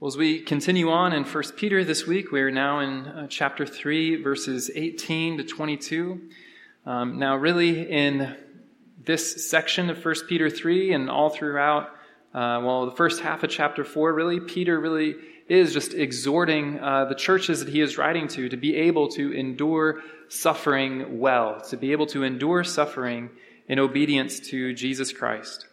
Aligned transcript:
Well, 0.00 0.08
as 0.08 0.16
we 0.16 0.40
continue 0.40 0.90
on 0.90 1.12
in 1.12 1.22
1 1.22 1.44
Peter 1.56 1.84
this 1.84 2.04
week, 2.04 2.32
we 2.32 2.40
are 2.40 2.50
now 2.50 2.80
in 2.80 3.06
uh, 3.06 3.26
chapter 3.28 3.64
3, 3.64 4.16
verses 4.16 4.68
18 4.74 5.38
to 5.38 5.44
22. 5.44 6.20
Um, 6.84 7.20
now, 7.20 7.36
really, 7.36 7.88
in 7.88 8.36
this 9.04 9.48
section 9.48 9.90
of 9.90 10.04
1 10.04 10.14
Peter 10.28 10.50
3 10.50 10.92
and 10.94 11.08
all 11.08 11.30
throughout, 11.30 11.90
uh, 12.34 12.60
well, 12.64 12.86
the 12.86 12.96
first 12.96 13.22
half 13.22 13.44
of 13.44 13.50
chapter 13.50 13.84
4, 13.84 14.12
really, 14.12 14.40
Peter 14.40 14.80
really 14.80 15.14
is 15.48 15.72
just 15.72 15.94
exhorting 15.94 16.80
uh, 16.80 17.04
the 17.04 17.14
churches 17.14 17.64
that 17.64 17.68
he 17.68 17.80
is 17.80 17.96
writing 17.96 18.26
to 18.28 18.48
to 18.48 18.56
be 18.56 18.74
able 18.74 19.06
to 19.10 19.32
endure 19.32 20.00
suffering 20.26 21.20
well, 21.20 21.60
to 21.68 21.76
be 21.76 21.92
able 21.92 22.06
to 22.06 22.24
endure 22.24 22.64
suffering 22.64 23.30
in 23.68 23.78
obedience 23.78 24.40
to 24.40 24.74
Jesus 24.74 25.12
Christ. 25.12 25.68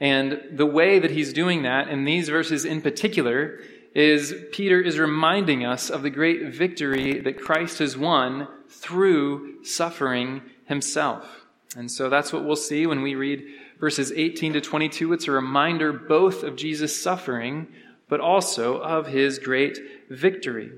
And 0.00 0.40
the 0.52 0.66
way 0.66 0.98
that 0.98 1.10
he's 1.10 1.32
doing 1.32 1.62
that 1.62 1.88
in 1.88 2.04
these 2.04 2.28
verses 2.28 2.64
in 2.64 2.82
particular 2.82 3.60
is 3.94 4.34
Peter 4.52 4.80
is 4.80 4.98
reminding 4.98 5.64
us 5.64 5.90
of 5.90 6.02
the 6.02 6.10
great 6.10 6.54
victory 6.54 7.20
that 7.20 7.40
Christ 7.40 7.78
has 7.80 7.96
won 7.96 8.46
through 8.68 9.64
suffering 9.64 10.42
himself. 10.66 11.46
And 11.76 11.90
so 11.90 12.08
that's 12.08 12.32
what 12.32 12.44
we'll 12.44 12.56
see 12.56 12.86
when 12.86 13.02
we 13.02 13.14
read 13.14 13.44
verses 13.80 14.12
18 14.12 14.54
to 14.54 14.60
22. 14.60 15.12
It's 15.12 15.28
a 15.28 15.32
reminder 15.32 15.92
both 15.92 16.42
of 16.42 16.56
Jesus' 16.56 17.00
suffering, 17.00 17.66
but 18.08 18.20
also 18.20 18.78
of 18.78 19.06
his 19.06 19.38
great 19.38 19.78
victory. 20.08 20.70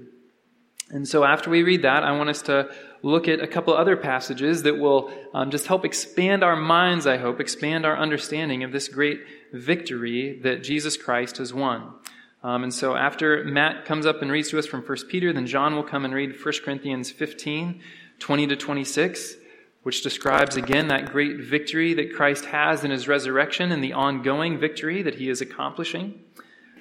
And 0.91 1.07
so 1.07 1.25
after 1.25 1.51
we 1.51 1.63
read 1.63 1.83
that, 1.83 2.03
I 2.03 2.13
want 2.13 2.31
us 2.31 2.43
to 2.43 2.75
look 3.03 3.29
at 3.29 3.41
a 3.41 3.47
couple 3.47 3.75
other 3.75 3.97
passages 3.97 4.63
that 4.65 4.79
will 4.79 5.13
um, 5.33 5.51
just 5.51 5.67
help 5.67 5.85
expand 5.85 6.45
our 6.45 6.57
minds, 6.57 7.07
I 7.07 7.17
hope, 7.17 7.41
expand 7.41 7.87
our 7.87 7.97
understanding 7.97 8.63
of 8.63 8.73
this 8.73 8.89
great 8.89 9.21
victory 9.53 10.39
that 10.43 10.63
Jesus 10.63 10.97
Christ 10.97 11.39
has 11.39 11.53
won. 11.55 11.95
Um, 12.43 12.63
and 12.63 12.73
so 12.73 12.97
after 12.97 13.45
Matt 13.45 13.85
comes 13.85 14.07
up 14.07 14.23
and 14.23 14.31
reads 14.31 14.49
to 14.51 14.59
us 14.59 14.67
from 14.67 14.83
1 14.83 14.99
Peter, 15.09 15.33
then 15.33 15.47
John 15.47 15.75
will 15.75 15.83
come 15.83 16.05
and 16.05 16.15
read 16.15 16.43
1 16.43 16.55
Corinthians 16.65 17.11
15, 17.11 17.81
20 18.19 18.47
to 18.47 18.57
26, 18.57 19.35
which 19.83 20.03
describes 20.03 20.57
again 20.57 20.89
that 20.89 21.13
great 21.13 21.39
victory 21.39 21.95
that 21.95 22.15
Christ 22.15 22.47
has 22.47 22.83
in 22.83 22.91
his 22.91 23.09
resurrection 23.09 23.73
and 23.73 23.85
the 23.85 23.93
ongoing 23.93 24.59
victory 24.59 25.03
that 25.03 25.17
he 25.17 25.29
is 25.29 25.41
accomplishing. 25.41 26.23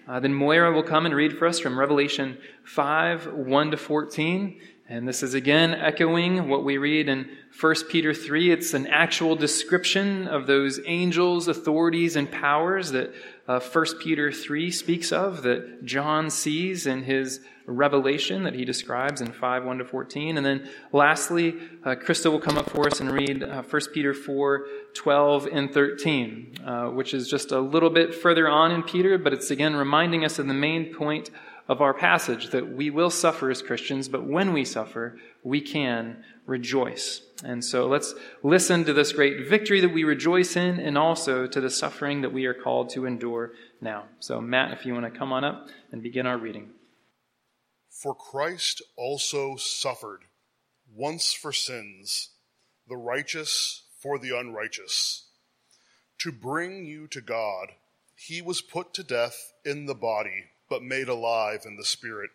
Uh, 0.08 0.20
then 0.20 0.33
Moira 0.33 0.72
will 0.72 0.83
come 0.83 1.06
and 1.06 1.14
read 1.14 1.38
for 1.38 1.45
us 1.45 1.59
from 1.59 1.78
Revelation 1.78 2.38
5, 2.64 3.33
1 3.33 3.72
to 3.72 3.78
14. 3.78 4.61
And 4.92 5.08
this 5.08 5.22
is 5.22 5.36
again 5.36 5.76
echoing 5.76 6.50
what 6.50 6.64
we 6.64 6.80
read 6.80 7.09
in 7.09 7.30
1 7.62 7.76
Peter 7.90 8.12
3. 8.12 8.50
It's 8.50 8.73
an 8.73 8.88
actual 8.88 9.36
description 9.36 10.28
of 10.28 10.48
those 10.48 10.80
angels, 10.84 11.48
authorities, 11.48 12.16
and 12.16 12.30
powers 12.32 12.90
that 12.94 13.14
uh, 13.48 13.60
1 13.60 13.86
Peter 14.00 14.32
3 14.32 14.72
speaks 14.72 15.12
of, 15.12 15.44
that 15.44 15.86
John 15.86 16.32
sees 16.32 16.88
in 16.88 17.04
his 17.04 17.40
revelation 17.67 18.42
that 18.45 18.56
he 18.56 18.66
describes 18.66 19.22
in 19.22 19.32
5 19.32 19.64
1 19.64 19.78
to 19.78 19.86
14. 19.86 20.38
And 20.38 20.44
then 20.44 20.67
lastly, 20.92 21.56
uh, 21.86 21.94
Krista 21.94 22.32
will 22.32 22.40
come 22.40 22.58
up 22.58 22.72
for 22.72 22.88
us 22.88 23.00
and 23.00 23.12
read 23.12 23.44
uh, 23.44 23.62
1 23.62 23.82
Peter 23.94 24.16
4 24.16 24.66
12 24.95 25.50
and 25.52 25.72
13, 25.72 26.56
uh, 26.66 26.86
which 26.88 27.14
is 27.14 27.30
just 27.30 27.52
a 27.52 27.60
little 27.60 27.92
bit 27.92 28.16
further 28.16 28.50
on 28.50 28.72
in 28.72 28.82
Peter, 28.82 29.20
but 29.20 29.34
it's 29.34 29.52
again 29.52 29.76
reminding 29.76 30.26
us 30.26 30.40
of 30.40 30.48
the 30.48 30.54
main 30.56 30.92
point 30.92 31.30
of 31.70 31.81
our 31.81 31.94
passage 31.94 32.50
that 32.50 32.75
we 32.75 32.89
will 32.89 33.12
suffer 33.12 33.52
as 33.52 33.62
Christians, 33.62 34.09
but 34.09 34.25
when 34.25 34.53
we 34.53 34.66
suffer, 34.66 35.20
we 35.44 35.62
can 35.62 36.23
rejoice. 36.48 37.22
And 37.44 37.64
so 37.64 37.86
let's 37.88 38.16
listen 38.42 38.86
to 38.86 38.94
this 38.94 39.14
great 39.14 39.48
victory 39.48 39.80
that 39.81 39.94
we 39.94 40.03
rejoice 40.03 40.56
in 40.56 40.80
and 40.80 40.98
also 40.98 41.45
to 41.45 41.61
the 41.61 41.70
suffering 41.70 42.22
that 42.23 42.34
we 42.34 42.48
are 42.48 42.56
called 42.56 42.89
to 42.92 43.06
endure 43.06 43.52
now. 43.80 44.06
So, 44.20 44.42
Matt, 44.42 44.73
if 44.73 44.84
you 44.84 44.94
want 44.94 45.14
to 45.14 45.17
come 45.17 45.31
on 45.31 45.44
up 45.44 45.70
and 45.92 46.02
begin 46.02 46.26
our 46.26 46.39
reading. 46.39 46.72
For 47.88 48.16
Christ 48.16 48.81
also 48.98 49.56
suffered 49.56 50.22
once 50.92 51.33
for 51.33 51.54
sins, 51.54 52.31
the 52.88 52.98
righteous 52.98 53.83
for 54.02 54.17
the 54.17 54.36
unrighteous, 54.36 55.27
to 56.17 56.32
bring 56.32 56.86
you 56.86 57.05
to 57.08 57.22
God. 57.22 57.73
He 58.16 58.42
was 58.42 58.60
put 58.60 58.93
to 58.95 59.04
death 59.04 59.54
in 59.64 59.86
the 59.86 59.93
body 59.93 60.45
but 60.69 60.83
made 60.83 61.09
alive 61.09 61.63
in 61.65 61.75
the 61.75 61.85
Spirit. 61.85 62.30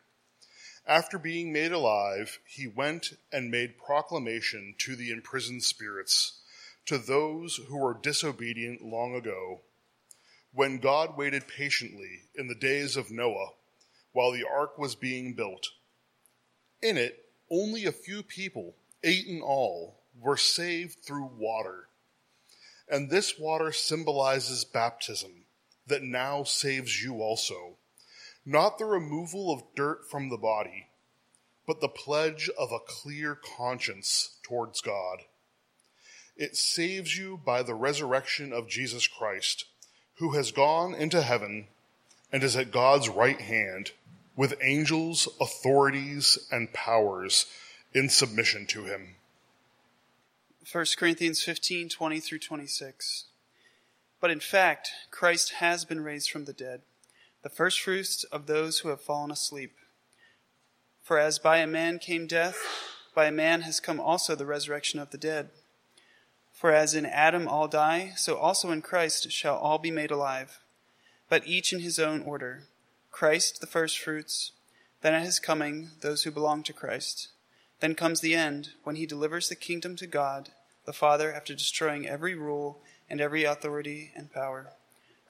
After 0.86 1.18
being 1.18 1.52
made 1.52 1.72
alive, 1.72 2.40
he 2.46 2.66
went 2.66 3.14
and 3.32 3.50
made 3.50 3.78
proclamation 3.78 4.74
to 4.78 4.96
the 4.96 5.10
imprisoned 5.10 5.62
spirits, 5.62 6.40
to 6.86 6.98
those 6.98 7.56
who 7.68 7.78
were 7.78 7.94
disobedient 7.94 8.82
long 8.82 9.14
ago, 9.14 9.62
when 10.52 10.78
God 10.78 11.16
waited 11.16 11.48
patiently 11.48 12.22
in 12.34 12.48
the 12.48 12.54
days 12.54 12.96
of 12.96 13.10
Noah 13.10 13.52
while 14.12 14.30
the 14.30 14.46
ark 14.46 14.78
was 14.78 14.94
being 14.94 15.32
built. 15.34 15.68
In 16.82 16.96
it, 16.96 17.24
only 17.50 17.86
a 17.86 17.92
few 17.92 18.22
people, 18.22 18.74
eight 19.02 19.26
in 19.26 19.40
all, 19.40 20.02
were 20.20 20.36
saved 20.36 20.98
through 21.02 21.30
water. 21.36 21.88
And 22.88 23.10
this 23.10 23.38
water 23.38 23.72
symbolizes 23.72 24.64
baptism 24.64 25.46
that 25.86 26.02
now 26.02 26.44
saves 26.44 27.02
you 27.02 27.22
also 27.22 27.76
not 28.46 28.78
the 28.78 28.84
removal 28.84 29.52
of 29.52 29.62
dirt 29.74 30.08
from 30.10 30.28
the 30.28 30.36
body, 30.36 30.88
but 31.66 31.80
the 31.80 31.88
pledge 31.88 32.50
of 32.58 32.72
a 32.72 32.78
clear 32.78 33.34
conscience 33.34 34.36
towards 34.42 34.80
God. 34.80 35.20
It 36.36 36.56
saves 36.56 37.16
you 37.16 37.40
by 37.44 37.62
the 37.62 37.74
resurrection 37.74 38.52
of 38.52 38.68
Jesus 38.68 39.06
Christ, 39.06 39.64
who 40.16 40.32
has 40.32 40.52
gone 40.52 40.94
into 40.94 41.22
heaven 41.22 41.68
and 42.32 42.42
is 42.42 42.56
at 42.56 42.72
God's 42.72 43.08
right 43.08 43.40
hand 43.40 43.92
with 44.36 44.58
angels, 44.60 45.28
authorities, 45.40 46.38
and 46.50 46.72
powers 46.72 47.46
in 47.92 48.08
submission 48.08 48.66
to 48.66 48.84
him. 48.84 49.14
1 50.70 50.86
Corinthians 50.98 51.42
15 51.42 51.88
20 51.88 52.20
through 52.20 52.38
26. 52.38 53.26
But 54.20 54.30
in 54.30 54.40
fact, 54.40 54.90
Christ 55.10 55.54
has 55.54 55.84
been 55.84 56.00
raised 56.00 56.30
from 56.30 56.46
the 56.46 56.52
dead 56.52 56.80
the 57.44 57.50
firstfruits 57.50 58.24
of 58.24 58.46
those 58.46 58.78
who 58.78 58.88
have 58.88 59.02
fallen 59.02 59.30
asleep. 59.30 59.76
For 61.02 61.18
as 61.18 61.38
by 61.38 61.58
a 61.58 61.66
man 61.66 61.98
came 61.98 62.26
death, 62.26 62.56
by 63.14 63.26
a 63.26 63.32
man 63.32 63.60
has 63.60 63.80
come 63.80 64.00
also 64.00 64.34
the 64.34 64.46
resurrection 64.46 64.98
of 64.98 65.10
the 65.10 65.18
dead. 65.18 65.50
For 66.54 66.72
as 66.72 66.94
in 66.94 67.04
Adam 67.04 67.46
all 67.46 67.68
die, 67.68 68.14
so 68.16 68.38
also 68.38 68.70
in 68.70 68.80
Christ 68.80 69.30
shall 69.30 69.58
all 69.58 69.76
be 69.76 69.90
made 69.90 70.10
alive, 70.10 70.60
but 71.28 71.46
each 71.46 71.70
in 71.70 71.80
his 71.80 71.98
own 71.98 72.22
order. 72.22 72.62
Christ 73.10 73.60
the 73.60 73.66
firstfruits, 73.66 74.52
then 75.02 75.12
at 75.12 75.22
his 75.22 75.38
coming 75.38 75.90
those 76.00 76.22
who 76.22 76.30
belong 76.30 76.62
to 76.62 76.72
Christ. 76.72 77.28
Then 77.80 77.94
comes 77.94 78.22
the 78.22 78.34
end, 78.34 78.70
when 78.84 78.96
he 78.96 79.04
delivers 79.04 79.50
the 79.50 79.54
kingdom 79.54 79.96
to 79.96 80.06
God, 80.06 80.48
the 80.86 80.94
Father, 80.94 81.30
after 81.30 81.54
destroying 81.54 82.08
every 82.08 82.34
rule 82.34 82.80
and 83.10 83.20
every 83.20 83.44
authority 83.44 84.12
and 84.16 84.32
power. 84.32 84.72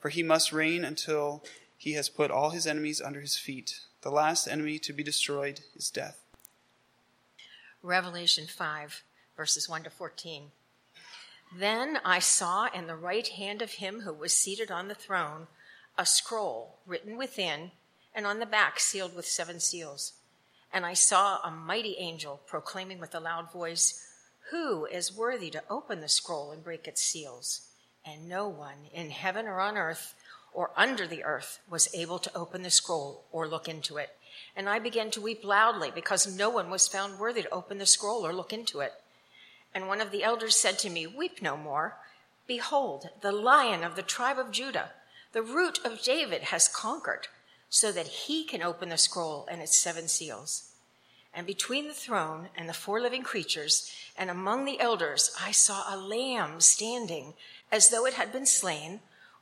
For 0.01 0.11
he 0.11 0.23
must 0.23 0.53
reign 0.53 0.85
until 0.85 1.43
he 1.85 1.93
has 1.93 2.09
put 2.09 2.31
all 2.31 2.49
his 2.49 2.67
enemies 2.67 3.03
under 3.03 3.21
his 3.21 3.37
feet. 3.37 3.81
The 4.01 4.11
last 4.11 4.49
enemy 4.49 4.79
to 4.79 4.93
be 4.95 5.03
destroyed 5.03 5.61
is 5.77 5.91
death. 5.91 6.19
Revelation 7.83 8.47
5, 8.47 9.03
verses 9.37 9.69
1 9.69 9.83
to 9.83 9.91
14. 9.91 10.45
Then 11.55 11.99
I 12.03 12.21
saw 12.21 12.69
in 12.75 12.87
the 12.87 12.97
right 12.97 13.29
hand 13.29 13.61
of 13.61 13.73
him 13.73 14.01
who 14.01 14.15
was 14.15 14.33
seated 14.33 14.71
on 14.71 14.89
the 14.89 14.95
throne 14.95 15.47
a 15.99 16.07
scroll 16.07 16.79
written 16.87 17.19
within 17.19 17.71
and 18.15 18.25
on 18.27 18.39
the 18.39 18.47
back 18.47 18.81
sealed 18.81 19.15
with 19.15 19.27
seven 19.27 19.61
seals. 19.61 20.15
And 20.73 20.87
I 20.87 20.95
saw 20.95 21.41
a 21.45 21.51
mighty 21.51 21.97
angel 21.99 22.41
proclaiming 22.47 22.99
with 22.99 23.15
a 23.15 23.21
loud 23.21 23.53
voice, 23.53 24.09
Who 24.51 24.87
is 24.87 25.15
worthy 25.15 25.51
to 25.51 25.63
open 25.69 26.01
the 26.01 26.09
scroll 26.09 26.51
and 26.51 26.65
break 26.65 26.89
its 26.89 27.03
seals? 27.03 27.69
And 28.07 28.27
no 28.27 28.49
one 28.49 28.89
in 28.91 29.11
heaven 29.11 29.47
or 29.47 29.61
on 29.61 29.77
earth 29.77 30.15
or 30.55 30.71
under 30.77 31.07
the 31.07 31.25
earth 31.25 31.59
was 31.69 31.93
able 31.93 32.19
to 32.21 32.35
open 32.35 32.63
the 32.63 32.71
scroll 32.71 33.25
or 33.33 33.47
look 33.47 33.69
into 33.69 33.99
it. 33.99 34.11
And 34.57 34.69
I 34.69 34.79
began 34.79 35.11
to 35.11 35.21
weep 35.21 35.45
loudly 35.45 35.91
because 35.93 36.27
no 36.27 36.49
one 36.49 36.71
was 36.71 36.89
found 36.89 37.19
worthy 37.19 37.43
to 37.43 37.51
open 37.51 37.79
the 37.79 37.87
scroll 37.87 38.25
or 38.25 38.33
look 38.33 38.53
into 38.53 38.81
it. 38.81 38.95
And 39.75 39.89
one 39.89 40.01
of 40.01 40.13
the 40.13 40.23
elders 40.23 40.57
said 40.57 40.79
to 40.79 40.91
me, 40.91 41.07
Weep 41.07 41.43
no 41.43 41.57
more. 41.57 41.97
Behold, 42.47 43.09
the 43.21 43.33
lion 43.33 43.83
of 43.83 43.97
the 43.97 44.03
tribe 44.03 44.39
of 44.39 44.53
Judah, 44.53 44.93
the 45.33 45.43
root 45.43 45.81
of 45.85 46.03
David, 46.03 46.43
has 46.45 46.69
conquered, 46.69 47.27
so 47.69 47.91
that 47.91 48.07
he 48.07 48.45
can 48.45 48.63
open 48.63 48.91
the 48.91 48.99
scroll 48.99 49.49
and 49.51 49.61
its 49.61 49.77
seven 49.77 50.07
seals. 50.07 50.71
And 51.35 51.47
between 51.47 51.89
the 51.89 51.95
throne 51.95 52.51
and 52.57 52.69
the 52.69 52.75
four 52.75 53.01
living 53.01 53.23
creatures, 53.23 53.93
and 54.17 54.31
among 54.31 54.65
the 54.65 54.79
elders, 54.79 55.35
I 55.41 55.51
saw 55.51 55.83
a 55.89 55.97
lamb 55.97 56.61
standing 56.61 57.35
as 57.73 57.89
though 57.89 58.07
it 58.07 58.15
had 58.15 58.31
been 58.31 58.47
slain 58.47 59.01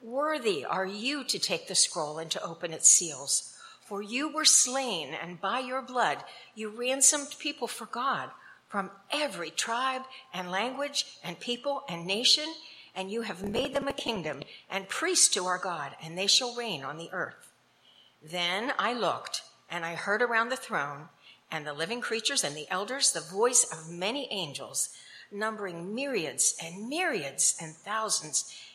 Worthy 0.00 0.64
are 0.64 0.86
you 0.86 1.24
to 1.24 1.38
take 1.38 1.66
the 1.66 1.74
scroll 1.74 2.18
and 2.18 2.30
to 2.30 2.42
open 2.42 2.72
its 2.72 2.88
seals. 2.88 3.54
For 3.80 4.02
you 4.02 4.32
were 4.32 4.44
slain, 4.44 5.14
and 5.14 5.40
by 5.40 5.60
your 5.60 5.82
blood 5.82 6.18
you 6.54 6.68
ransomed 6.68 7.34
people 7.38 7.66
for 7.66 7.86
God 7.86 8.30
from 8.68 8.90
every 9.10 9.50
tribe 9.50 10.02
and 10.32 10.50
language 10.50 11.06
and 11.24 11.40
people 11.40 11.84
and 11.88 12.06
nation, 12.06 12.44
and 12.94 13.10
you 13.10 13.22
have 13.22 13.42
made 13.42 13.74
them 13.74 13.88
a 13.88 13.92
kingdom 13.92 14.42
and 14.70 14.88
priests 14.88 15.28
to 15.28 15.46
our 15.46 15.58
God, 15.58 15.96
and 16.02 16.16
they 16.16 16.26
shall 16.26 16.54
reign 16.54 16.84
on 16.84 16.98
the 16.98 17.10
earth. 17.12 17.52
Then 18.22 18.72
I 18.78 18.92
looked, 18.92 19.42
and 19.70 19.84
I 19.84 19.94
heard 19.94 20.22
around 20.22 20.50
the 20.50 20.56
throne 20.56 21.08
and 21.50 21.66
the 21.66 21.72
living 21.72 22.00
creatures 22.00 22.44
and 22.44 22.54
the 22.54 22.70
elders 22.70 23.12
the 23.12 23.20
voice 23.20 23.64
of 23.72 23.90
many 23.90 24.28
angels, 24.30 24.90
numbering 25.32 25.94
myriads 25.94 26.54
and 26.62 26.88
myriads 26.88 27.56
and 27.60 27.74
thousands 27.74 28.52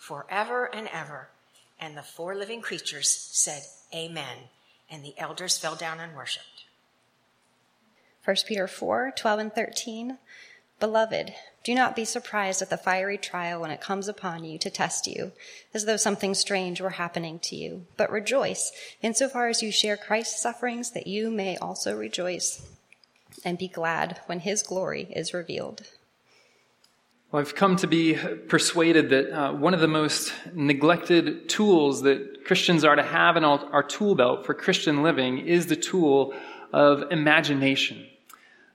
forever 0.00 0.64
and 0.64 0.88
ever. 0.92 1.28
And 1.78 1.96
the 1.96 2.02
four 2.02 2.34
living 2.34 2.60
creatures 2.60 3.08
said, 3.08 3.62
Amen. 3.94 4.48
And 4.90 5.04
the 5.04 5.14
elders 5.18 5.58
fell 5.58 5.76
down 5.76 6.00
and 6.00 6.16
worshiped. 6.16 6.64
1 8.24 8.36
Peter 8.46 8.66
4 8.66 9.12
12 9.16 9.38
and 9.38 9.52
13. 9.54 10.18
Beloved, 10.78 11.34
do 11.62 11.74
not 11.74 11.94
be 11.94 12.06
surprised 12.06 12.62
at 12.62 12.70
the 12.70 12.78
fiery 12.78 13.18
trial 13.18 13.60
when 13.60 13.70
it 13.70 13.82
comes 13.82 14.08
upon 14.08 14.44
you 14.44 14.58
to 14.58 14.70
test 14.70 15.06
you, 15.06 15.32
as 15.74 15.84
though 15.84 15.98
something 15.98 16.34
strange 16.34 16.80
were 16.80 16.90
happening 16.90 17.38
to 17.40 17.56
you. 17.56 17.86
But 17.98 18.10
rejoice, 18.10 18.72
insofar 19.02 19.48
as 19.48 19.62
you 19.62 19.70
share 19.70 19.98
Christ's 19.98 20.40
sufferings, 20.40 20.92
that 20.92 21.06
you 21.06 21.30
may 21.30 21.58
also 21.58 21.96
rejoice 21.96 22.66
and 23.44 23.58
be 23.58 23.68
glad 23.68 24.20
when 24.26 24.40
his 24.40 24.62
glory 24.62 25.08
is 25.14 25.34
revealed. 25.34 25.82
Well, 27.32 27.40
I've 27.40 27.54
come 27.54 27.76
to 27.76 27.86
be 27.86 28.18
persuaded 28.48 29.10
that 29.10 29.30
uh, 29.30 29.52
one 29.52 29.72
of 29.72 29.78
the 29.78 29.86
most 29.86 30.32
neglected 30.52 31.48
tools 31.48 32.02
that 32.02 32.44
Christians 32.44 32.82
are 32.82 32.96
to 32.96 33.04
have 33.04 33.36
in 33.36 33.44
our 33.44 33.84
tool 33.84 34.16
belt 34.16 34.44
for 34.44 34.52
Christian 34.52 35.04
living 35.04 35.46
is 35.46 35.66
the 35.66 35.76
tool 35.76 36.34
of 36.72 37.12
imagination. 37.12 38.04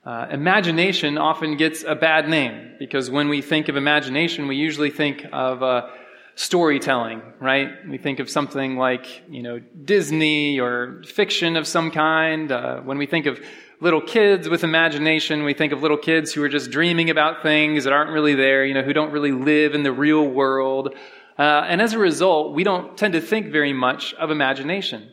Uh, 0.06 0.28
imagination 0.30 1.18
often 1.18 1.58
gets 1.58 1.84
a 1.84 1.94
bad 1.94 2.30
name 2.30 2.76
because 2.78 3.10
when 3.10 3.28
we 3.28 3.42
think 3.42 3.68
of 3.68 3.76
imagination, 3.76 4.48
we 4.48 4.56
usually 4.56 4.90
think 4.90 5.26
of 5.34 5.62
uh, 5.62 5.90
storytelling, 6.34 7.20
right? 7.40 7.86
We 7.86 7.98
think 7.98 8.20
of 8.20 8.30
something 8.30 8.78
like, 8.78 9.22
you 9.28 9.42
know, 9.42 9.58
Disney 9.84 10.60
or 10.60 11.02
fiction 11.06 11.56
of 11.56 11.66
some 11.66 11.90
kind. 11.90 12.50
Uh, 12.50 12.80
when 12.80 12.96
we 12.96 13.04
think 13.04 13.26
of 13.26 13.38
little 13.80 14.00
kids 14.00 14.48
with 14.48 14.64
imagination, 14.64 15.44
we 15.44 15.54
think 15.54 15.72
of 15.72 15.82
little 15.82 15.98
kids 15.98 16.32
who 16.32 16.42
are 16.42 16.48
just 16.48 16.70
dreaming 16.70 17.10
about 17.10 17.42
things 17.42 17.84
that 17.84 17.92
aren't 17.92 18.10
really 18.10 18.34
there, 18.34 18.64
you 18.64 18.74
know, 18.74 18.82
who 18.82 18.92
don't 18.92 19.12
really 19.12 19.32
live 19.32 19.74
in 19.74 19.82
the 19.82 19.92
real 19.92 20.26
world. 20.26 20.94
Uh, 21.38 21.42
and 21.42 21.82
as 21.82 21.92
a 21.92 21.98
result, 21.98 22.54
we 22.54 22.64
don't 22.64 22.96
tend 22.96 23.12
to 23.12 23.20
think 23.20 23.52
very 23.52 23.72
much 23.72 24.14
of 24.14 24.30
imagination. 24.30 25.12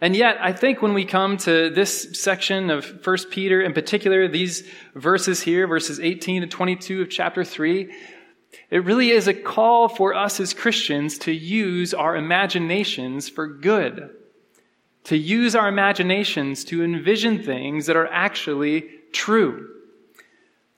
And 0.00 0.14
yet, 0.14 0.36
I 0.40 0.52
think 0.52 0.82
when 0.82 0.94
we 0.94 1.04
come 1.04 1.38
to 1.38 1.70
this 1.70 2.20
section 2.20 2.70
of 2.70 3.06
1 3.06 3.16
Peter, 3.30 3.62
in 3.62 3.72
particular, 3.72 4.28
these 4.28 4.68
verses 4.94 5.40
here, 5.40 5.66
verses 5.66 6.00
18 6.00 6.42
to 6.42 6.48
22 6.48 7.02
of 7.02 7.10
chapter 7.10 7.44
3, 7.44 7.92
it 8.70 8.84
really 8.84 9.10
is 9.10 9.26
a 9.26 9.34
call 9.34 9.88
for 9.88 10.14
us 10.14 10.40
as 10.40 10.54
Christians 10.54 11.18
to 11.18 11.32
use 11.32 11.94
our 11.94 12.16
imaginations 12.16 13.28
for 13.28 13.46
good. 13.46 14.10
To 15.06 15.16
use 15.16 15.54
our 15.54 15.68
imaginations 15.68 16.64
to 16.66 16.82
envision 16.84 17.42
things 17.42 17.86
that 17.86 17.96
are 17.96 18.08
actually 18.08 18.88
true. 19.12 19.68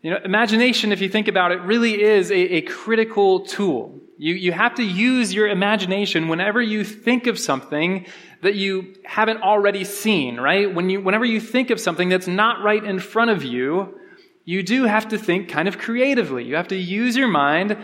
You 0.03 0.11
know, 0.13 0.19
imagination, 0.25 0.93
if 0.93 1.01
you 1.01 1.09
think 1.09 1.29
about 1.29 1.51
it, 1.51 1.61
really 1.63 2.03
is 2.03 2.31
a, 2.31 2.57
a 2.57 2.61
critical 2.63 3.41
tool. 3.41 3.99
You, 4.17 4.35
you 4.35 4.53
have 4.53 4.75
to 4.77 4.83
use 4.83 5.33
your 5.33 5.49
imagination 5.49 6.29
whenever 6.29 6.61
you 6.61 6.85
think 6.85 7.27
of 7.27 7.39
something 7.39 8.07
that 8.43 8.55
you 8.55 8.95
haven't 9.05 9.43
already 9.43 9.85
seen, 9.85 10.39
right? 10.39 10.73
When 10.73 10.91
you, 10.91 11.01
whenever 11.01 11.25
you 11.25 11.41
think 11.41 11.71
of 11.71 11.81
something 11.81 12.09
that's 12.09 12.27
not 12.29 12.63
right 12.63 12.85
in 12.85 12.99
front 12.99 13.31
of 13.31 13.43
you, 13.45 13.99
you 14.45 14.63
do 14.63 14.85
have 14.85 15.09
to 15.09 15.19
think 15.19 15.49
kind 15.49 15.69
of 15.69 15.79
creatively. 15.79 16.45
You 16.45 16.57
have 16.57 16.69
to 16.69 16.77
use 16.77 17.17
your 17.17 17.29
mind. 17.29 17.77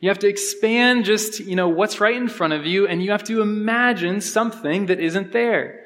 You 0.00 0.08
have 0.08 0.18
to 0.20 0.28
expand 0.28 1.04
just, 1.04 1.40
you 1.40 1.56
know, 1.56 1.68
what's 1.68 2.00
right 2.00 2.16
in 2.16 2.28
front 2.28 2.54
of 2.54 2.66
you, 2.66 2.88
and 2.88 3.02
you 3.02 3.12
have 3.12 3.24
to 3.24 3.40
imagine 3.40 4.20
something 4.20 4.86
that 4.86 4.98
isn't 4.98 5.32
there. 5.32 5.81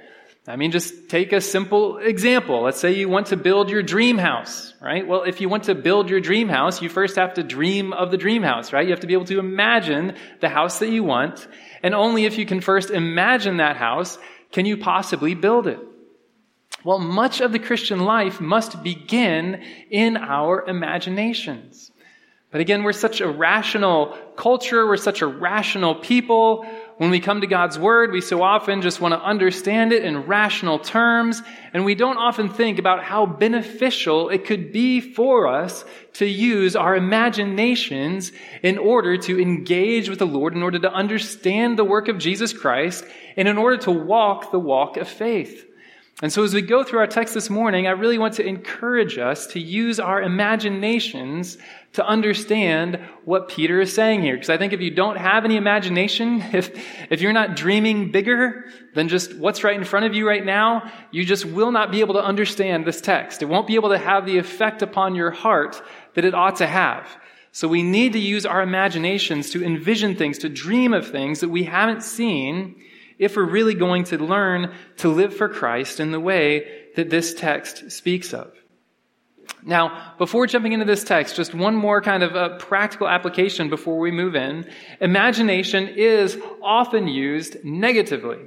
I 0.48 0.54
mean, 0.54 0.70
just 0.70 1.08
take 1.08 1.32
a 1.32 1.40
simple 1.40 1.98
example. 1.98 2.62
Let's 2.62 2.78
say 2.78 2.94
you 2.94 3.08
want 3.08 3.28
to 3.28 3.37
build 3.37 3.69
your 3.69 3.82
dream 3.82 4.16
house, 4.16 4.75
right? 4.81 5.06
Well, 5.06 5.25
if 5.25 5.40
you 5.40 5.48
want 5.48 5.64
to 5.64 5.75
build 5.75 6.08
your 6.08 6.20
dream 6.20 6.48
house, 6.48 6.81
you 6.81 6.88
first 6.88 7.16
have 7.16 7.34
to 7.34 7.43
dream 7.43 7.93
of 7.93 8.12
the 8.12 8.16
dream 8.16 8.44
house, 8.44 8.72
right? 8.72 8.84
You 8.84 8.93
have 8.93 9.00
to 9.00 9.08
be 9.08 9.14
able 9.14 9.25
to 9.25 9.40
imagine 9.40 10.14
the 10.40 10.48
house 10.48 10.78
that 10.78 10.90
you 10.90 11.02
want. 11.02 11.48
And 11.82 11.94
only 11.94 12.26
if 12.26 12.38
you 12.38 12.46
can 12.46 12.60
first 12.60 12.90
imagine 12.90 13.56
that 13.56 13.76
house 13.76 14.19
can 14.52 14.66
you 14.66 14.76
possibly 14.76 15.34
build 15.34 15.66
it. 15.66 15.81
Well, 16.84 17.00
much 17.00 17.40
of 17.40 17.50
the 17.50 17.58
Christian 17.58 18.00
life 18.00 18.40
must 18.40 18.84
begin 18.84 19.64
in 19.90 20.16
our 20.16 20.64
imaginations. 20.64 21.90
But 22.52 22.60
again, 22.60 22.84
we're 22.84 22.92
such 22.92 23.20
a 23.20 23.28
rational 23.28 24.16
culture. 24.37 24.87
We're 24.87 24.96
such 24.96 25.20
a 25.20 25.26
rational 25.26 25.96
people 25.96 26.64
when 26.98 27.10
we 27.10 27.20
come 27.20 27.43
to 27.43 27.46
God's 27.46 27.78
Word, 27.78 28.10
we 28.10 28.22
so 28.22 28.43
often 28.43 28.81
just 28.81 29.02
want 29.02 29.12
to 29.12 29.20
understand 29.20 29.93
it 29.93 30.02
in 30.02 30.26
rational 30.26 30.78
terms, 30.78 31.43
and 31.75 31.84
we 31.84 31.94
don't 31.94 32.16
often 32.16 32.48
think 32.48 32.78
about 32.78 33.04
how 33.04 33.26
beneficial 33.26 34.31
it 34.31 34.46
could 34.46 34.72
be 34.72 35.00
for 35.00 35.47
us 35.47 35.85
to 36.14 36.26
use 36.26 36.75
our 36.75 36.97
imaginations 36.97 38.32
in 38.62 38.78
order 38.78 39.18
to 39.18 39.40
engage 39.40 40.09
with 40.09 40.18
the 40.18 40.26
Lord, 40.26 40.54
in 40.54 40.62
order 40.62 40.78
to 40.78 40.92
understand 40.92 41.78
the 41.78 41.85
work 41.85 42.09
of 42.09 42.16
Jesus 42.16 42.54
Christ, 42.54 43.04
and 43.37 43.47
in 43.47 43.59
order 43.59 43.76
to 43.78 43.90
walk 43.90 44.50
the 44.50 44.59
walk 44.59 44.97
of 44.97 45.06
faith. 45.06 45.66
And 46.23 46.32
so 46.32 46.42
as 46.44 46.54
we 46.54 46.62
go 46.62 46.82
through 46.82 47.00
our 47.00 47.06
text 47.06 47.35
this 47.35 47.50
morning, 47.50 47.87
I 47.87 47.90
really 47.90 48.16
want 48.16 48.35
to 48.35 48.46
encourage 48.46 49.18
us 49.18 49.49
to 49.49 49.61
use 49.61 50.00
our 50.00 50.23
imaginations 50.23 51.58
to 51.92 52.06
understand 52.06 52.99
what 53.26 53.49
Peter 53.49 53.82
is 53.82 53.92
saying 53.92 54.23
here. 54.23 54.35
Because 54.35 54.49
I 54.49 54.56
think 54.56 54.73
if 54.73 54.80
you 54.80 54.90
don't 54.90 55.16
have 55.18 55.44
any 55.44 55.56
imagination, 55.56 56.40
if, 56.54 56.70
if 57.11 57.20
you're 57.20 57.35
not 57.35 57.54
dreaming 57.54 58.12
bigger 58.12 58.64
than 58.94 59.08
just 59.08 59.37
what's 59.37 59.62
right 59.62 59.76
in 59.76 59.85
front 59.85 60.06
of 60.06 60.14
you 60.14 60.26
right 60.26 60.44
now, 60.44 60.90
you 61.11 61.23
just 61.23 61.44
will 61.44 61.70
not 61.70 61.92
be 61.92 62.00
able 62.00 62.14
to 62.14 62.25
understand 62.25 62.87
this 62.87 63.02
text. 63.02 63.42
It 63.42 63.46
won't 63.46 63.66
be 63.66 63.75
able 63.75 63.90
to 63.90 63.99
have 63.99 64.25
the 64.25 64.38
effect 64.38 64.80
upon 64.80 65.16
your 65.16 65.30
heart 65.30 65.82
that 66.14 66.25
it 66.25 66.35
ought 66.35 66.56
to 66.56 66.66
have. 66.66 67.06
So 67.52 67.68
we 67.68 67.82
need 67.82 68.14
to 68.14 68.18
use 68.18 68.46
our 68.46 68.62
imaginations 68.62 69.50
to 69.50 69.62
envision 69.62 70.16
things, 70.16 70.38
to 70.38 70.49
dream 70.49 70.94
of 70.94 71.11
things 71.11 71.40
that 71.40 71.50
we 71.50 71.64
haven't 71.64 72.02
seen 72.02 72.76
if 73.18 73.37
we're 73.37 73.44
really 73.44 73.75
going 73.75 74.04
to 74.04 74.18
learn 74.18 74.75
to 74.99 75.08
live 75.08 75.35
for 75.35 75.49
Christ 75.49 76.00
in 76.00 76.11
the 76.11 76.20
way 76.20 76.87
that 76.96 77.11
this 77.11 77.35
text 77.35 77.90
speaks 77.90 78.32
of. 78.35 78.52
Now, 79.62 80.14
before 80.18 80.46
jumping 80.46 80.73
into 80.73 80.85
this 80.85 81.02
text, 81.02 81.35
just 81.35 81.54
one 81.54 81.75
more 81.75 82.00
kind 82.00 82.23
of 82.23 82.35
a 82.35 82.56
practical 82.56 83.08
application 83.08 83.68
before 83.68 83.99
we 83.99 84.11
move 84.11 84.37
in. 84.37 84.68
Imagination 85.00 85.88
is 85.88 86.38
often 86.62 87.08
used 87.08 87.64
negatively. 87.64 88.38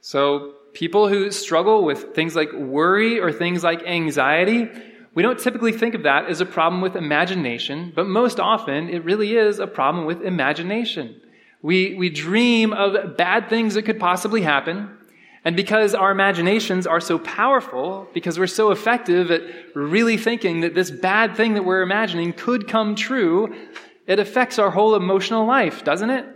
So, 0.00 0.54
people 0.72 1.08
who 1.08 1.30
struggle 1.32 1.84
with 1.84 2.14
things 2.14 2.36
like 2.36 2.52
worry 2.52 3.18
or 3.18 3.32
things 3.32 3.64
like 3.64 3.82
anxiety, 3.82 4.68
we 5.14 5.22
don't 5.22 5.38
typically 5.38 5.72
think 5.72 5.94
of 5.94 6.04
that 6.04 6.26
as 6.26 6.40
a 6.40 6.46
problem 6.46 6.80
with 6.80 6.94
imagination, 6.94 7.92
but 7.94 8.06
most 8.06 8.38
often 8.38 8.88
it 8.88 9.04
really 9.04 9.36
is 9.36 9.58
a 9.58 9.66
problem 9.66 10.06
with 10.06 10.22
imagination. 10.22 11.20
We, 11.62 11.94
we 11.94 12.08
dream 12.08 12.72
of 12.72 13.16
bad 13.16 13.48
things 13.48 13.74
that 13.74 13.82
could 13.82 14.00
possibly 14.00 14.42
happen. 14.42 14.96
And 15.44 15.56
because 15.56 15.94
our 15.94 16.10
imaginations 16.10 16.86
are 16.86 17.00
so 17.00 17.18
powerful, 17.18 18.08
because 18.12 18.38
we're 18.38 18.46
so 18.46 18.70
effective 18.70 19.30
at 19.30 19.42
really 19.74 20.16
thinking 20.16 20.60
that 20.60 20.74
this 20.74 20.90
bad 20.90 21.36
thing 21.36 21.54
that 21.54 21.64
we're 21.64 21.82
imagining 21.82 22.32
could 22.32 22.68
come 22.68 22.94
true, 22.94 23.54
it 24.06 24.18
affects 24.18 24.58
our 24.58 24.70
whole 24.70 24.94
emotional 24.94 25.46
life, 25.46 25.82
doesn't 25.84 26.10
it? 26.10 26.26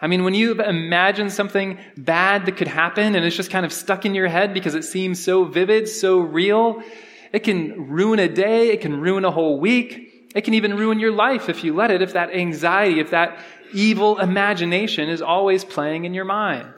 I 0.00 0.08
mean, 0.08 0.24
when 0.24 0.34
you 0.34 0.60
imagine 0.60 1.30
something 1.30 1.78
bad 1.96 2.44
that 2.44 2.56
could 2.58 2.68
happen 2.68 3.14
and 3.14 3.24
it's 3.24 3.36
just 3.36 3.50
kind 3.50 3.64
of 3.64 3.72
stuck 3.72 4.04
in 4.04 4.14
your 4.14 4.28
head 4.28 4.52
because 4.52 4.74
it 4.74 4.84
seems 4.84 5.22
so 5.22 5.44
vivid, 5.44 5.88
so 5.88 6.18
real, 6.18 6.82
It 7.34 7.42
can 7.42 7.88
ruin 7.88 8.20
a 8.20 8.28
day. 8.28 8.70
It 8.70 8.80
can 8.80 9.00
ruin 9.00 9.24
a 9.24 9.30
whole 9.32 9.58
week. 9.58 10.13
It 10.34 10.42
can 10.42 10.54
even 10.54 10.76
ruin 10.76 10.98
your 10.98 11.12
life 11.12 11.48
if 11.48 11.64
you 11.64 11.74
let 11.74 11.90
it, 11.90 12.02
if 12.02 12.12
that 12.14 12.34
anxiety, 12.34 13.00
if 13.00 13.10
that 13.10 13.38
evil 13.72 14.18
imagination 14.18 15.08
is 15.08 15.22
always 15.22 15.64
playing 15.64 16.04
in 16.04 16.14
your 16.14 16.24
mind. 16.24 16.68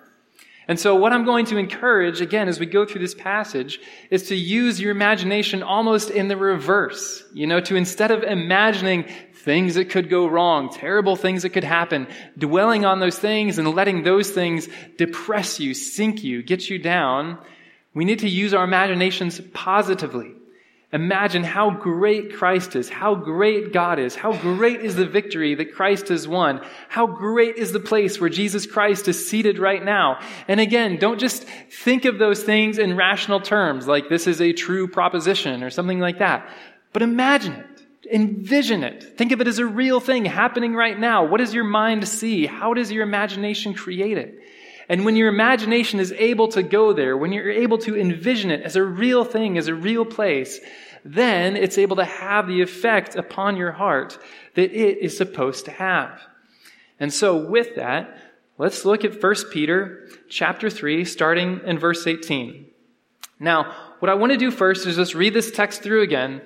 And 0.69 0.81
so, 0.81 0.97
what 0.97 1.13
I'm 1.13 1.25
going 1.25 1.47
to 1.47 1.59
encourage, 1.59 2.21
again, 2.21 2.49
as 2.49 2.59
we 2.59 2.67
go 2.67 2.85
through 2.85 3.01
this 3.01 3.15
passage, 3.15 3.79
is 4.11 4.25
to 4.29 4.35
use 4.35 4.81
your 4.81 4.91
imagination 4.91 5.63
almost 5.63 6.11
in 6.11 6.27
the 6.27 6.37
reverse. 6.37 7.23
You 7.33 7.47
know, 7.47 7.61
to 7.61 7.77
instead 7.77 8.11
of 8.11 8.25
imagining 8.25 9.05
things 9.35 9.77
that 9.77 9.91
could 9.91 10.11
go 10.11 10.27
wrong, 10.27 10.71
terrible 10.71 11.15
things 11.15 11.43
that 11.43 11.51
could 11.51 11.63
happen, 11.63 12.09
dwelling 12.37 12.85
on 12.85 12.99
those 12.99 13.17
things 13.17 13.59
and 13.59 13.75
letting 13.77 14.03
those 14.03 14.31
things 14.31 14.69
depress 14.99 15.61
you, 15.61 15.73
sink 15.73 16.25
you, 16.25 16.43
get 16.43 16.69
you 16.69 16.81
down, 16.81 17.39
we 17.95 18.05
need 18.05 18.19
to 18.19 18.29
use 18.29 18.53
our 18.53 18.65
imaginations 18.65 19.41
positively. 19.55 20.33
Imagine 20.93 21.43
how 21.43 21.71
great 21.71 22.37
Christ 22.37 22.77
is, 22.77 22.89
how 22.89 23.17
great 23.17 23.73
God 23.73 23.99
is, 23.99 24.15
how 24.15 24.33
great 24.37 24.81
is 24.83 24.95
the 24.95 25.05
victory 25.05 25.57
that 25.57 25.75
Christ 25.75 26.09
has 26.09 26.29
won, 26.29 26.61
how 26.89 27.09
great 27.09 27.57
is 27.57 27.73
the 27.73 27.81
place 27.81 28.21
where 28.21 28.31
Jesus 28.31 28.67
Christ 28.67 29.09
is 29.09 29.29
seated 29.29 29.59
right 29.59 29.85
now. 29.85 30.21
And 30.47 30.61
again, 30.61 30.97
don't 30.97 31.19
just 31.19 31.43
think 31.43 32.05
of 32.05 32.19
those 32.19 32.45
things 32.45 32.79
in 32.79 32.97
rational 32.97 33.41
terms, 33.41 33.89
like 33.89 34.09
this 34.09 34.29
is 34.29 34.41
a 34.41 34.53
true 34.53 34.87
proposition 34.87 35.65
or 35.65 35.71
something 35.71 35.99
like 35.99 36.21
that, 36.21 36.49
but 36.93 37.03
imagine 37.03 37.55
it. 37.55 37.67
Envision 38.13 38.85
it. 38.85 39.19
Think 39.19 39.33
of 39.33 39.41
it 39.41 39.49
as 39.49 39.59
a 39.59 39.67
real 39.67 39.99
thing 39.99 40.25
happening 40.25 40.77
right 40.77 40.97
now. 40.97 41.25
What 41.25 41.39
does 41.39 41.53
your 41.53 41.65
mind 41.65 42.07
see? 42.07 42.47
How 42.47 42.73
does 42.73 42.93
your 42.93 43.03
imagination 43.03 43.75
create 43.75 44.17
it? 44.17 44.39
And 44.89 45.05
when 45.05 45.17
your 45.17 45.29
imagination 45.29 45.99
is 45.99 46.13
able 46.13 46.49
to 46.49 46.63
go 46.63 46.93
there, 46.93 47.17
when 47.17 47.33
you're 47.33 47.51
able 47.51 47.79
to 47.79 47.97
envision 47.97 48.51
it 48.51 48.63
as 48.63 48.77
a 48.77 48.85
real 48.85 49.25
thing, 49.25 49.59
as 49.59 49.69
a 49.69 49.75
real 49.75 50.05
place, 50.05 50.61
then 51.05 51.57
it's 51.57 51.79
able 51.79 51.97
to 51.97 52.05
have 52.05 52.47
the 52.47 52.63
effect 52.63 53.17
upon 53.17 53.57
your 53.57 53.73
heart 53.73 54.19
that 54.55 54.73
it 54.73 54.99
is 54.99 55.17
supposed 55.17 55.65
to 55.65 55.71
have. 55.71 56.21
And 56.99 57.13
so 57.13 57.37
with 57.49 57.77
that, 57.77 58.17
let's 58.59 58.85
look 58.85 59.05
at 59.05 59.23
1 59.23 59.35
Peter 59.51 60.09
chapter 60.29 60.71
3, 60.71 61.05
starting 61.05 61.61
in 61.65 61.79
verse 61.79 62.07
18. 62.07 62.67
Now, 63.39 63.75
what 63.99 64.09
I 64.09 64.15
want 64.15 64.33
to 64.33 64.39
do 64.39 64.51
first 64.51 64.87
is 64.87 64.97
just 64.97 65.15
read 65.15 65.35
this 65.35 65.51
text 65.51 65.83
through 65.83 66.03
again. 66.03 66.41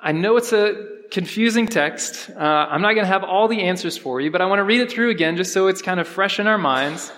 I 0.00 0.12
know 0.12 0.36
it's 0.36 0.52
a 0.52 0.88
confusing 1.10 1.66
text. 1.66 2.28
Uh, 2.30 2.38
I'm 2.38 2.82
not 2.82 2.92
going 2.92 3.04
to 3.04 3.12
have 3.12 3.24
all 3.24 3.48
the 3.48 3.62
answers 3.62 3.96
for 3.96 4.20
you, 4.20 4.30
but 4.30 4.42
I 4.42 4.46
want 4.46 4.58
to 4.58 4.64
read 4.64 4.80
it 4.80 4.92
through 4.92 5.10
again 5.10 5.36
just 5.36 5.52
so 5.52 5.68
it's 5.68 5.80
kind 5.80 6.00
of 6.00 6.06
fresh 6.06 6.38
in 6.38 6.46
our 6.46 6.58
minds. 6.58 7.10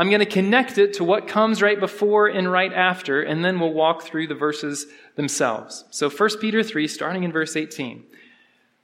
I'm 0.00 0.08
going 0.08 0.20
to 0.20 0.24
connect 0.24 0.78
it 0.78 0.94
to 0.94 1.04
what 1.04 1.28
comes 1.28 1.60
right 1.60 1.78
before 1.78 2.26
and 2.26 2.50
right 2.50 2.72
after, 2.72 3.20
and 3.20 3.44
then 3.44 3.60
we'll 3.60 3.74
walk 3.74 4.02
through 4.02 4.28
the 4.28 4.34
verses 4.34 4.86
themselves. 5.14 5.84
So 5.90 6.08
1 6.08 6.38
Peter 6.40 6.62
3, 6.62 6.88
starting 6.88 7.22
in 7.22 7.32
verse 7.32 7.54
18. 7.54 8.04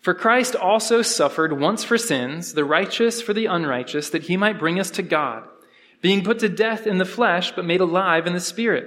For 0.01 0.13
Christ 0.13 0.55
also 0.55 1.01
suffered 1.01 1.59
once 1.59 1.85
for 1.85 1.97
sins, 1.97 2.53
the 2.53 2.67
righteous 2.67 3.23
for 3.23 3.33
the 3.33 3.47
unrighteous, 3.47 4.11
that 4.11 4.25
he 4.25 4.37
might 4.37 4.59
bring 4.59 4.79
us 4.79 4.91
to 4.91 5.03
God, 5.03 5.45
being 6.03 6.23
put 6.23 6.41
to 6.41 6.51
death 6.51 6.87
in 6.87 6.99
the 6.99 7.07
flesh, 7.07 7.51
but 7.51 7.65
made 7.65 7.81
alive 7.81 8.27
in 8.27 8.35
the 8.35 8.39
Spirit, 8.39 8.87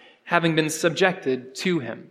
having 0.31 0.55
been 0.55 0.69
subjected 0.69 1.53
to 1.53 1.79
him. 1.79 2.07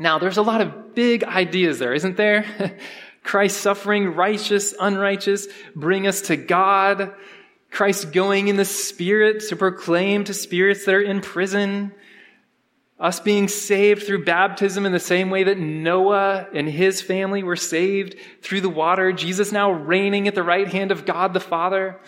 Now, 0.00 0.18
there's 0.18 0.36
a 0.36 0.42
lot 0.42 0.60
of 0.60 0.96
big 0.96 1.22
ideas 1.22 1.78
there, 1.78 1.94
isn't 1.94 2.16
there? 2.16 2.44
Christ 3.22 3.58
suffering, 3.60 4.16
righteous, 4.16 4.74
unrighteous, 4.80 5.46
bring 5.76 6.08
us 6.08 6.22
to 6.22 6.36
God. 6.36 7.14
Christ 7.70 8.10
going 8.10 8.48
in 8.48 8.56
the 8.56 8.64
Spirit 8.64 9.44
to 9.48 9.54
proclaim 9.54 10.24
to 10.24 10.34
spirits 10.34 10.84
that 10.86 10.94
are 10.96 11.00
in 11.00 11.20
prison. 11.20 11.92
Us 12.98 13.20
being 13.20 13.46
saved 13.46 14.02
through 14.02 14.24
baptism 14.24 14.84
in 14.84 14.90
the 14.90 14.98
same 14.98 15.30
way 15.30 15.44
that 15.44 15.56
Noah 15.56 16.48
and 16.52 16.68
his 16.68 17.00
family 17.00 17.44
were 17.44 17.54
saved 17.54 18.16
through 18.42 18.62
the 18.62 18.68
water. 18.68 19.12
Jesus 19.12 19.52
now 19.52 19.70
reigning 19.70 20.26
at 20.26 20.34
the 20.34 20.42
right 20.42 20.66
hand 20.66 20.90
of 20.90 21.06
God 21.06 21.32
the 21.32 21.38
Father. 21.38 22.00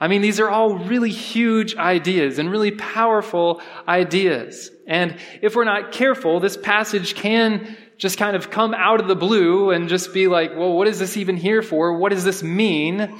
I 0.00 0.06
mean, 0.06 0.22
these 0.22 0.38
are 0.38 0.48
all 0.48 0.78
really 0.78 1.10
huge 1.10 1.76
ideas 1.76 2.38
and 2.38 2.50
really 2.50 2.70
powerful 2.70 3.60
ideas. 3.86 4.70
And 4.86 5.16
if 5.42 5.56
we're 5.56 5.64
not 5.64 5.90
careful, 5.90 6.38
this 6.38 6.56
passage 6.56 7.14
can 7.14 7.76
just 7.96 8.16
kind 8.16 8.36
of 8.36 8.50
come 8.50 8.74
out 8.74 9.00
of 9.00 9.08
the 9.08 9.16
blue 9.16 9.70
and 9.70 9.88
just 9.88 10.14
be 10.14 10.28
like, 10.28 10.52
well, 10.56 10.72
what 10.72 10.86
is 10.86 11.00
this 11.00 11.16
even 11.16 11.36
here 11.36 11.62
for? 11.62 11.98
What 11.98 12.12
does 12.12 12.22
this 12.22 12.44
mean? 12.44 13.12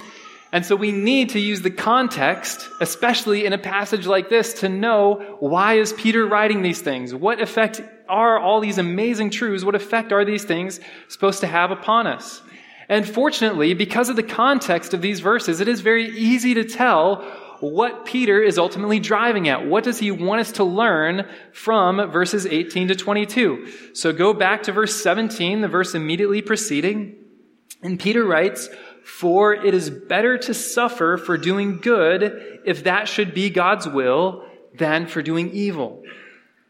And 0.52 0.64
so 0.64 0.76
we 0.76 0.92
need 0.92 1.30
to 1.30 1.40
use 1.40 1.60
the 1.60 1.70
context, 1.70 2.66
especially 2.80 3.44
in 3.44 3.52
a 3.52 3.58
passage 3.58 4.06
like 4.06 4.30
this, 4.30 4.54
to 4.60 4.68
know 4.68 5.36
why 5.40 5.74
is 5.74 5.92
Peter 5.92 6.26
writing 6.26 6.62
these 6.62 6.80
things? 6.80 7.12
What 7.12 7.40
effect 7.42 7.82
are 8.08 8.38
all 8.38 8.60
these 8.60 8.78
amazing 8.78 9.30
truths? 9.30 9.64
What 9.64 9.74
effect 9.74 10.12
are 10.12 10.24
these 10.24 10.44
things 10.44 10.80
supposed 11.08 11.40
to 11.40 11.48
have 11.48 11.70
upon 11.70 12.06
us? 12.06 12.40
And 12.88 13.06
fortunately, 13.06 13.74
because 13.74 14.08
of 14.08 14.16
the 14.16 14.22
context 14.22 14.94
of 14.94 15.02
these 15.02 15.20
verses, 15.20 15.60
it 15.60 15.68
is 15.68 15.80
very 15.80 16.08
easy 16.16 16.54
to 16.54 16.64
tell 16.64 17.16
what 17.60 18.04
Peter 18.06 18.40
is 18.40 18.58
ultimately 18.58 19.00
driving 19.00 19.48
at. 19.48 19.66
What 19.66 19.84
does 19.84 19.98
he 19.98 20.10
want 20.10 20.40
us 20.40 20.52
to 20.52 20.64
learn 20.64 21.28
from 21.52 22.10
verses 22.10 22.46
18 22.46 22.88
to 22.88 22.94
22? 22.94 23.92
So 23.94 24.12
go 24.12 24.32
back 24.32 24.62
to 24.64 24.72
verse 24.72 25.02
17, 25.02 25.60
the 25.60 25.68
verse 25.68 25.94
immediately 25.94 26.40
preceding. 26.40 27.16
And 27.82 27.98
Peter 27.98 28.24
writes, 28.24 28.68
For 29.04 29.52
it 29.54 29.74
is 29.74 29.90
better 29.90 30.38
to 30.38 30.54
suffer 30.54 31.16
for 31.16 31.36
doing 31.36 31.78
good, 31.78 32.60
if 32.64 32.84
that 32.84 33.08
should 33.08 33.34
be 33.34 33.50
God's 33.50 33.88
will, 33.88 34.44
than 34.74 35.06
for 35.06 35.20
doing 35.22 35.50
evil. 35.50 36.02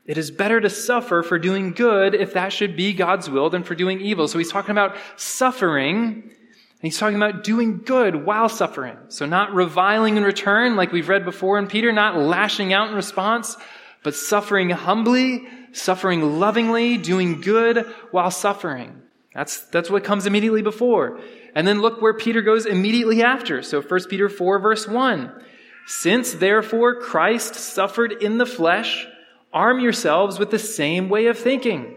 It 0.08 0.16
is 0.16 0.30
better 0.30 0.58
to 0.58 0.70
suffer 0.70 1.22
for 1.22 1.38
doing 1.38 1.72
good 1.72 2.14
if 2.14 2.32
that 2.32 2.50
should 2.50 2.76
be 2.76 2.94
God's 2.94 3.28
will 3.28 3.50
than 3.50 3.62
for 3.62 3.74
doing 3.74 4.00
evil. 4.00 4.26
So 4.26 4.38
he's 4.38 4.50
talking 4.50 4.70
about 4.70 4.96
suffering, 5.16 6.22
and 6.22 6.80
he's 6.80 6.98
talking 6.98 7.16
about 7.16 7.44
doing 7.44 7.82
good 7.84 8.24
while 8.24 8.48
suffering. 8.48 8.96
So 9.08 9.26
not 9.26 9.52
reviling 9.52 10.16
in 10.16 10.24
return, 10.24 10.76
like 10.76 10.92
we've 10.92 11.10
read 11.10 11.26
before 11.26 11.58
in 11.58 11.66
Peter, 11.66 11.92
not 11.92 12.16
lashing 12.16 12.72
out 12.72 12.88
in 12.88 12.94
response, 12.94 13.58
but 14.02 14.14
suffering 14.14 14.70
humbly, 14.70 15.46
suffering 15.72 16.40
lovingly, 16.40 16.96
doing 16.96 17.42
good 17.42 17.84
while 18.10 18.30
suffering. 18.30 19.02
That's, 19.34 19.60
that's 19.64 19.90
what 19.90 20.04
comes 20.04 20.24
immediately 20.24 20.62
before. 20.62 21.20
And 21.54 21.68
then 21.68 21.82
look 21.82 22.00
where 22.00 22.14
Peter 22.14 22.40
goes 22.40 22.64
immediately 22.64 23.22
after. 23.22 23.60
So 23.60 23.82
1 23.82 24.00
Peter 24.08 24.30
4 24.30 24.58
verse 24.58 24.88
1. 24.88 25.44
Since 25.86 26.32
therefore 26.34 26.94
Christ 26.94 27.56
suffered 27.56 28.12
in 28.22 28.38
the 28.38 28.46
flesh, 28.46 29.06
Arm 29.52 29.80
yourselves 29.80 30.38
with 30.38 30.50
the 30.50 30.58
same 30.58 31.08
way 31.08 31.26
of 31.26 31.38
thinking. 31.38 31.96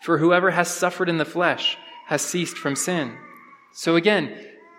For 0.00 0.18
whoever 0.18 0.50
has 0.50 0.68
suffered 0.68 1.08
in 1.08 1.18
the 1.18 1.24
flesh 1.24 1.76
has 2.06 2.22
ceased 2.22 2.56
from 2.56 2.76
sin. 2.76 3.16
So 3.72 3.96
again, 3.96 4.32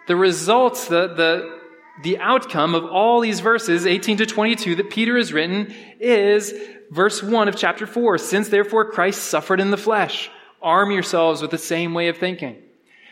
the 0.08 0.16
results, 0.16 0.88
the, 0.88 1.08
the, 1.08 1.60
the 2.04 2.18
outcome 2.20 2.74
of 2.74 2.86
all 2.86 3.20
these 3.20 3.42
verses, 3.42 3.86
18 3.86 4.18
to 4.18 4.26
22, 4.26 4.76
that 4.76 4.90
Peter 4.90 5.18
has 5.18 5.34
written 5.34 5.74
is 6.00 6.54
verse 6.90 7.22
1 7.22 7.48
of 7.48 7.56
chapter 7.56 7.86
4. 7.86 8.18
Since 8.18 8.50
therefore 8.50 8.92
Christ 8.92 9.26
suffered 9.26 9.60
in 9.60 9.72
the 9.72 9.78
flesh, 9.78 10.32
arm 10.62 10.92
yourselves 10.92 11.42
with 11.42 11.52
the 11.52 11.58
same 11.58 11.94
way 11.94 12.08
of 12.08 12.18
thinking. 12.18 12.58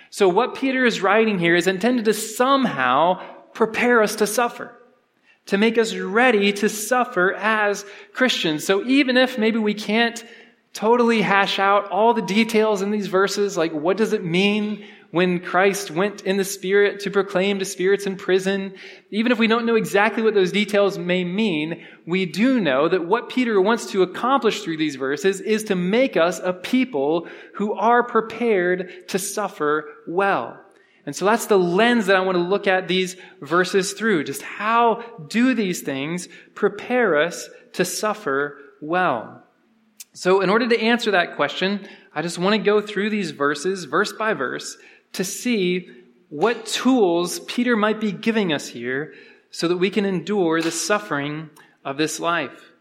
So 0.10 0.30
what 0.30 0.56
Peter 0.56 0.86
is 0.86 1.02
writing 1.02 1.38
here 1.38 1.56
is 1.56 1.68
intended 1.68 2.06
to 2.06 2.14
somehow 2.14 3.22
prepare 3.54 4.02
us 4.02 4.16
to 4.16 4.28
suffer 4.28 4.74
to 5.48 5.58
make 5.58 5.78
us 5.78 5.96
ready 5.96 6.54
to 6.54 6.70
suffer 6.70 7.34
as 7.34 7.86
Christians. 8.14 8.66
So 8.66 8.86
even 8.86 9.18
if 9.18 9.38
maybe 9.38 9.60
we 9.60 9.74
can't 9.74 10.24
totally 10.74 11.22
hash 11.22 11.58
out 11.58 11.90
all 11.90 12.14
the 12.14 12.22
details 12.22 12.82
in 12.82 12.92
these 12.92 13.08
verses, 13.08 13.58
like 13.58 13.74
what 13.74 13.98
does 13.98 14.14
it 14.14 14.24
mean 14.24 14.86
when 15.12 15.40
Christ 15.40 15.90
went 15.90 16.22
in 16.22 16.38
the 16.38 16.44
Spirit 16.44 17.00
to 17.02 17.12
proclaim 17.12 17.60
to 17.60 17.66
spirits 17.66 18.06
in 18.06 18.18
prison, 18.18 18.74
even 19.10 19.32
if 19.32 19.40
we 19.40 19.48
don't 19.48 19.66
know 19.66 19.76
exactly 19.76 20.22
what 20.22 20.34
those 20.34 20.52
details 20.52 20.98
may 20.98 21.24
mean, 21.24 21.86
we 22.06 22.26
do 22.26 22.60
know 22.60 22.90
that 22.90 23.06
what 23.06 23.30
Peter 23.30 23.60
wants 23.62 23.88
to 23.92 24.04
accomplish 24.04 24.62
through 24.62 24.78
these 24.78 24.98
verses 24.98 25.40
is 25.40 25.64
to 25.66 25.76
make 25.76 26.18
us 26.18 26.40
a 26.44 26.52
people 26.52 27.28
who 27.54 27.74
are 27.74 28.04
prepared 28.04 29.08
to 29.08 29.18
suffer 29.18 29.86
well. 30.08 30.60
And 31.08 31.16
so 31.16 31.24
that's 31.24 31.46
the 31.46 31.58
lens 31.58 32.08
that 32.08 32.18
I 32.18 32.20
want 32.20 32.36
to 32.36 32.44
look 32.44 32.68
at 32.68 32.90
these 32.90 33.16
verses 33.40 33.94
through. 33.94 34.26
Just 34.26 34.42
how 34.42 35.06
do 35.30 35.54
these 35.54 35.80
things 35.80 36.28
prepare 36.54 37.18
us 37.18 37.50
to 37.74 37.86
suffer 37.86 38.58
well? 38.82 39.42
So, 40.12 40.42
in 40.42 40.50
order 40.50 40.68
to 40.68 40.80
answer 40.80 41.12
that 41.12 41.38
question, 41.38 41.88
I 42.14 42.22
just 42.22 42.38
want 42.38 42.56
to 42.56 42.62
go 42.62 42.82
through 42.82 43.10
these 43.10 43.32
verses, 43.32 43.86
verse 43.86 44.12
by 44.12 44.34
verse, 44.34 44.78
to 45.14 45.24
see 45.24 45.90
what 46.28 46.66
tools 46.66 47.40
Peter 47.42 47.78
might 47.78 48.02
be 48.02 48.12
giving 48.12 48.52
us 48.52 48.68
here 48.68 49.14
so 49.50 49.70
that 49.70 49.78
we 49.78 49.90
can 49.90 50.04
endure 50.04 50.62
the 50.62 50.72
suffering 50.72 51.50
of 51.86 51.98
this 51.98 52.20
life. 52.20 52.74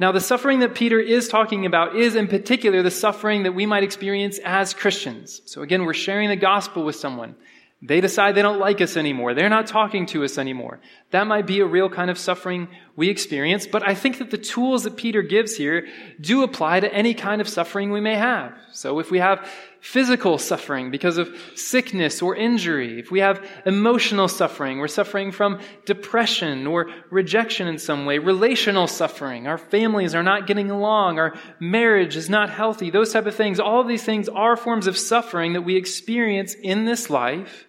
Now, 0.00 0.10
the 0.10 0.20
suffering 0.20 0.60
that 0.60 0.74
Peter 0.74 0.98
is 0.98 1.28
talking 1.28 1.64
about 1.64 1.94
is 1.94 2.16
in 2.16 2.26
particular 2.26 2.82
the 2.82 2.90
suffering 2.90 3.44
that 3.44 3.54
we 3.54 3.66
might 3.66 3.84
experience 3.84 4.40
as 4.44 4.74
Christians. 4.74 5.42
So 5.44 5.62
again, 5.62 5.84
we're 5.84 5.94
sharing 5.94 6.28
the 6.28 6.36
gospel 6.36 6.84
with 6.84 6.96
someone. 6.96 7.36
They 7.80 8.00
decide 8.00 8.34
they 8.34 8.42
don't 8.42 8.58
like 8.58 8.80
us 8.80 8.96
anymore. 8.96 9.34
They're 9.34 9.48
not 9.48 9.68
talking 9.68 10.06
to 10.06 10.24
us 10.24 10.36
anymore. 10.36 10.80
That 11.12 11.28
might 11.28 11.46
be 11.46 11.60
a 11.60 11.66
real 11.66 11.88
kind 11.88 12.10
of 12.10 12.18
suffering 12.18 12.66
we 12.96 13.08
experience, 13.08 13.68
but 13.68 13.86
I 13.86 13.94
think 13.94 14.18
that 14.18 14.32
the 14.32 14.36
tools 14.36 14.82
that 14.82 14.96
Peter 14.96 15.22
gives 15.22 15.54
here 15.54 15.86
do 16.20 16.42
apply 16.42 16.80
to 16.80 16.92
any 16.92 17.14
kind 17.14 17.40
of 17.40 17.48
suffering 17.48 17.92
we 17.92 18.00
may 18.00 18.16
have. 18.16 18.52
So 18.72 18.98
if 18.98 19.12
we 19.12 19.20
have 19.20 19.48
physical 19.80 20.38
suffering 20.38 20.90
because 20.90 21.18
of 21.18 21.32
sickness 21.54 22.20
or 22.20 22.34
injury, 22.34 22.98
if 22.98 23.12
we 23.12 23.20
have 23.20 23.48
emotional 23.64 24.26
suffering, 24.26 24.78
we're 24.78 24.88
suffering 24.88 25.30
from 25.30 25.60
depression 25.86 26.66
or 26.66 26.90
rejection 27.10 27.68
in 27.68 27.78
some 27.78 28.06
way, 28.06 28.18
relational 28.18 28.88
suffering, 28.88 29.46
our 29.46 29.56
families 29.58 30.16
are 30.16 30.24
not 30.24 30.48
getting 30.48 30.72
along, 30.72 31.20
our 31.20 31.38
marriage 31.60 32.16
is 32.16 32.28
not 32.28 32.50
healthy, 32.50 32.90
those 32.90 33.12
type 33.12 33.26
of 33.26 33.36
things, 33.36 33.60
all 33.60 33.80
of 33.80 33.86
these 33.86 34.02
things 34.02 34.28
are 34.28 34.56
forms 34.56 34.88
of 34.88 34.98
suffering 34.98 35.52
that 35.52 35.62
we 35.62 35.76
experience 35.76 36.54
in 36.54 36.84
this 36.84 37.08
life. 37.08 37.66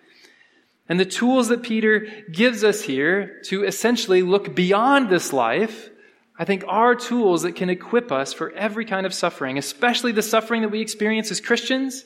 And 0.90 1.00
the 1.00 1.06
tools 1.06 1.50
that 1.50 1.62
Peter 1.62 2.08
gives 2.32 2.64
us 2.64 2.82
here 2.82 3.40
to 3.46 3.64
essentially 3.64 4.24
look 4.24 4.56
beyond 4.56 5.10
this 5.10 5.32
life, 5.32 5.92
I 6.38 6.46
think 6.46 6.64
are 6.68 6.96
tools 6.96 7.44
that 7.44 7.56
can 7.56 7.70
equip 7.70 8.12
us 8.12 8.34
for 8.34 8.52
every 8.54 8.86
kind 8.86 9.06
of 9.06 9.14
suffering, 9.14 9.60
especially 9.60 10.12
the 10.12 10.24
suffering 10.24 10.64
that 10.64 10.70
we 10.70 10.82
experience 10.82 11.30
as 11.30 11.40
Christians 11.40 12.06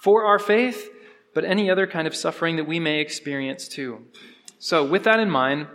for 0.00 0.24
our 0.24 0.38
faith, 0.38 0.88
but 1.34 1.44
any 1.44 1.70
other 1.70 1.86
kind 1.86 2.06
of 2.06 2.16
suffering 2.16 2.56
that 2.56 2.66
we 2.66 2.80
may 2.80 3.00
experience 3.00 3.68
too. 3.68 4.06
So, 4.58 4.84
with 4.86 5.04
that 5.04 5.20
in 5.20 5.28
mind, 5.28 5.66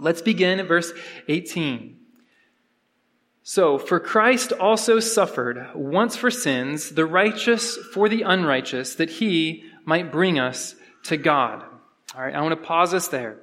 let's 0.00 0.22
begin 0.22 0.58
at 0.58 0.66
verse 0.66 0.92
18. 1.28 1.98
So, 3.44 3.78
for 3.78 4.00
Christ 4.00 4.52
also 4.52 4.98
suffered 4.98 5.68
once 5.74 6.16
for 6.16 6.30
sins, 6.30 6.90
the 6.90 7.06
righteous 7.06 7.76
for 7.76 8.08
the 8.08 8.22
unrighteous, 8.22 8.96
that 8.96 9.10
he 9.10 9.64
might 9.84 10.10
bring 10.10 10.38
us 10.38 10.74
to 11.04 11.16
God. 11.16 11.64
All 12.14 12.22
right, 12.22 12.34
I 12.34 12.40
want 12.40 12.60
to 12.60 12.66
pause 12.66 12.92
us 12.94 13.08
there. 13.08 13.38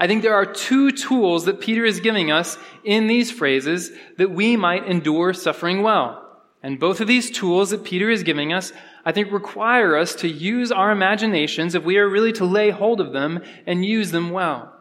I 0.00 0.06
think 0.06 0.22
there 0.22 0.34
are 0.34 0.46
two 0.46 0.92
tools 0.92 1.44
that 1.44 1.60
Peter 1.60 1.84
is 1.84 2.00
giving 2.00 2.30
us 2.30 2.56
in 2.84 3.06
these 3.06 3.30
phrases 3.30 3.90
that 4.16 4.30
we 4.30 4.56
might 4.56 4.86
endure 4.86 5.34
suffering 5.34 5.82
well. 5.82 6.26
And 6.62 6.80
both 6.80 7.02
of 7.02 7.06
these 7.06 7.30
tools 7.30 7.68
that 7.70 7.84
Peter 7.84 8.08
is 8.08 8.22
giving 8.22 8.50
us, 8.52 8.72
I 9.04 9.12
think 9.12 9.30
require 9.30 9.96
us 9.96 10.14
to 10.16 10.28
use 10.28 10.72
our 10.72 10.90
imaginations 10.90 11.74
if 11.74 11.84
we 11.84 11.98
are 11.98 12.08
really 12.08 12.32
to 12.32 12.46
lay 12.46 12.70
hold 12.70 13.00
of 13.00 13.12
them 13.12 13.42
and 13.66 13.84
use 13.84 14.10
them 14.10 14.30
well. 14.30 14.74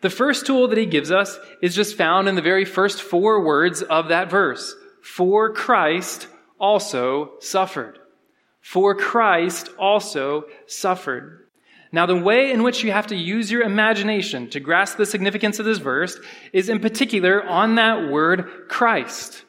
The 0.00 0.10
first 0.10 0.46
tool 0.46 0.66
that 0.66 0.78
he 0.78 0.86
gives 0.86 1.12
us 1.12 1.38
is 1.62 1.76
just 1.76 1.96
found 1.96 2.28
in 2.28 2.34
the 2.34 2.42
very 2.42 2.64
first 2.64 3.02
four 3.02 3.44
words 3.44 3.82
of 3.82 4.08
that 4.08 4.30
verse. 4.30 4.74
For 5.00 5.52
Christ 5.52 6.26
also 6.58 7.34
suffered 7.38 7.99
for 8.60 8.94
Christ 8.94 9.68
also 9.78 10.44
suffered. 10.66 11.46
Now, 11.92 12.06
the 12.06 12.16
way 12.16 12.52
in 12.52 12.62
which 12.62 12.84
you 12.84 12.92
have 12.92 13.08
to 13.08 13.16
use 13.16 13.50
your 13.50 13.62
imagination 13.62 14.48
to 14.50 14.60
grasp 14.60 14.96
the 14.96 15.06
significance 15.06 15.58
of 15.58 15.64
this 15.64 15.78
verse 15.78 16.18
is 16.52 16.68
in 16.68 16.78
particular 16.78 17.42
on 17.42 17.74
that 17.74 18.08
word 18.08 18.68
Christ. 18.68 19.44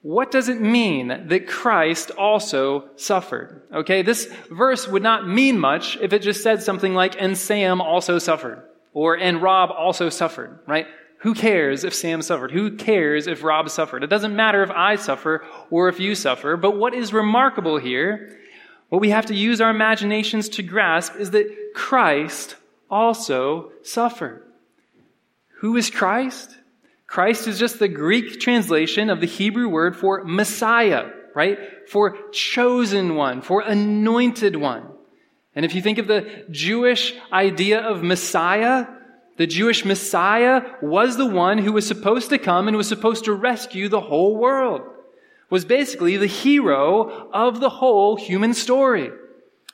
What 0.00 0.32
does 0.32 0.48
it 0.48 0.60
mean 0.60 1.28
that 1.28 1.46
Christ 1.46 2.10
also 2.10 2.88
suffered? 2.96 3.62
Okay, 3.72 4.02
this 4.02 4.26
verse 4.50 4.88
would 4.88 5.04
not 5.04 5.28
mean 5.28 5.60
much 5.60 5.96
if 5.98 6.12
it 6.12 6.22
just 6.22 6.42
said 6.42 6.60
something 6.60 6.94
like, 6.94 7.20
and 7.22 7.38
Sam 7.38 7.80
also 7.80 8.18
suffered, 8.18 8.64
or 8.92 9.16
and 9.16 9.40
Rob 9.40 9.70
also 9.70 10.08
suffered, 10.08 10.58
right? 10.66 10.88
Who 11.22 11.34
cares 11.34 11.84
if 11.84 11.94
Sam 11.94 12.20
suffered? 12.20 12.50
Who 12.50 12.76
cares 12.76 13.28
if 13.28 13.44
Rob 13.44 13.70
suffered? 13.70 14.02
It 14.02 14.10
doesn't 14.10 14.34
matter 14.34 14.64
if 14.64 14.70
I 14.70 14.96
suffer 14.96 15.44
or 15.70 15.88
if 15.88 16.00
you 16.00 16.16
suffer. 16.16 16.56
But 16.56 16.76
what 16.76 16.94
is 16.94 17.12
remarkable 17.12 17.78
here, 17.78 18.36
what 18.88 19.00
we 19.00 19.10
have 19.10 19.26
to 19.26 19.34
use 19.34 19.60
our 19.60 19.70
imaginations 19.70 20.48
to 20.50 20.64
grasp, 20.64 21.14
is 21.16 21.30
that 21.30 21.74
Christ 21.76 22.56
also 22.90 23.70
suffered. 23.82 24.42
Who 25.60 25.76
is 25.76 25.90
Christ? 25.90 26.56
Christ 27.06 27.46
is 27.46 27.56
just 27.56 27.78
the 27.78 27.88
Greek 27.88 28.40
translation 28.40 29.08
of 29.08 29.20
the 29.20 29.26
Hebrew 29.26 29.68
word 29.68 29.96
for 29.96 30.24
Messiah, 30.24 31.08
right? 31.36 31.56
For 31.88 32.16
chosen 32.32 33.14
one, 33.14 33.42
for 33.42 33.60
anointed 33.60 34.56
one. 34.56 34.88
And 35.54 35.64
if 35.64 35.76
you 35.76 35.82
think 35.82 35.98
of 35.98 36.08
the 36.08 36.46
Jewish 36.50 37.14
idea 37.32 37.80
of 37.80 38.02
Messiah, 38.02 38.86
the 39.36 39.46
Jewish 39.46 39.84
Messiah 39.84 40.62
was 40.82 41.16
the 41.16 41.26
one 41.26 41.58
who 41.58 41.72
was 41.72 41.86
supposed 41.86 42.30
to 42.30 42.38
come 42.38 42.68
and 42.68 42.76
was 42.76 42.88
supposed 42.88 43.24
to 43.24 43.32
rescue 43.32 43.88
the 43.88 44.00
whole 44.00 44.36
world. 44.36 44.82
Was 45.48 45.64
basically 45.64 46.16
the 46.16 46.26
hero 46.26 47.30
of 47.32 47.60
the 47.60 47.70
whole 47.70 48.16
human 48.16 48.54
story. 48.54 49.10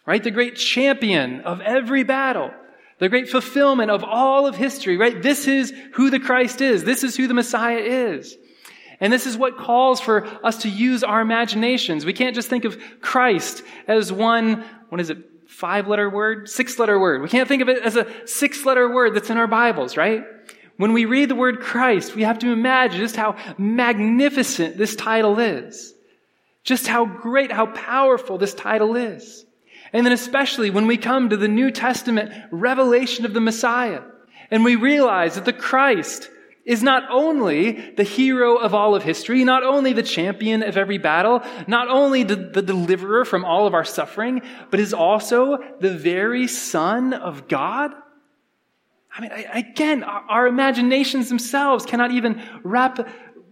Right? 0.06 0.22
The 0.22 0.30
great 0.30 0.56
champion 0.56 1.40
of 1.42 1.60
every 1.60 2.02
battle. 2.02 2.50
The 2.98 3.08
great 3.08 3.28
fulfillment 3.28 3.90
of 3.90 4.02
all 4.02 4.46
of 4.46 4.56
history, 4.56 4.96
right? 4.96 5.22
This 5.22 5.46
is 5.46 5.72
who 5.92 6.10
the 6.10 6.18
Christ 6.18 6.60
is. 6.60 6.82
This 6.82 7.04
is 7.04 7.16
who 7.16 7.28
the 7.28 7.34
Messiah 7.34 7.78
is. 7.78 8.36
And 9.00 9.12
this 9.12 9.26
is 9.26 9.36
what 9.36 9.56
calls 9.56 10.00
for 10.00 10.26
us 10.44 10.62
to 10.62 10.68
use 10.68 11.04
our 11.04 11.20
imaginations. 11.20 12.04
We 12.04 12.12
can't 12.12 12.34
just 12.34 12.48
think 12.48 12.64
of 12.64 12.76
Christ 13.00 13.62
as 13.86 14.12
one, 14.12 14.64
what 14.88 15.00
is 15.00 15.10
it, 15.10 15.18
five 15.58 15.88
letter 15.88 16.08
word, 16.08 16.48
six 16.48 16.78
letter 16.78 17.00
word. 17.00 17.20
We 17.20 17.28
can't 17.28 17.48
think 17.48 17.62
of 17.62 17.68
it 17.68 17.82
as 17.82 17.96
a 17.96 18.06
six 18.28 18.64
letter 18.64 18.88
word 18.88 19.16
that's 19.16 19.28
in 19.28 19.38
our 19.38 19.48
Bibles, 19.48 19.96
right? 19.96 20.22
When 20.76 20.92
we 20.92 21.04
read 21.04 21.28
the 21.28 21.34
word 21.34 21.58
Christ, 21.58 22.14
we 22.14 22.22
have 22.22 22.38
to 22.38 22.52
imagine 22.52 23.00
just 23.00 23.16
how 23.16 23.34
magnificent 23.58 24.78
this 24.78 24.94
title 24.94 25.40
is. 25.40 25.94
Just 26.62 26.86
how 26.86 27.06
great, 27.06 27.50
how 27.50 27.66
powerful 27.66 28.38
this 28.38 28.54
title 28.54 28.94
is. 28.94 29.44
And 29.92 30.06
then 30.06 30.12
especially 30.12 30.70
when 30.70 30.86
we 30.86 30.96
come 30.96 31.30
to 31.30 31.36
the 31.36 31.48
New 31.48 31.72
Testament 31.72 32.32
revelation 32.52 33.24
of 33.24 33.34
the 33.34 33.40
Messiah 33.40 34.02
and 34.52 34.64
we 34.64 34.76
realize 34.76 35.34
that 35.34 35.44
the 35.44 35.52
Christ 35.52 36.30
is 36.68 36.82
not 36.82 37.04
only 37.10 37.92
the 37.92 38.02
hero 38.02 38.56
of 38.56 38.74
all 38.74 38.94
of 38.94 39.02
history, 39.02 39.42
not 39.42 39.64
only 39.64 39.94
the 39.94 40.02
champion 40.02 40.62
of 40.62 40.76
every 40.76 40.98
battle, 40.98 41.42
not 41.66 41.88
only 41.88 42.24
the, 42.24 42.36
the, 42.36 42.60
deliverer 42.60 43.24
from 43.24 43.42
all 43.42 43.66
of 43.66 43.72
our 43.72 43.86
suffering, 43.86 44.42
but 44.70 44.78
is 44.78 44.92
also 44.92 45.56
the 45.80 45.96
very 45.96 46.46
Son 46.46 47.14
of 47.14 47.48
God? 47.48 47.92
I 49.10 49.22
mean, 49.22 49.30
again, 49.50 50.02
our, 50.04 50.20
our 50.28 50.46
imaginations 50.46 51.30
themselves 51.30 51.86
cannot 51.86 52.10
even 52.10 52.42
wrap, 52.62 53.08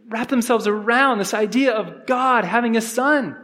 wrap 0.09 0.29
themselves 0.29 0.67
around 0.67 1.17
this 1.17 1.33
idea 1.33 1.73
of 1.73 2.07
God 2.07 2.45
having 2.45 2.77
a 2.77 2.83
son. 2.83 3.35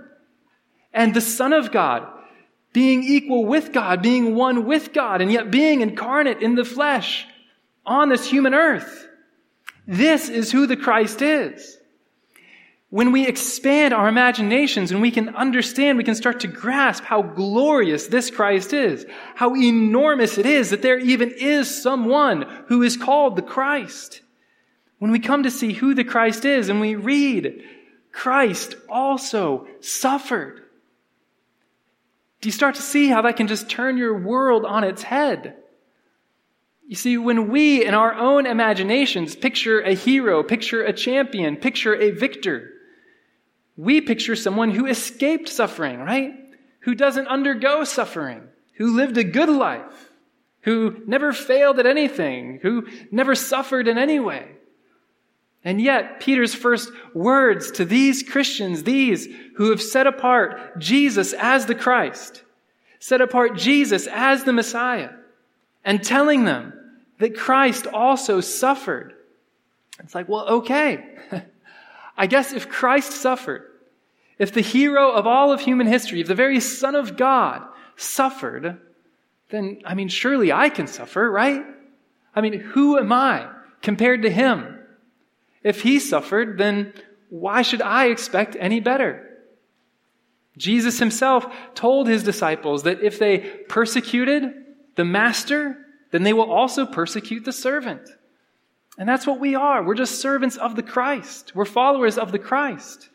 And 0.92 1.14
the 1.14 1.22
Son 1.22 1.54
of 1.54 1.72
God 1.72 2.06
being 2.74 3.02
equal 3.02 3.46
with 3.46 3.72
God, 3.72 4.02
being 4.02 4.34
one 4.34 4.66
with 4.66 4.92
God, 4.92 5.22
and 5.22 5.32
yet 5.32 5.50
being 5.50 5.80
incarnate 5.80 6.42
in 6.42 6.56
the 6.56 6.64
flesh 6.64 7.26
on 7.86 8.10
this 8.10 8.26
human 8.26 8.52
earth. 8.52 9.08
This 9.86 10.28
is 10.28 10.52
who 10.52 10.66
the 10.66 10.76
Christ 10.76 11.22
is. 11.22 11.78
When 12.90 13.10
we 13.10 13.26
expand 13.26 13.94
our 13.94 14.06
imaginations 14.06 14.90
and 14.90 15.00
we 15.00 15.10
can 15.10 15.30
understand, 15.30 15.96
we 15.96 16.04
can 16.04 16.14
start 16.14 16.40
to 16.40 16.46
grasp 16.46 17.04
how 17.04 17.22
glorious 17.22 18.06
this 18.06 18.30
Christ 18.30 18.74
is, 18.74 19.06
how 19.34 19.56
enormous 19.56 20.36
it 20.36 20.44
is 20.44 20.70
that 20.70 20.82
there 20.82 20.98
even 20.98 21.30
is 21.30 21.82
someone 21.82 22.42
who 22.66 22.82
is 22.82 22.98
called 22.98 23.36
the 23.36 23.42
Christ. 23.42 24.20
When 24.98 25.10
we 25.10 25.20
come 25.20 25.44
to 25.44 25.50
see 25.50 25.72
who 25.72 25.94
the 25.94 26.04
Christ 26.04 26.44
is 26.44 26.68
and 26.68 26.82
we 26.82 26.94
read, 26.94 27.64
Christ 28.12 28.76
also 28.90 29.66
suffered. 29.80 30.60
Do 32.42 32.48
you 32.48 32.52
start 32.52 32.74
to 32.74 32.82
see 32.82 33.08
how 33.08 33.22
that 33.22 33.36
can 33.36 33.48
just 33.48 33.70
turn 33.70 33.96
your 33.96 34.18
world 34.18 34.66
on 34.66 34.84
its 34.84 35.02
head? 35.02 35.56
You 36.92 36.96
see, 36.96 37.16
when 37.16 37.48
we, 37.48 37.86
in 37.86 37.94
our 37.94 38.12
own 38.12 38.44
imaginations, 38.44 39.34
picture 39.34 39.80
a 39.80 39.94
hero, 39.94 40.42
picture 40.42 40.84
a 40.84 40.92
champion, 40.92 41.56
picture 41.56 41.94
a 41.94 42.10
victor, 42.10 42.68
we 43.78 44.02
picture 44.02 44.36
someone 44.36 44.72
who 44.72 44.84
escaped 44.84 45.48
suffering, 45.48 46.00
right? 46.00 46.34
Who 46.80 46.94
doesn't 46.94 47.28
undergo 47.28 47.84
suffering, 47.84 48.42
who 48.74 48.94
lived 48.94 49.16
a 49.16 49.24
good 49.24 49.48
life, 49.48 50.10
who 50.64 51.02
never 51.06 51.32
failed 51.32 51.78
at 51.78 51.86
anything, 51.86 52.58
who 52.60 52.86
never 53.10 53.34
suffered 53.34 53.88
in 53.88 53.96
any 53.96 54.20
way. 54.20 54.50
And 55.64 55.80
yet, 55.80 56.20
Peter's 56.20 56.54
first 56.54 56.92
words 57.14 57.70
to 57.70 57.86
these 57.86 58.22
Christians, 58.22 58.82
these 58.82 59.28
who 59.56 59.70
have 59.70 59.80
set 59.80 60.06
apart 60.06 60.78
Jesus 60.78 61.32
as 61.32 61.64
the 61.64 61.74
Christ, 61.74 62.42
set 62.98 63.22
apart 63.22 63.56
Jesus 63.56 64.06
as 64.08 64.44
the 64.44 64.52
Messiah, 64.52 65.12
and 65.86 66.04
telling 66.04 66.44
them 66.44 66.74
that 67.22 67.36
Christ 67.36 67.86
also 67.86 68.40
suffered. 68.40 69.14
It's 70.00 70.12
like, 70.12 70.28
well, 70.28 70.48
okay. 70.48 71.04
I 72.16 72.26
guess 72.26 72.52
if 72.52 72.68
Christ 72.68 73.12
suffered, 73.12 73.62
if 74.40 74.52
the 74.52 74.60
hero 74.60 75.12
of 75.12 75.24
all 75.24 75.52
of 75.52 75.60
human 75.60 75.86
history, 75.86 76.20
if 76.20 76.26
the 76.26 76.34
very 76.34 76.58
Son 76.58 76.96
of 76.96 77.16
God 77.16 77.62
suffered, 77.94 78.80
then, 79.50 79.82
I 79.84 79.94
mean, 79.94 80.08
surely 80.08 80.50
I 80.50 80.68
can 80.68 80.88
suffer, 80.88 81.30
right? 81.30 81.64
I 82.34 82.40
mean, 82.40 82.54
who 82.58 82.98
am 82.98 83.12
I 83.12 83.48
compared 83.82 84.22
to 84.22 84.30
him? 84.30 84.80
If 85.62 85.82
he 85.82 86.00
suffered, 86.00 86.58
then 86.58 86.92
why 87.28 87.62
should 87.62 87.82
I 87.82 88.06
expect 88.06 88.56
any 88.58 88.80
better? 88.80 89.28
Jesus 90.56 90.98
himself 90.98 91.46
told 91.74 92.08
his 92.08 92.24
disciples 92.24 92.82
that 92.82 93.00
if 93.00 93.20
they 93.20 93.38
persecuted 93.68 94.54
the 94.96 95.04
master, 95.04 95.78
then 96.12 96.22
they 96.22 96.32
will 96.32 96.50
also 96.50 96.86
persecute 96.86 97.44
the 97.44 97.52
servant. 97.52 98.08
And 98.96 99.08
that's 99.08 99.26
what 99.26 99.40
we 99.40 99.54
are. 99.54 99.82
We're 99.82 99.94
just 99.94 100.20
servants 100.20 100.56
of 100.56 100.76
the 100.76 100.82
Christ. 100.82 101.56
We're 101.56 101.64
followers 101.64 102.18
of 102.18 102.30
the 102.30 102.38
Christ. 102.38 103.08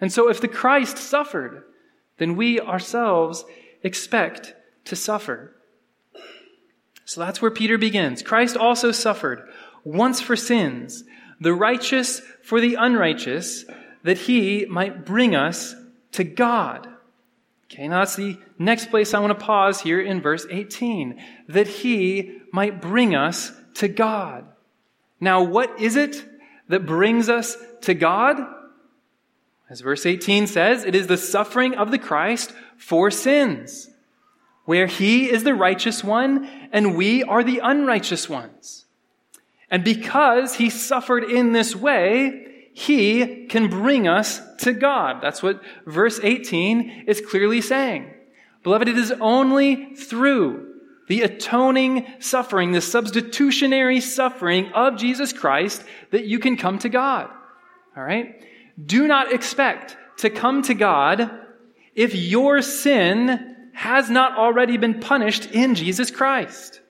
And 0.00 0.12
so 0.12 0.28
if 0.28 0.40
the 0.40 0.48
Christ 0.48 0.98
suffered, 0.98 1.62
then 2.18 2.36
we 2.36 2.60
ourselves 2.60 3.44
expect 3.82 4.54
to 4.84 4.96
suffer. 4.96 5.54
So 7.04 7.20
that's 7.20 7.40
where 7.40 7.52
Peter 7.52 7.78
begins. 7.78 8.22
Christ 8.22 8.56
also 8.56 8.90
suffered 8.90 9.48
once 9.84 10.20
for 10.20 10.34
sins, 10.34 11.04
the 11.40 11.54
righteous 11.54 12.20
for 12.42 12.60
the 12.60 12.74
unrighteous, 12.74 13.64
that 14.02 14.18
he 14.18 14.66
might 14.66 15.04
bring 15.04 15.36
us 15.36 15.76
to 16.12 16.24
God. 16.24 16.88
Okay, 17.70 17.88
now 17.88 17.98
that's 17.98 18.16
the 18.16 18.38
next 18.58 18.90
place 18.90 19.12
I 19.12 19.18
want 19.18 19.38
to 19.38 19.44
pause 19.44 19.80
here 19.80 20.00
in 20.00 20.20
verse 20.20 20.46
18. 20.48 21.20
That 21.48 21.66
he 21.66 22.38
might 22.52 22.80
bring 22.80 23.14
us 23.14 23.52
to 23.74 23.88
God. 23.88 24.46
Now, 25.20 25.42
what 25.42 25.80
is 25.80 25.96
it 25.96 26.24
that 26.68 26.86
brings 26.86 27.28
us 27.28 27.56
to 27.82 27.94
God? 27.94 28.38
As 29.68 29.80
verse 29.80 30.06
18 30.06 30.46
says, 30.46 30.84
it 30.84 30.94
is 30.94 31.08
the 31.08 31.16
suffering 31.16 31.74
of 31.74 31.90
the 31.90 31.98
Christ 31.98 32.52
for 32.76 33.10
sins, 33.10 33.90
where 34.64 34.86
he 34.86 35.28
is 35.28 35.42
the 35.42 35.54
righteous 35.54 36.04
one 36.04 36.48
and 36.72 36.96
we 36.96 37.24
are 37.24 37.42
the 37.42 37.60
unrighteous 37.62 38.28
ones. 38.28 38.84
And 39.68 39.82
because 39.82 40.54
he 40.54 40.70
suffered 40.70 41.24
in 41.24 41.52
this 41.52 41.74
way, 41.74 42.45
he 42.78 43.46
can 43.46 43.70
bring 43.70 44.06
us 44.06 44.38
to 44.58 44.74
God. 44.74 45.22
That's 45.22 45.42
what 45.42 45.62
verse 45.86 46.20
18 46.22 47.04
is 47.06 47.22
clearly 47.22 47.62
saying. 47.62 48.12
Beloved, 48.62 48.86
it 48.86 48.98
is 48.98 49.12
only 49.18 49.94
through 49.94 50.74
the 51.08 51.22
atoning 51.22 52.06
suffering, 52.18 52.72
the 52.72 52.82
substitutionary 52.82 54.02
suffering 54.02 54.72
of 54.74 54.98
Jesus 54.98 55.32
Christ 55.32 55.84
that 56.10 56.26
you 56.26 56.38
can 56.38 56.58
come 56.58 56.78
to 56.80 56.90
God. 56.90 57.30
All 57.96 58.02
right? 58.02 58.44
Do 58.84 59.08
not 59.08 59.32
expect 59.32 59.96
to 60.18 60.28
come 60.28 60.60
to 60.64 60.74
God 60.74 61.30
if 61.94 62.14
your 62.14 62.60
sin 62.60 63.70
has 63.72 64.10
not 64.10 64.36
already 64.36 64.76
been 64.76 65.00
punished 65.00 65.50
in 65.50 65.76
Jesus 65.76 66.10
Christ. 66.10 66.82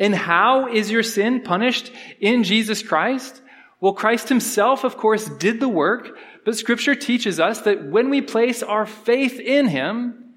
And 0.00 0.16
how 0.16 0.66
is 0.66 0.90
your 0.90 1.04
sin 1.04 1.42
punished 1.42 1.92
in 2.18 2.42
Jesus 2.42 2.82
Christ? 2.82 3.40
Well, 3.80 3.92
Christ 3.92 4.28
himself, 4.28 4.84
of 4.84 4.96
course, 4.96 5.26
did 5.26 5.60
the 5.60 5.68
work, 5.68 6.16
but 6.44 6.56
scripture 6.56 6.94
teaches 6.94 7.38
us 7.38 7.60
that 7.62 7.84
when 7.84 8.10
we 8.10 8.20
place 8.20 8.62
our 8.62 8.86
faith 8.86 9.38
in 9.38 9.68
him, 9.68 10.34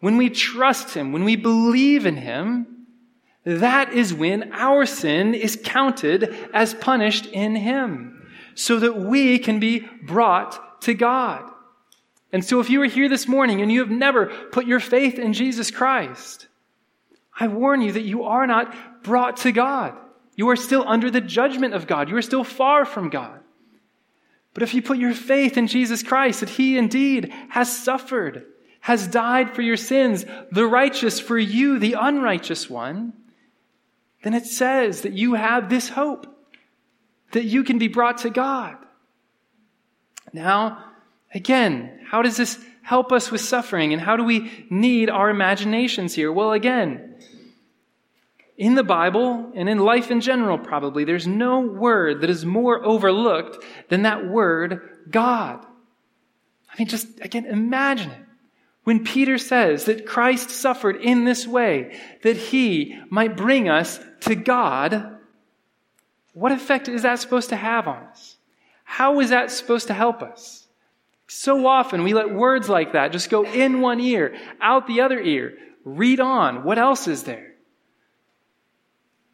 when 0.00 0.16
we 0.16 0.30
trust 0.30 0.94
him, 0.94 1.12
when 1.12 1.24
we 1.24 1.36
believe 1.36 2.06
in 2.06 2.16
him, 2.16 2.86
that 3.44 3.92
is 3.92 4.14
when 4.14 4.52
our 4.52 4.86
sin 4.86 5.34
is 5.34 5.60
counted 5.62 6.34
as 6.52 6.74
punished 6.74 7.26
in 7.26 7.56
him, 7.56 8.28
so 8.54 8.78
that 8.78 8.96
we 8.96 9.38
can 9.38 9.60
be 9.60 9.86
brought 10.02 10.80
to 10.82 10.94
God. 10.94 11.50
And 12.32 12.44
so 12.44 12.60
if 12.60 12.70
you 12.70 12.80
are 12.82 12.86
here 12.86 13.08
this 13.08 13.26
morning 13.26 13.60
and 13.60 13.72
you 13.72 13.80
have 13.80 13.90
never 13.90 14.26
put 14.26 14.66
your 14.66 14.80
faith 14.80 15.18
in 15.18 15.32
Jesus 15.32 15.70
Christ, 15.70 16.46
I 17.38 17.48
warn 17.48 17.80
you 17.80 17.92
that 17.92 18.02
you 18.02 18.24
are 18.24 18.46
not 18.46 19.02
brought 19.02 19.38
to 19.38 19.52
God. 19.52 19.96
You 20.40 20.48
are 20.48 20.56
still 20.56 20.84
under 20.86 21.10
the 21.10 21.20
judgment 21.20 21.74
of 21.74 21.86
God. 21.86 22.08
You 22.08 22.16
are 22.16 22.22
still 22.22 22.44
far 22.44 22.86
from 22.86 23.10
God. 23.10 23.40
But 24.54 24.62
if 24.62 24.72
you 24.72 24.80
put 24.80 24.96
your 24.96 25.12
faith 25.12 25.58
in 25.58 25.66
Jesus 25.66 26.02
Christ, 26.02 26.40
that 26.40 26.48
He 26.48 26.78
indeed 26.78 27.30
has 27.50 27.70
suffered, 27.70 28.46
has 28.80 29.06
died 29.06 29.54
for 29.54 29.60
your 29.60 29.76
sins, 29.76 30.24
the 30.50 30.64
righteous 30.64 31.20
for 31.20 31.38
you, 31.38 31.78
the 31.78 31.92
unrighteous 31.92 32.70
one, 32.70 33.12
then 34.22 34.32
it 34.32 34.46
says 34.46 35.02
that 35.02 35.12
you 35.12 35.34
have 35.34 35.68
this 35.68 35.90
hope, 35.90 36.26
that 37.32 37.44
you 37.44 37.62
can 37.62 37.76
be 37.76 37.88
brought 37.88 38.16
to 38.20 38.30
God. 38.30 38.78
Now, 40.32 40.82
again, 41.34 42.00
how 42.06 42.22
does 42.22 42.38
this 42.38 42.58
help 42.80 43.12
us 43.12 43.30
with 43.30 43.42
suffering 43.42 43.92
and 43.92 44.00
how 44.00 44.16
do 44.16 44.24
we 44.24 44.66
need 44.70 45.10
our 45.10 45.28
imaginations 45.28 46.14
here? 46.14 46.32
Well, 46.32 46.52
again, 46.52 47.09
in 48.60 48.74
the 48.74 48.84
Bible 48.84 49.52
and 49.54 49.70
in 49.70 49.78
life 49.78 50.10
in 50.10 50.20
general, 50.20 50.58
probably, 50.58 51.04
there's 51.04 51.26
no 51.26 51.60
word 51.60 52.20
that 52.20 52.28
is 52.28 52.44
more 52.44 52.84
overlooked 52.84 53.64
than 53.88 54.02
that 54.02 54.28
word 54.28 55.06
God. 55.10 55.64
I 56.70 56.78
mean, 56.78 56.86
just 56.86 57.08
again, 57.22 57.46
imagine 57.46 58.10
it. 58.10 58.20
When 58.84 59.02
Peter 59.02 59.38
says 59.38 59.86
that 59.86 60.04
Christ 60.04 60.50
suffered 60.50 60.96
in 60.96 61.24
this 61.24 61.46
way, 61.46 61.98
that 62.22 62.36
he 62.36 62.98
might 63.08 63.34
bring 63.34 63.70
us 63.70 63.98
to 64.20 64.34
God, 64.34 65.18
what 66.34 66.52
effect 66.52 66.86
is 66.86 67.02
that 67.02 67.18
supposed 67.18 67.48
to 67.48 67.56
have 67.56 67.88
on 67.88 68.02
us? 68.04 68.36
How 68.84 69.20
is 69.20 69.30
that 69.30 69.50
supposed 69.50 69.86
to 69.86 69.94
help 69.94 70.22
us? 70.22 70.66
So 71.28 71.66
often 71.66 72.02
we 72.02 72.12
let 72.12 72.34
words 72.34 72.68
like 72.68 72.92
that 72.92 73.12
just 73.12 73.30
go 73.30 73.42
in 73.46 73.80
one 73.80 74.00
ear, 74.00 74.36
out 74.60 74.86
the 74.86 75.00
other 75.00 75.18
ear. 75.18 75.56
Read 75.82 76.20
on. 76.20 76.62
What 76.62 76.78
else 76.78 77.08
is 77.08 77.22
there? 77.22 77.49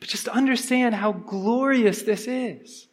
But 0.00 0.08
just 0.08 0.28
understand 0.28 0.94
how 0.94 1.12
glorious 1.12 2.02
this 2.02 2.26
is. 2.26 2.88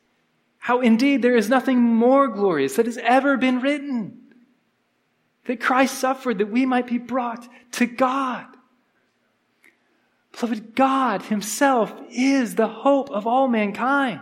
How 0.57 0.79
indeed 0.79 1.21
there 1.21 1.35
is 1.35 1.49
nothing 1.49 1.79
more 1.81 2.27
glorious 2.27 2.75
that 2.75 2.85
has 2.85 2.97
ever 2.97 3.37
been 3.37 3.59
written. 3.59 4.21
That 5.45 5.59
Christ 5.59 5.97
suffered 5.97 6.37
that 6.37 6.51
we 6.51 6.65
might 6.65 6.87
be 6.87 6.97
brought 6.97 7.47
to 7.73 7.85
God. 7.85 8.45
Beloved, 10.31 10.75
God 10.75 11.23
Himself 11.23 11.93
is 12.09 12.55
the 12.55 12.67
hope 12.67 13.11
of 13.11 13.27
all 13.27 13.47
mankind. 13.47 14.21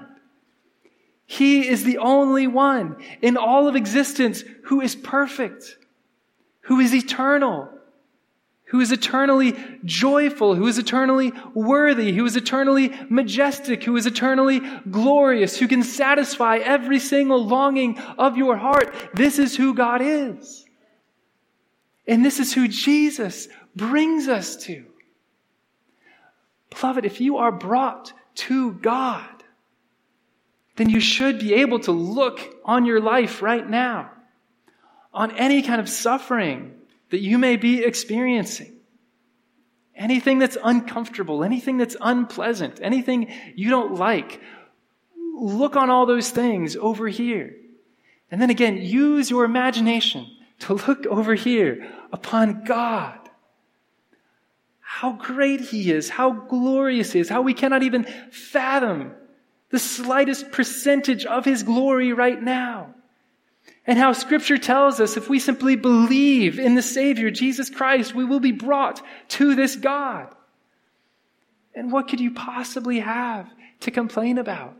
He 1.26 1.67
is 1.67 1.84
the 1.84 2.00
only 2.00 2.48
one 2.48 2.98
in 3.22 3.38
all 3.38 3.67
of 3.67 3.76
existence 3.76 4.44
who 4.65 4.82
is 4.82 4.96
perfect, 4.96 5.78
who 6.62 6.80
is 6.80 6.94
eternal, 6.94 7.70
who 8.72 8.80
is 8.80 8.94
eternally 8.94 9.54
joyful, 9.84 10.56
who 10.56 10.66
is 10.66 10.78
eternally 10.78 11.34
worthy, 11.54 12.14
who 12.14 12.26
is 12.26 12.38
eternally 12.38 12.98
majestic, 13.10 13.84
who 13.84 13.98
is 13.98 14.06
eternally 14.06 14.62
glorious, 14.90 15.58
who 15.58 15.68
can 15.68 15.84
satisfy 15.84 16.56
every 16.56 16.98
single 16.98 17.46
longing 17.46 18.00
of 18.18 18.38
your 18.38 18.56
heart. 18.56 18.96
This 19.14 19.40
is 19.40 19.58
who 19.58 19.74
God 19.74 20.02
is. 20.02 20.66
And 22.08 22.24
this 22.24 22.40
is 22.40 22.54
who 22.54 22.70
Jesus 22.70 23.50
brings 23.76 24.30
us 24.30 24.56
to. 24.64 24.86
Beloved, 26.70 27.04
if 27.04 27.20
you 27.20 27.40
are 27.40 27.52
brought 27.52 28.14
to 28.36 28.72
God, 28.72 29.44
then 30.78 30.90
you 30.90 31.02
should 31.02 31.40
be 31.40 31.56
able 31.56 31.82
to 31.82 31.92
look 31.92 32.40
on 32.64 32.86
your 32.86 33.02
life 33.02 33.42
right 33.42 33.70
now, 33.70 34.12
on 35.14 35.32
any 35.32 35.62
kind 35.62 35.82
of 35.82 35.90
suffering 35.90 36.78
that 37.12 37.19
you 37.19 37.38
may 37.38 37.58
be 37.58 37.84
experiencing. 37.84 38.74
Anything 39.95 40.39
that's 40.39 40.58
uncomfortable, 40.62 41.43
anything 41.43 41.78
that's 41.78 41.95
unpleasant, 42.02 42.80
anything 42.82 43.32
you 43.56 43.69
don't 43.69 43.95
like, 43.95 44.41
look 45.36 45.76
on 45.76 45.89
all 45.89 46.06
those 46.06 46.30
things 46.30 46.76
over 46.76 47.08
here. 47.08 47.56
And 48.32 48.41
then 48.41 48.50
again, 48.50 48.78
use 48.78 49.30
your 49.30 49.43
imagination 49.43 50.26
to 50.60 50.74
look 50.74 51.06
over 51.06 51.36
here 51.36 51.91
upon 52.12 52.63
God. 52.63 53.17
How 54.80 55.13
great 55.13 55.62
He 55.62 55.91
is, 55.91 56.10
how 56.10 56.32
glorious 56.32 57.12
He 57.12 57.19
is, 57.19 57.30
how 57.30 57.41
we 57.41 57.54
cannot 57.54 57.84
even 57.84 58.06
fathom 58.32 59.13
the 59.69 59.80
slightest 59.80 60.52
percentage 60.52 61.26
of 61.26 61.45
His 61.45 61.63
glory 61.63 62.13
right 62.13 62.41
now. 62.41 62.93
And 63.86 63.97
how 63.97 64.13
scripture 64.13 64.58
tells 64.58 65.00
us 65.00 65.17
if 65.17 65.30
we 65.30 65.39
simply 65.39 65.76
believe 65.76 66.60
in 66.60 66.76
the 66.76 66.82
Savior, 66.82 67.32
Jesus 67.32 67.69
Christ, 67.69 68.13
we 68.13 68.26
will 68.26 68.39
be 68.39 68.52
brought 68.52 69.02
to 69.30 69.56
this 69.56 69.76
God. 69.76 70.34
And 71.74 71.91
what 71.91 72.08
could 72.08 72.19
you 72.19 72.32
possibly 72.32 73.00
have 73.00 73.50
to 73.82 73.91
complain 73.91 74.38
about? 74.38 74.76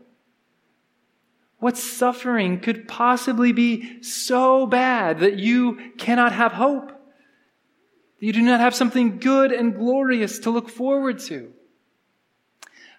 What 1.58 1.76
suffering 1.76 2.60
could 2.60 2.88
possibly 2.88 3.52
be 3.52 4.02
so 4.02 4.66
bad 4.66 5.20
that 5.20 5.38
you 5.38 5.92
cannot 5.96 6.32
have 6.32 6.52
hope? 6.52 6.88
That 6.88 8.26
you 8.26 8.32
do 8.32 8.42
not 8.42 8.60
have 8.60 8.74
something 8.74 9.18
good 9.18 9.52
and 9.52 9.74
glorious 9.74 10.40
to 10.40 10.50
look 10.50 10.68
forward 10.68 11.18
to? 11.20 11.52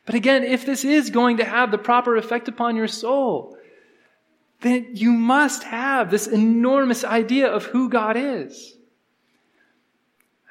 But 0.05 0.15
again, 0.15 0.43
if 0.43 0.65
this 0.65 0.83
is 0.83 1.09
going 1.09 1.37
to 1.37 1.45
have 1.45 1.71
the 1.71 1.77
proper 1.77 2.17
effect 2.17 2.47
upon 2.47 2.75
your 2.75 2.87
soul, 2.87 3.57
then 4.63 4.87
you 4.93 5.11
must 5.11 5.63
have 5.63 6.09
this 6.09 6.25
enormous 6.25 7.03
idea 7.03 7.47
of 7.51 7.65
who 7.65 7.89
God 7.89 8.15
is. 8.17 8.75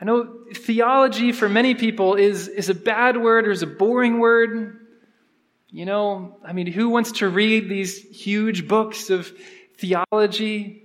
I 0.01 0.05
know 0.05 0.45
theology 0.55 1.33
for 1.33 1.49
many 1.49 1.75
people 1.75 2.17
is, 2.17 2.49
is 2.49 2.69
a 2.69 2.75
bad 2.75 3.17
word 3.17 3.47
or 3.47 3.53
is 3.53 3.63
a 3.63 3.67
boring 3.67 4.19
word. 4.19 4.81
You 5.69 5.87
know, 5.87 6.37
I 6.45 6.53
mean, 6.53 6.67
who 6.67 6.91
wants 6.91 7.13
to 7.13 7.29
read 7.29 7.69
these 7.69 7.99
huge 7.99 8.69
books 8.69 9.11
of 9.11 9.33
theology? 9.79 10.83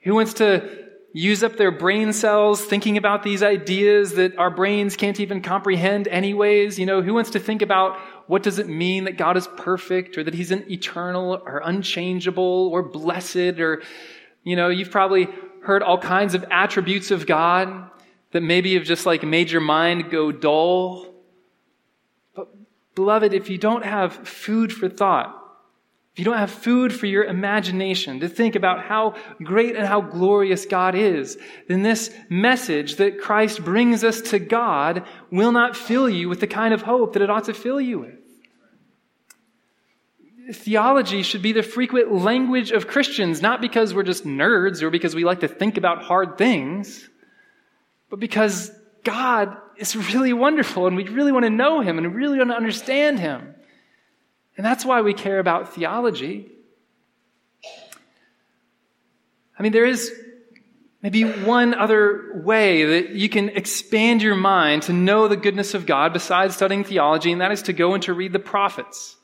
Who 0.00 0.14
wants 0.14 0.34
to 0.34 0.84
use 1.12 1.42
up 1.42 1.56
their 1.56 1.70
brain 1.70 2.12
cells 2.12 2.64
thinking 2.64 2.96
about 2.96 3.22
these 3.22 3.42
ideas 3.42 4.12
that 4.14 4.38
our 4.38 4.50
brains 4.50 4.96
can't 4.96 5.20
even 5.20 5.42
comprehend 5.42 6.08
anyways? 6.08 6.78
You 6.78 6.86
know, 6.86 7.02
who 7.02 7.12
wants 7.12 7.30
to 7.30 7.38
think 7.38 7.60
about 7.62 7.98
what 8.26 8.42
does 8.42 8.58
it 8.58 8.68
mean 8.68 9.04
that 9.04 9.16
God 9.16 9.36
is 9.36 9.46
perfect 9.56 10.16
or 10.16 10.24
that 10.24 10.34
he's 10.34 10.50
an 10.50 10.70
eternal 10.70 11.42
or 11.44 11.60
unchangeable 11.64 12.70
or 12.72 12.82
blessed 12.82 13.58
or, 13.60 13.82
you 14.42 14.56
know, 14.56 14.68
you've 14.68 14.90
probably 14.90 15.28
heard 15.62 15.82
all 15.82 15.98
kinds 15.98 16.34
of 16.34 16.44
attributes 16.50 17.10
of 17.10 17.26
God 17.26 17.90
that 18.32 18.42
maybe 18.42 18.74
have 18.74 18.84
just 18.84 19.06
like 19.06 19.22
made 19.22 19.50
your 19.50 19.60
mind 19.60 20.10
go 20.10 20.32
dull. 20.32 21.14
But 22.34 22.48
beloved, 22.94 23.32
if 23.32 23.50
you 23.50 23.58
don't 23.58 23.84
have 23.84 24.12
food 24.26 24.72
for 24.72 24.88
thought, 24.88 25.43
if 26.14 26.20
you 26.20 26.24
don't 26.24 26.38
have 26.38 26.52
food 26.52 26.92
for 26.92 27.06
your 27.06 27.24
imagination 27.24 28.20
to 28.20 28.28
think 28.28 28.54
about 28.54 28.84
how 28.84 29.16
great 29.42 29.74
and 29.74 29.84
how 29.84 30.00
glorious 30.00 30.64
God 30.64 30.94
is, 30.94 31.36
then 31.66 31.82
this 31.82 32.14
message 32.28 32.96
that 32.96 33.20
Christ 33.20 33.64
brings 33.64 34.04
us 34.04 34.20
to 34.20 34.38
God 34.38 35.04
will 35.32 35.50
not 35.50 35.76
fill 35.76 36.08
you 36.08 36.28
with 36.28 36.38
the 36.38 36.46
kind 36.46 36.72
of 36.72 36.82
hope 36.82 37.14
that 37.14 37.22
it 37.22 37.30
ought 37.30 37.46
to 37.46 37.52
fill 37.52 37.80
you 37.80 37.98
with. 37.98 38.14
Theology 40.52 41.24
should 41.24 41.42
be 41.42 41.50
the 41.50 41.64
frequent 41.64 42.12
language 42.12 42.70
of 42.70 42.86
Christians, 42.86 43.42
not 43.42 43.60
because 43.60 43.92
we're 43.92 44.04
just 44.04 44.24
nerds 44.24 44.82
or 44.82 44.90
because 44.90 45.16
we 45.16 45.24
like 45.24 45.40
to 45.40 45.48
think 45.48 45.76
about 45.76 46.04
hard 46.04 46.38
things, 46.38 47.10
but 48.08 48.20
because 48.20 48.70
God 49.02 49.56
is 49.78 49.96
really 50.14 50.32
wonderful 50.32 50.86
and 50.86 50.94
we 50.94 51.08
really 51.08 51.32
want 51.32 51.44
to 51.44 51.50
know 51.50 51.80
Him 51.80 51.98
and 51.98 52.06
we 52.06 52.14
really 52.14 52.38
want 52.38 52.50
to 52.50 52.56
understand 52.56 53.18
Him. 53.18 53.56
And 54.56 54.64
that's 54.64 54.84
why 54.84 55.00
we 55.00 55.14
care 55.14 55.38
about 55.38 55.74
theology. 55.74 56.50
I 59.58 59.62
mean, 59.62 59.72
there 59.72 59.84
is 59.84 60.12
maybe 61.02 61.22
one 61.24 61.74
other 61.74 62.40
way 62.42 62.84
that 62.84 63.10
you 63.10 63.28
can 63.28 63.50
expand 63.50 64.22
your 64.22 64.34
mind 64.34 64.82
to 64.84 64.92
know 64.92 65.28
the 65.28 65.36
goodness 65.36 65.74
of 65.74 65.86
God 65.86 66.12
besides 66.12 66.56
studying 66.56 66.82
theology, 66.82 67.30
and 67.30 67.40
that 67.40 67.52
is 67.52 67.62
to 67.62 67.72
go 67.72 67.94
and 67.94 68.02
to 68.04 68.14
read 68.14 68.32
the 68.32 68.38
prophets. 68.38 69.16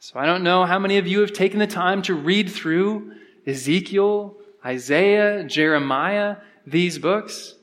So 0.00 0.18
I 0.18 0.26
don't 0.26 0.42
know 0.42 0.64
how 0.64 0.78
many 0.78 0.98
of 0.98 1.06
you 1.06 1.20
have 1.20 1.32
taken 1.32 1.58
the 1.58 1.66
time 1.66 2.02
to 2.02 2.14
read 2.14 2.50
through 2.50 3.12
Ezekiel, 3.46 4.36
Isaiah, 4.64 5.44
Jeremiah, 5.44 6.36
these 6.66 6.98
books. 6.98 7.54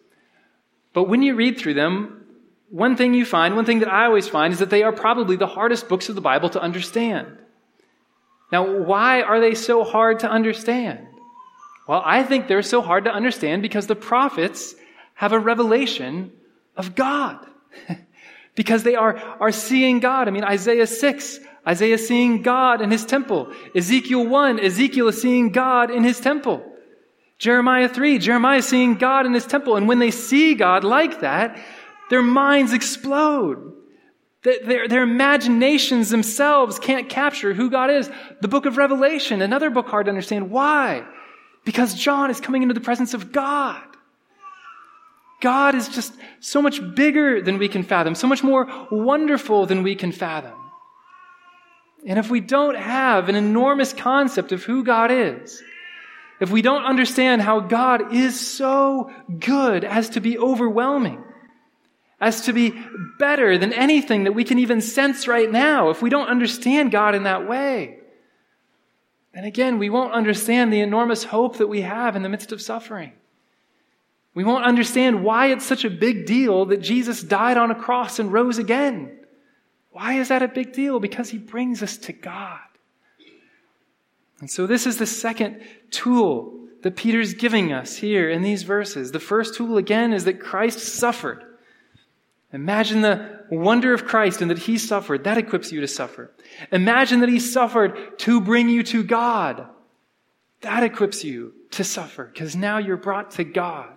But 0.94 1.04
when 1.04 1.22
you 1.22 1.36
read 1.36 1.58
through 1.58 1.74
them, 1.76 2.21
one 2.72 2.96
thing 2.96 3.14
you 3.14 3.26
find, 3.26 3.56
one 3.56 3.66
thing 3.66 3.80
that 3.80 3.92
I 3.92 4.06
always 4.06 4.30
find, 4.30 4.54
is 4.54 4.60
that 4.60 4.70
they 4.70 4.82
are 4.82 4.94
probably 4.94 5.36
the 5.36 5.48
hardest 5.48 5.90
books 5.90 6.08
of 6.08 6.16
the 6.16 6.22
Bible 6.22 6.50
to 6.52 6.62
understand. 6.62 7.38
Now, 8.52 8.80
why 8.80 9.22
are 9.22 9.40
they 9.42 9.56
so 9.56 9.84
hard 9.84 10.20
to 10.20 10.30
understand? 10.30 11.06
Well, 11.88 12.02
I 12.06 12.24
think 12.24 12.48
they're 12.48 12.62
so 12.62 12.82
hard 12.82 13.04
to 13.06 13.12
understand 13.12 13.62
because 13.62 13.88
the 13.88 13.96
prophets 13.96 14.74
have 15.16 15.34
a 15.34 15.40
revelation 15.40 16.32
of 16.78 16.96
God. 16.96 17.46
because 18.56 18.84
they 18.84 18.96
are, 18.96 19.18
are 19.18 19.52
seeing 19.52 20.00
God. 20.00 20.28
I 20.28 20.32
mean, 20.32 20.44
Isaiah 20.46 20.88
6, 20.88 21.40
Isaiah 21.68 21.98
seeing 21.98 22.42
God 22.42 22.82
in 22.82 22.90
his 22.90 23.06
temple. 23.06 23.52
Ezekiel 23.76 24.26
1, 24.26 24.60
Ezekiel 24.60 25.10
is 25.10 25.22
seeing 25.22 25.52
God 25.52 25.92
in 25.92 26.04
his 26.04 26.20
temple. 26.20 26.66
Jeremiah 27.38 27.90
3, 27.90 28.20
Jeremiah 28.20 28.62
seeing 28.62 28.96
God 28.96 29.26
in 29.26 29.34
his 29.34 29.46
temple. 29.46 29.76
And 29.76 29.88
when 29.88 30.00
they 30.00 30.12
see 30.12 30.54
God 30.54 30.84
like 30.84 31.22
that, 31.22 31.58
their 32.12 32.22
minds 32.22 32.74
explode. 32.74 33.72
Their, 34.44 34.90
their 34.90 35.04
imaginations 35.04 36.10
themselves 36.10 36.78
can't 36.78 37.08
capture 37.08 37.54
who 37.54 37.70
God 37.70 37.90
is. 37.90 38.10
The 38.42 38.50
book 38.50 38.66
of 38.66 38.76
Revelation, 38.76 39.42
another 39.42 39.70
book 39.70 39.88
hard 39.88 40.08
to 40.08 40.10
understand. 40.10 40.52
Why? 40.52 41.06
Because 41.64 41.96
John 41.96 42.30
is 42.30 42.42
coming 42.42 42.64
into 42.64 42.74
the 42.74 42.82
presence 42.82 43.14
of 43.14 43.32
God. 43.32 43.82
God 45.40 45.74
is 45.74 45.88
just 45.88 46.14
so 46.42 46.62
much 46.62 46.82
bigger 46.96 47.42
than 47.42 47.58
we 47.58 47.70
can 47.70 47.82
fathom, 47.82 48.14
so 48.14 48.28
much 48.28 48.44
more 48.44 48.68
wonderful 48.92 49.66
than 49.66 49.82
we 49.82 49.96
can 49.96 50.12
fathom. 50.12 50.60
And 52.06 52.20
if 52.20 52.30
we 52.30 52.42
don't 52.42 52.76
have 52.76 53.30
an 53.30 53.36
enormous 53.36 53.94
concept 53.94 54.52
of 54.52 54.66
who 54.66 54.84
God 54.84 55.12
is, 55.12 55.64
if 56.42 56.52
we 56.52 56.62
don't 56.62 56.84
understand 56.84 57.42
how 57.42 57.62
God 57.62 58.14
is 58.14 58.38
so 58.38 59.10
good 59.40 59.86
as 59.86 60.10
to 60.10 60.20
be 60.20 60.38
overwhelming, 60.38 61.24
as 62.22 62.42
to 62.42 62.54
be 62.54 62.80
better 63.18 63.58
than 63.58 63.74
anything 63.74 64.24
that 64.26 64.34
we 64.34 64.44
can 64.44 64.60
even 64.60 64.80
sense 64.80 65.28
right 65.28 65.52
now 65.52 65.90
if 65.90 66.04
we 66.04 66.10
don't 66.10 66.30
understand 66.30 66.92
God 66.92 67.16
in 67.16 67.24
that 67.24 67.50
way. 67.50 67.98
And 69.34 69.46
again, 69.46 69.80
we 69.80 69.90
won't 69.90 70.14
understand 70.14 70.72
the 70.72 70.82
enormous 70.82 71.24
hope 71.24 71.58
that 71.58 71.68
we 71.68 71.82
have 71.82 72.16
in 72.16 72.22
the 72.22 72.30
midst 72.30 72.52
of 72.52 72.62
suffering. 72.62 73.14
We 74.36 74.44
won't 74.44 74.66
understand 74.66 75.24
why 75.24 75.48
it's 75.48 75.66
such 75.66 75.84
a 75.84 75.90
big 75.90 76.26
deal 76.26 76.66
that 76.66 76.82
Jesus 76.82 77.24
died 77.24 77.58
on 77.58 77.72
a 77.72 77.76
cross 77.76 78.20
and 78.20 78.32
rose 78.32 78.60
again. 78.60 79.18
Why 79.90 80.14
is 80.14 80.30
that 80.30 80.44
a 80.44 80.48
big 80.48 80.74
deal? 80.74 81.00
Because 81.00 81.30
he 81.30 81.38
brings 81.38 81.82
us 81.82 81.98
to 81.98 82.14
God. 82.14 82.60
And 84.40 84.50
so, 84.50 84.66
this 84.66 84.88
is 84.88 84.98
the 84.98 85.06
second 85.06 85.62
tool 85.92 86.58
that 86.82 86.96
Peter's 86.96 87.34
giving 87.34 87.74
us 87.74 87.98
here 87.98 88.30
in 88.30 88.42
these 88.42 88.64
verses. 88.64 89.12
The 89.12 89.20
first 89.20 89.56
tool, 89.56 89.78
again, 89.78 90.14
is 90.14 90.24
that 90.26 90.40
Christ 90.40 90.80
suffered. 90.80 91.44
Imagine 92.54 93.02
the 93.02 93.46
wonder 93.50 93.94
of 93.94 94.06
Christ 94.06 94.42
and 94.42 94.52
that 94.52 94.60
he 94.60 94.78
suffered. 94.78 95.24
That 95.24 95.38
equips 95.38 95.72
you 95.72 95.82
to 95.82 95.88
suffer. 95.88 96.32
Imagine 96.72 97.22
that 97.22 97.30
he 97.30 97.40
suffered 97.40 98.20
to 98.20 98.42
bring 98.42 98.68
you 98.68 98.84
to 98.84 99.04
God. 99.04 99.68
That 100.62 100.84
equips 100.84 101.24
you 101.24 101.54
to 101.72 101.84
suffer 101.84 102.26
because 102.26 102.56
now 102.56 102.78
you're 102.78 102.98
brought 102.98 103.32
to 103.32 103.44
God. 103.44 103.90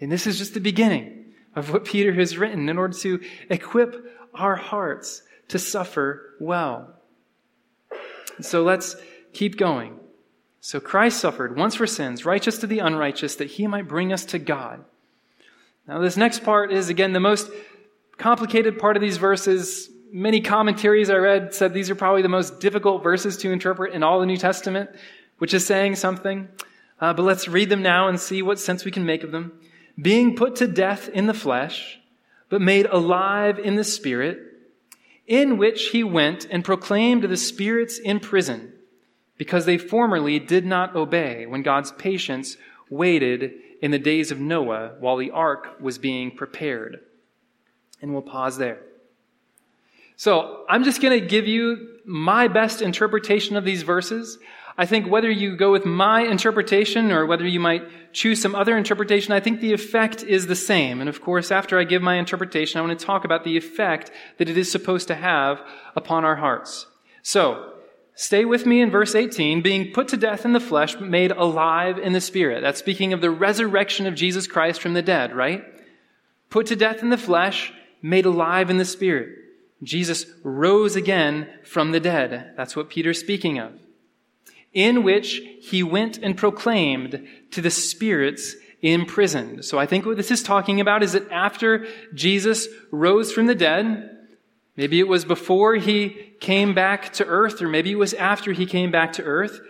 And 0.00 0.10
this 0.10 0.26
is 0.26 0.38
just 0.38 0.54
the 0.54 0.60
beginning 0.60 1.34
of 1.54 1.72
what 1.72 1.84
Peter 1.84 2.12
has 2.14 2.36
written 2.36 2.68
in 2.68 2.78
order 2.78 2.98
to 2.98 3.20
equip 3.48 4.04
our 4.34 4.56
hearts 4.56 5.22
to 5.48 5.58
suffer 5.58 6.34
well. 6.40 6.94
So 8.40 8.62
let's 8.62 8.96
keep 9.32 9.56
going. 9.56 10.00
So 10.60 10.80
Christ 10.80 11.20
suffered 11.20 11.56
once 11.56 11.76
for 11.76 11.86
sins, 11.86 12.24
righteous 12.24 12.58
to 12.58 12.66
the 12.66 12.80
unrighteous, 12.80 13.36
that 13.36 13.50
he 13.52 13.66
might 13.66 13.88
bring 13.88 14.12
us 14.12 14.24
to 14.26 14.38
God. 14.38 14.84
Now, 15.86 15.98
this 15.98 16.16
next 16.16 16.44
part 16.44 16.72
is, 16.72 16.88
again, 16.88 17.12
the 17.12 17.20
most 17.20 17.50
complicated 18.16 18.78
part 18.78 18.96
of 18.96 19.00
these 19.00 19.16
verses. 19.16 19.90
Many 20.12 20.40
commentaries 20.40 21.10
I 21.10 21.16
read 21.16 21.54
said 21.54 21.74
these 21.74 21.90
are 21.90 21.96
probably 21.96 22.22
the 22.22 22.28
most 22.28 22.60
difficult 22.60 23.02
verses 23.02 23.36
to 23.38 23.50
interpret 23.50 23.92
in 23.92 24.02
all 24.02 24.20
the 24.20 24.26
New 24.26 24.36
Testament, 24.36 24.90
which 25.38 25.54
is 25.54 25.66
saying 25.66 25.96
something. 25.96 26.48
Uh, 27.00 27.12
but 27.12 27.24
let's 27.24 27.48
read 27.48 27.68
them 27.68 27.82
now 27.82 28.08
and 28.08 28.20
see 28.20 28.42
what 28.42 28.60
sense 28.60 28.84
we 28.84 28.92
can 28.92 29.04
make 29.04 29.24
of 29.24 29.32
them. 29.32 29.58
Being 30.00 30.36
put 30.36 30.56
to 30.56 30.68
death 30.68 31.08
in 31.08 31.26
the 31.26 31.34
flesh, 31.34 31.98
but 32.48 32.60
made 32.60 32.86
alive 32.86 33.58
in 33.58 33.74
the 33.74 33.84
Spirit, 33.84 34.38
in 35.26 35.58
which 35.58 35.88
he 35.88 36.04
went 36.04 36.46
and 36.50 36.64
proclaimed 36.64 37.24
the 37.24 37.36
spirits 37.36 37.98
in 37.98 38.20
prison, 38.20 38.72
because 39.36 39.66
they 39.66 39.78
formerly 39.78 40.38
did 40.38 40.64
not 40.64 40.94
obey 40.94 41.46
when 41.46 41.62
God's 41.62 41.90
patience 41.92 42.56
waited 42.88 43.52
in 43.82 43.90
the 43.90 43.98
days 43.98 44.30
of 44.30 44.40
Noah 44.40 44.92
while 45.00 45.16
the 45.16 45.32
ark 45.32 45.76
was 45.80 45.98
being 45.98 46.30
prepared. 46.30 47.00
And 48.00 48.12
we'll 48.12 48.22
pause 48.22 48.56
there. 48.56 48.80
So 50.16 50.64
I'm 50.68 50.84
just 50.84 51.02
going 51.02 51.18
to 51.18 51.26
give 51.26 51.48
you 51.48 51.98
my 52.06 52.48
best 52.48 52.80
interpretation 52.80 53.56
of 53.56 53.64
these 53.64 53.82
verses. 53.82 54.38
I 54.78 54.86
think 54.86 55.08
whether 55.08 55.30
you 55.30 55.56
go 55.56 55.72
with 55.72 55.84
my 55.84 56.22
interpretation 56.22 57.10
or 57.10 57.26
whether 57.26 57.46
you 57.46 57.60
might 57.60 58.12
choose 58.12 58.40
some 58.40 58.54
other 58.54 58.76
interpretation, 58.76 59.32
I 59.32 59.40
think 59.40 59.60
the 59.60 59.72
effect 59.72 60.22
is 60.22 60.46
the 60.46 60.56
same. 60.56 61.00
And 61.00 61.08
of 61.08 61.20
course, 61.20 61.50
after 61.50 61.78
I 61.78 61.84
give 61.84 62.02
my 62.02 62.16
interpretation, 62.16 62.78
I 62.78 62.84
want 62.84 62.98
to 62.98 63.04
talk 63.04 63.24
about 63.24 63.44
the 63.44 63.56
effect 63.56 64.10
that 64.38 64.48
it 64.48 64.56
is 64.56 64.70
supposed 64.70 65.08
to 65.08 65.14
have 65.14 65.60
upon 65.96 66.24
our 66.24 66.36
hearts. 66.36 66.86
So, 67.22 67.71
Stay 68.14 68.44
with 68.44 68.66
me 68.66 68.80
in 68.80 68.90
verse 68.90 69.14
18, 69.14 69.62
being 69.62 69.92
put 69.92 70.08
to 70.08 70.16
death 70.16 70.44
in 70.44 70.52
the 70.52 70.60
flesh, 70.60 70.94
but 70.94 71.08
made 71.08 71.30
alive 71.30 71.98
in 71.98 72.12
the 72.12 72.20
spirit. 72.20 72.60
That's 72.60 72.78
speaking 72.78 73.12
of 73.12 73.20
the 73.20 73.30
resurrection 73.30 74.06
of 74.06 74.14
Jesus 74.14 74.46
Christ 74.46 74.80
from 74.80 74.92
the 74.94 75.02
dead, 75.02 75.34
right? 75.34 75.64
Put 76.50 76.66
to 76.66 76.76
death 76.76 77.02
in 77.02 77.08
the 77.08 77.16
flesh, 77.16 77.72
made 78.02 78.26
alive 78.26 78.68
in 78.68 78.76
the 78.76 78.84
spirit. 78.84 79.30
Jesus 79.82 80.26
rose 80.44 80.94
again 80.94 81.48
from 81.64 81.92
the 81.92 82.00
dead. 82.00 82.52
That's 82.56 82.76
what 82.76 82.90
Peter's 82.90 83.18
speaking 83.18 83.58
of. 83.58 83.72
In 84.74 85.02
which 85.02 85.40
he 85.60 85.82
went 85.82 86.18
and 86.18 86.36
proclaimed 86.36 87.26
to 87.50 87.60
the 87.60 87.70
spirits 87.70 88.54
imprisoned. 88.82 89.64
So 89.64 89.78
I 89.78 89.86
think 89.86 90.04
what 90.04 90.16
this 90.16 90.30
is 90.30 90.42
talking 90.42 90.80
about 90.80 91.02
is 91.02 91.12
that 91.12 91.30
after 91.30 91.86
Jesus 92.14 92.68
rose 92.90 93.32
from 93.32 93.46
the 93.46 93.54
dead, 93.54 94.12
Maybe 94.76 94.98
it 95.00 95.08
was 95.08 95.24
before 95.24 95.74
he 95.74 96.31
came 96.42 96.74
back 96.74 97.12
to 97.14 97.24
earth, 97.24 97.62
or 97.62 97.68
maybe 97.68 97.92
it 97.92 97.98
was 97.98 98.12
after 98.14 98.52
he 98.52 98.66
came 98.66 98.90
back 98.90 99.12
to 99.14 99.22
earth, 99.22 99.60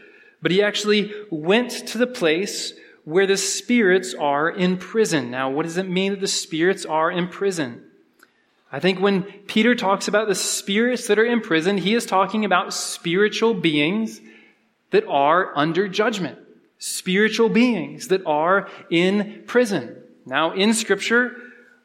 but 0.41 0.51
he 0.51 0.63
actually 0.63 1.13
went 1.31 1.71
to 1.89 1.99
the 1.99 2.07
place 2.07 2.73
where 3.05 3.27
the 3.27 3.37
spirits 3.37 4.15
are 4.15 4.49
in 4.49 4.79
prison. 4.79 5.31
Now, 5.31 5.51
what 5.51 5.65
does 5.65 5.77
it 5.77 5.89
mean 5.89 6.13
that 6.13 6.21
the 6.21 6.27
spirits 6.27 6.87
are 6.87 7.11
in 7.11 7.29
prison? 7.29 7.85
I 8.73 8.81
think 8.81 9.01
when 9.01 9.25
Peter 9.47 9.75
talks 9.75 10.09
about 10.09 10.29
the 10.29 10.35
spirits 10.35 11.09
that 11.09 11.19
are 11.19 11.25
in 11.25 11.43
prison, 11.43 11.77
he 11.77 11.95
is 11.95 12.07
talking 12.07 12.45
about 12.45 12.73
spiritual 12.73 13.53
beings 13.53 14.23
that 14.91 15.05
are 15.07 15.53
under 15.55 15.89
judgment. 15.89 16.39
Spiritual 16.79 17.51
beings 17.51 18.09
that 18.09 18.25
are 18.25 18.69
in 18.91 19.43
prison. 19.47 19.97
Now, 20.25 20.53
in 20.55 20.73
scripture, 20.73 21.37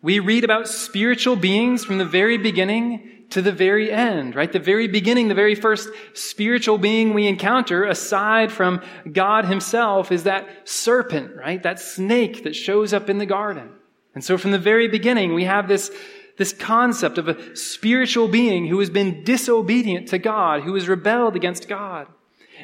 we 0.02 0.19
read 0.19 0.45
about 0.45 0.69
spiritual 0.69 1.36
beings 1.36 1.84
from 1.84 1.97
the 1.97 2.06
very 2.06 2.38
beginning 2.38 3.16
to 3.30 3.42
the 3.42 3.52
very 3.52 3.92
end, 3.92 4.36
right? 4.36 4.52
The 4.52 4.60
very 4.60 4.88
beginning, 4.88 5.28
the 5.28 5.36
very 5.36 5.56
first 5.56 5.90
spiritual 6.13 6.78
being 6.78 7.13
we 7.13 7.28
encounter, 7.28 7.84
aside 7.84 8.52
from 8.52 8.82
God 9.12 9.46
himself, 9.46 10.12
is 10.12 10.24
that 10.24 10.68
serpent, 10.68 11.36
right? 11.36 11.62
That 11.62 11.80
snake 11.80 12.44
that 12.44 12.56
shows 12.56 12.94
up 12.94 13.10
in 13.10 13.18
the 13.18 13.26
garden. 13.26 13.70
And 14.16 14.24
so 14.24 14.38
from 14.38 14.52
the 14.52 14.60
very 14.60 14.88
beginning, 14.88 15.34
we 15.34 15.44
have 15.44 15.68
this, 15.68 15.92
this 16.38 16.54
concept 16.54 17.18
of 17.18 17.28
a 17.28 17.56
spiritual 17.56 18.28
being 18.28 18.68
who 18.68 18.80
has 18.80 18.90
been 18.90 19.24
disobedient 19.24 20.08
to 20.10 20.18
God, 20.18 20.63
who 20.63 20.74
has 20.76 20.88
rebelled 20.88 21.36
against 21.36 21.68
God. 21.68 22.08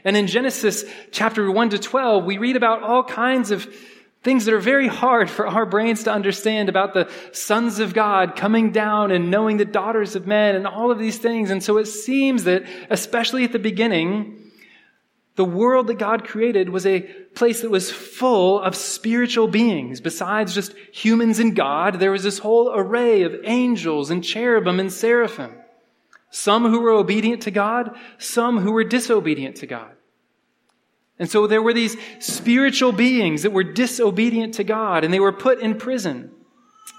And 0.03 0.17
in 0.17 0.27
Genesis 0.27 0.85
chapter 1.11 1.51
1 1.51 1.69
to 1.71 1.79
12, 1.79 2.25
we 2.25 2.37
read 2.37 2.55
about 2.55 2.81
all 2.81 3.03
kinds 3.03 3.51
of 3.51 3.67
Things 4.23 4.45
that 4.45 4.53
are 4.53 4.59
very 4.59 4.87
hard 4.87 5.29
for 5.29 5.45
our 5.45 5.65
brains 5.65 6.03
to 6.03 6.11
understand 6.11 6.69
about 6.69 6.93
the 6.93 7.11
sons 7.33 7.79
of 7.79 7.93
God 7.93 8.37
coming 8.37 8.71
down 8.71 9.11
and 9.11 9.29
knowing 9.29 9.57
the 9.57 9.65
daughters 9.65 10.15
of 10.15 10.25
men 10.25 10.55
and 10.55 10.65
all 10.65 10.91
of 10.91 10.99
these 10.99 11.17
things. 11.17 11.51
And 11.51 11.61
so 11.61 11.77
it 11.77 11.87
seems 11.87 12.45
that, 12.45 12.63
especially 12.89 13.43
at 13.43 13.51
the 13.51 13.59
beginning, 13.59 14.51
the 15.35 15.43
world 15.43 15.87
that 15.87 15.97
God 15.97 16.25
created 16.25 16.69
was 16.69 16.85
a 16.85 17.01
place 17.35 17.61
that 17.61 17.71
was 17.71 17.91
full 17.91 18.61
of 18.61 18.75
spiritual 18.75 19.47
beings. 19.47 19.99
Besides 19.99 20.53
just 20.53 20.73
humans 20.93 21.39
and 21.39 21.53
God, 21.53 21.99
there 21.99 22.11
was 22.11 22.23
this 22.23 22.39
whole 22.39 22.71
array 22.73 23.23
of 23.23 23.35
angels 23.43 24.09
and 24.09 24.23
cherubim 24.23 24.79
and 24.79 24.91
seraphim. 24.91 25.51
Some 26.29 26.69
who 26.69 26.79
were 26.79 26.91
obedient 26.91 27.41
to 27.43 27.51
God, 27.51 27.97
some 28.19 28.59
who 28.59 28.71
were 28.71 28.83
disobedient 28.83 29.57
to 29.57 29.67
God. 29.67 29.91
And 31.23 31.31
so 31.31 31.47
there 31.47 31.61
were 31.61 31.73
these 31.73 31.95
spiritual 32.19 32.91
beings 32.91 33.43
that 33.43 33.53
were 33.53 33.63
disobedient 33.63 34.55
to 34.55 34.65
God 34.65 35.05
and 35.05 35.13
they 35.13 35.21
were 35.21 35.31
put 35.31 35.61
in 35.61 35.77
prison. 35.77 36.31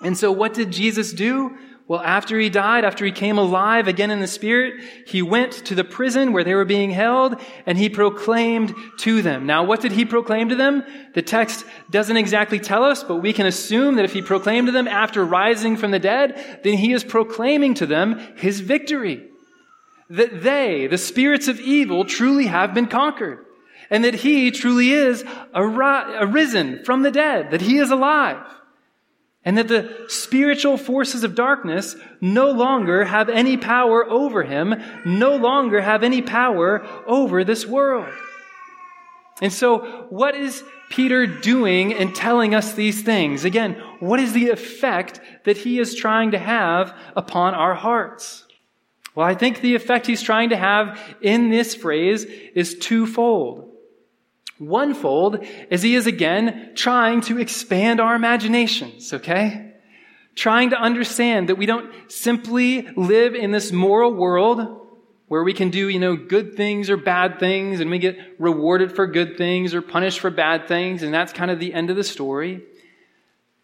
And 0.01 0.17
so 0.17 0.33
what 0.33 0.55
did 0.55 0.71
Jesus 0.71 1.13
do? 1.13 1.59
Well, 1.89 2.01
after 2.01 2.41
he 2.41 2.49
died, 2.49 2.87
after 2.87 3.05
he 3.05 3.13
came 3.13 3.37
alive 3.37 3.87
again 3.87 4.11
in 4.11 4.21
the 4.21 4.27
Spirit, 4.27 4.83
he 5.07 5.21
went 5.21 5.53
to 5.67 5.75
the 5.75 5.85
prison 5.85 6.33
where 6.33 6.43
they 6.43 6.55
were 6.55 6.65
being 6.65 6.89
held 6.89 7.39
and 7.67 7.77
he 7.77 7.91
proclaimed 7.91 8.75
to 9.01 9.21
them. 9.21 9.45
Now, 9.45 9.63
what 9.63 9.83
did 9.83 9.93
he 9.93 10.07
proclaim 10.07 10.49
to 10.49 10.55
them? 10.55 10.85
The 11.13 11.21
text 11.21 11.67
doesn't 11.91 12.17
exactly 12.17 12.59
tell 12.59 12.83
us, 12.83 13.05
but 13.05 13.17
we 13.17 13.35
can 13.35 13.45
assume 13.45 13.97
that 13.97 14.07
if 14.07 14.15
he 14.15 14.23
proclaimed 14.23 14.69
to 14.69 14.73
them 14.73 14.89
after 14.89 15.23
rising 15.23 15.77
from 15.77 15.91
the 15.91 15.99
dead, 15.99 16.61
then 16.65 16.79
he 16.79 16.95
is 16.95 17.05
proclaiming 17.05 17.75
to 17.75 17.85
them 17.85 18.19
his 18.37 18.61
victory. 18.61 19.29
That 20.09 20.43
they, 20.43 20.87
the 20.87 20.97
spirits 20.97 21.47
of 21.47 21.61
evil, 21.61 22.07
truly 22.07 22.47
have 22.47 22.73
been 22.73 22.87
conquered 22.87 23.44
and 23.95 24.03
that 24.03 24.17
he 24.17 24.51
truly 24.51 24.91
is 24.91 25.25
arisen 25.55 26.83
from 26.83 27.03
the 27.03 27.13
dead, 27.13 27.53
that 27.53 27.61
he 27.61 27.79
is 27.79 27.93
alive, 27.93 28.45
and 29.45 29.57
that 29.57 29.69
the 29.69 30.07
spiritual 30.09 30.77
forces 30.77 31.23
of 31.23 31.37
darkness 31.37 31.95
no 32.21 32.51
longer 32.51 33.05
have 33.05 33.29
any 33.29 33.57
power 33.57 34.05
over 34.11 34.43
him, 34.43 34.75
no 35.07 35.37
longer 35.37 35.81
have 35.81 36.03
any 36.03 36.21
power 36.21 36.85
over 37.07 37.45
this 37.45 37.69
world. 37.69 38.13
And 39.41 39.53
so, 39.53 40.07
what 40.11 40.35
is 40.35 40.65
Peter 40.91 41.25
doing 41.25 41.95
and 41.95 42.13
telling 42.13 42.53
us 42.53 42.73
these 42.73 43.03
things? 43.03 43.45
Again, 43.45 43.81
what 44.01 44.19
is 44.19 44.33
the 44.33 44.51
effect 44.51 45.21
that 45.45 45.59
he 45.59 45.79
is 45.79 45.95
trying 45.95 46.33
to 46.33 46.39
have 46.39 46.99
upon 47.15 47.55
our 47.55 47.75
hearts? 47.75 48.45
Well, 49.15 49.25
I 49.25 49.37
think 49.37 49.61
the 49.61 49.77
effect 49.77 50.09
he's 50.09 50.21
trying 50.21 50.49
to 50.49 50.57
have 50.57 50.99
in 51.21 51.49
this 51.51 51.77
phrase 51.77 52.25
is 52.25 52.77
twofold. 52.77 53.64
One 54.59 54.95
fold 54.95 55.45
is 55.71 55.83
he 55.83 55.97
is 55.97 56.07
again 56.07 56.73
trying 56.75 57.21
to 57.23 57.39
expand 57.39 58.01
our 58.01 58.15
imaginations, 58.15 59.13
okay? 59.13 59.73
Trying 60.37 60.71
to 60.71 60.81
understand 60.81 61.49
that 61.49 61.57
we 61.57 61.67
don't 61.67 61.91
simply 62.11 62.89
live 62.97 63.35
in 63.35 63.51
this 63.51 63.73
moral 63.73 64.13
world 64.13 64.81
where 65.27 65.43
we 65.43 65.53
can 65.53 65.71
do, 65.71 65.89
you 65.89 65.99
know, 65.99 66.17
good 66.17 66.55
things 66.55 66.91
or 66.91 66.97
bad 66.97 67.41
things 67.41 67.81
and 67.81 67.91
we 67.91 67.99
get 67.99 68.17
rewarded 68.39 68.95
for 68.95 69.07
good 69.07 69.37
things 69.37 69.75
or 69.75 69.83
punished 69.83 70.21
for 70.21 70.31
bad 70.31 70.69
things 70.69 71.03
and 71.03 71.13
that's 71.13 71.33
kind 71.33 71.51
of 71.51 71.59
the 71.59 71.75
end 71.75 71.91
of 71.91 71.97
the 71.97 72.05
story. 72.05 72.63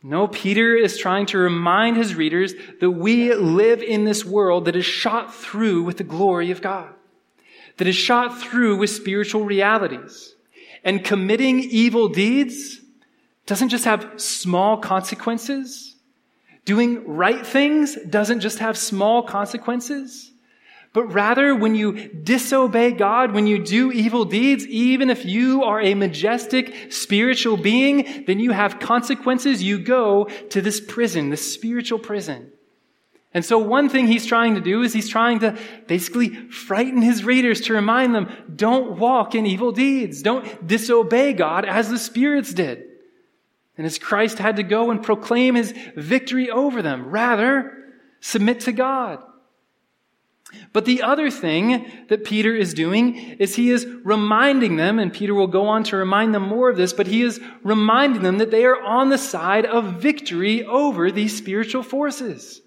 No, 0.03 0.27
Peter 0.27 0.75
is 0.75 0.99
trying 0.99 1.27
to 1.27 1.39
remind 1.39 1.97
his 1.97 2.15
readers 2.15 2.55
that 2.81 2.91
we 2.91 3.35
live 3.35 3.83
in 3.83 4.05
this 4.05 4.25
world 4.25 4.65
that 4.65 4.75
is 4.75 4.87
shot 4.87 5.35
through 5.35 5.83
with 5.83 5.99
the 5.99 6.05
glory 6.05 6.51
of 6.51 6.63
God, 6.63 6.89
that 7.77 7.87
is 7.87 7.97
shot 7.97 8.41
through 8.41 8.79
with 8.79 8.91
spiritual 8.91 9.45
realities. 9.45 10.30
And 10.85 11.05
committing 11.05 11.61
evil 11.61 12.09
deeds 12.09 12.81
doesn't 13.47 13.69
just 13.69 13.85
have 13.85 14.21
small 14.21 14.79
consequences. 14.79 15.97
Doing 16.65 17.07
right 17.07 17.47
things 17.47 17.97
doesn't 18.09 18.41
just 18.41 18.59
have 18.61 18.77
small 18.77 19.23
consequences. 19.23 20.31
But 20.93 21.05
rather, 21.05 21.55
when 21.55 21.77
you 21.77 22.09
disobey 22.09 22.93
God, 22.93 23.33
when 23.33 23.47
you 23.47 23.65
do 23.65 23.93
evil 23.93 24.25
deeds, 24.25 24.67
even 24.67 25.09
if 25.09 25.25
you 25.25 25.63
are 25.63 25.81
a 25.81 25.95
majestic 25.95 26.93
spiritual 26.93 27.57
being, 27.57 28.25
then 28.27 28.41
you 28.41 28.51
have 28.51 28.81
consequences. 28.81 29.63
You 29.63 29.79
go 29.79 30.25
to 30.25 30.61
this 30.61 30.81
prison, 30.81 31.31
this 31.31 31.55
spiritual 31.55 32.01
prison. 32.01 32.51
And 33.33 33.45
so 33.45 33.59
one 33.59 33.89
thing 33.89 34.09
he's 34.09 34.27
trying 34.27 34.57
to 34.57 34.61
do 34.61 34.83
is 34.83 34.93
he's 34.93 35.09
trying 35.09 35.39
to 35.41 35.57
basically 35.87 36.31
frighten 36.51 37.01
his 37.01 37.25
readers 37.25 37.61
to 37.63 37.73
remind 37.73 38.15
them, 38.15 38.29
don't 38.55 38.99
walk 38.99 39.37
in 39.37 39.47
evil 39.47 39.71
deeds. 39.71 40.23
Don't 40.23 40.67
disobey 40.67 41.33
God 41.33 41.65
as 41.65 41.89
the 41.89 41.99
spirits 41.99 42.53
did. 42.53 42.85
And 43.77 43.87
as 43.87 43.99
Christ 43.99 44.39
had 44.39 44.57
to 44.57 44.65
go 44.65 44.91
and 44.91 45.03
proclaim 45.03 45.55
his 45.55 45.73
victory 45.97 46.51
over 46.51 46.83
them, 46.83 47.09
rather 47.09 47.95
submit 48.21 48.61
to 48.61 48.73
God. 48.73 49.21
But 50.73 50.85
the 50.85 51.03
other 51.03 51.31
thing 51.31 51.91
that 52.09 52.25
Peter 52.25 52.55
is 52.55 52.75
doing 52.75 53.17
is 53.39 53.55
he 53.55 53.71
is 53.71 53.87
reminding 54.05 54.75
them, 54.75 54.99
and 54.99 55.13
Peter 55.13 55.33
will 55.33 55.47
go 55.47 55.69
on 55.69 55.85
to 55.85 55.97
remind 55.97 56.35
them 56.35 56.43
more 56.43 56.69
of 56.69 56.77
this, 56.77 56.93
but 56.93 57.07
he 57.07 57.23
is 57.23 57.41
reminding 57.63 58.23
them 58.23 58.39
that 58.39 58.51
they 58.51 58.65
are 58.65 58.83
on 58.83 59.09
the 59.09 59.19
side 59.19 59.65
of 59.65 60.01
victory 60.03 60.65
over 60.65 61.13
these 61.13 61.37
spiritual 61.37 61.85
forces. 61.85 62.61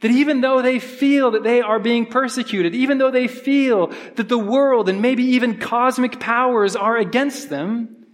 That 0.00 0.12
even 0.12 0.40
though 0.40 0.62
they 0.62 0.78
feel 0.78 1.32
that 1.32 1.42
they 1.42 1.60
are 1.60 1.80
being 1.80 2.06
persecuted, 2.06 2.74
even 2.74 2.98
though 2.98 3.10
they 3.10 3.26
feel 3.26 3.88
that 4.14 4.28
the 4.28 4.38
world 4.38 4.88
and 4.88 5.02
maybe 5.02 5.24
even 5.24 5.58
cosmic 5.58 6.20
powers 6.20 6.76
are 6.76 6.96
against 6.96 7.50
them, 7.50 8.06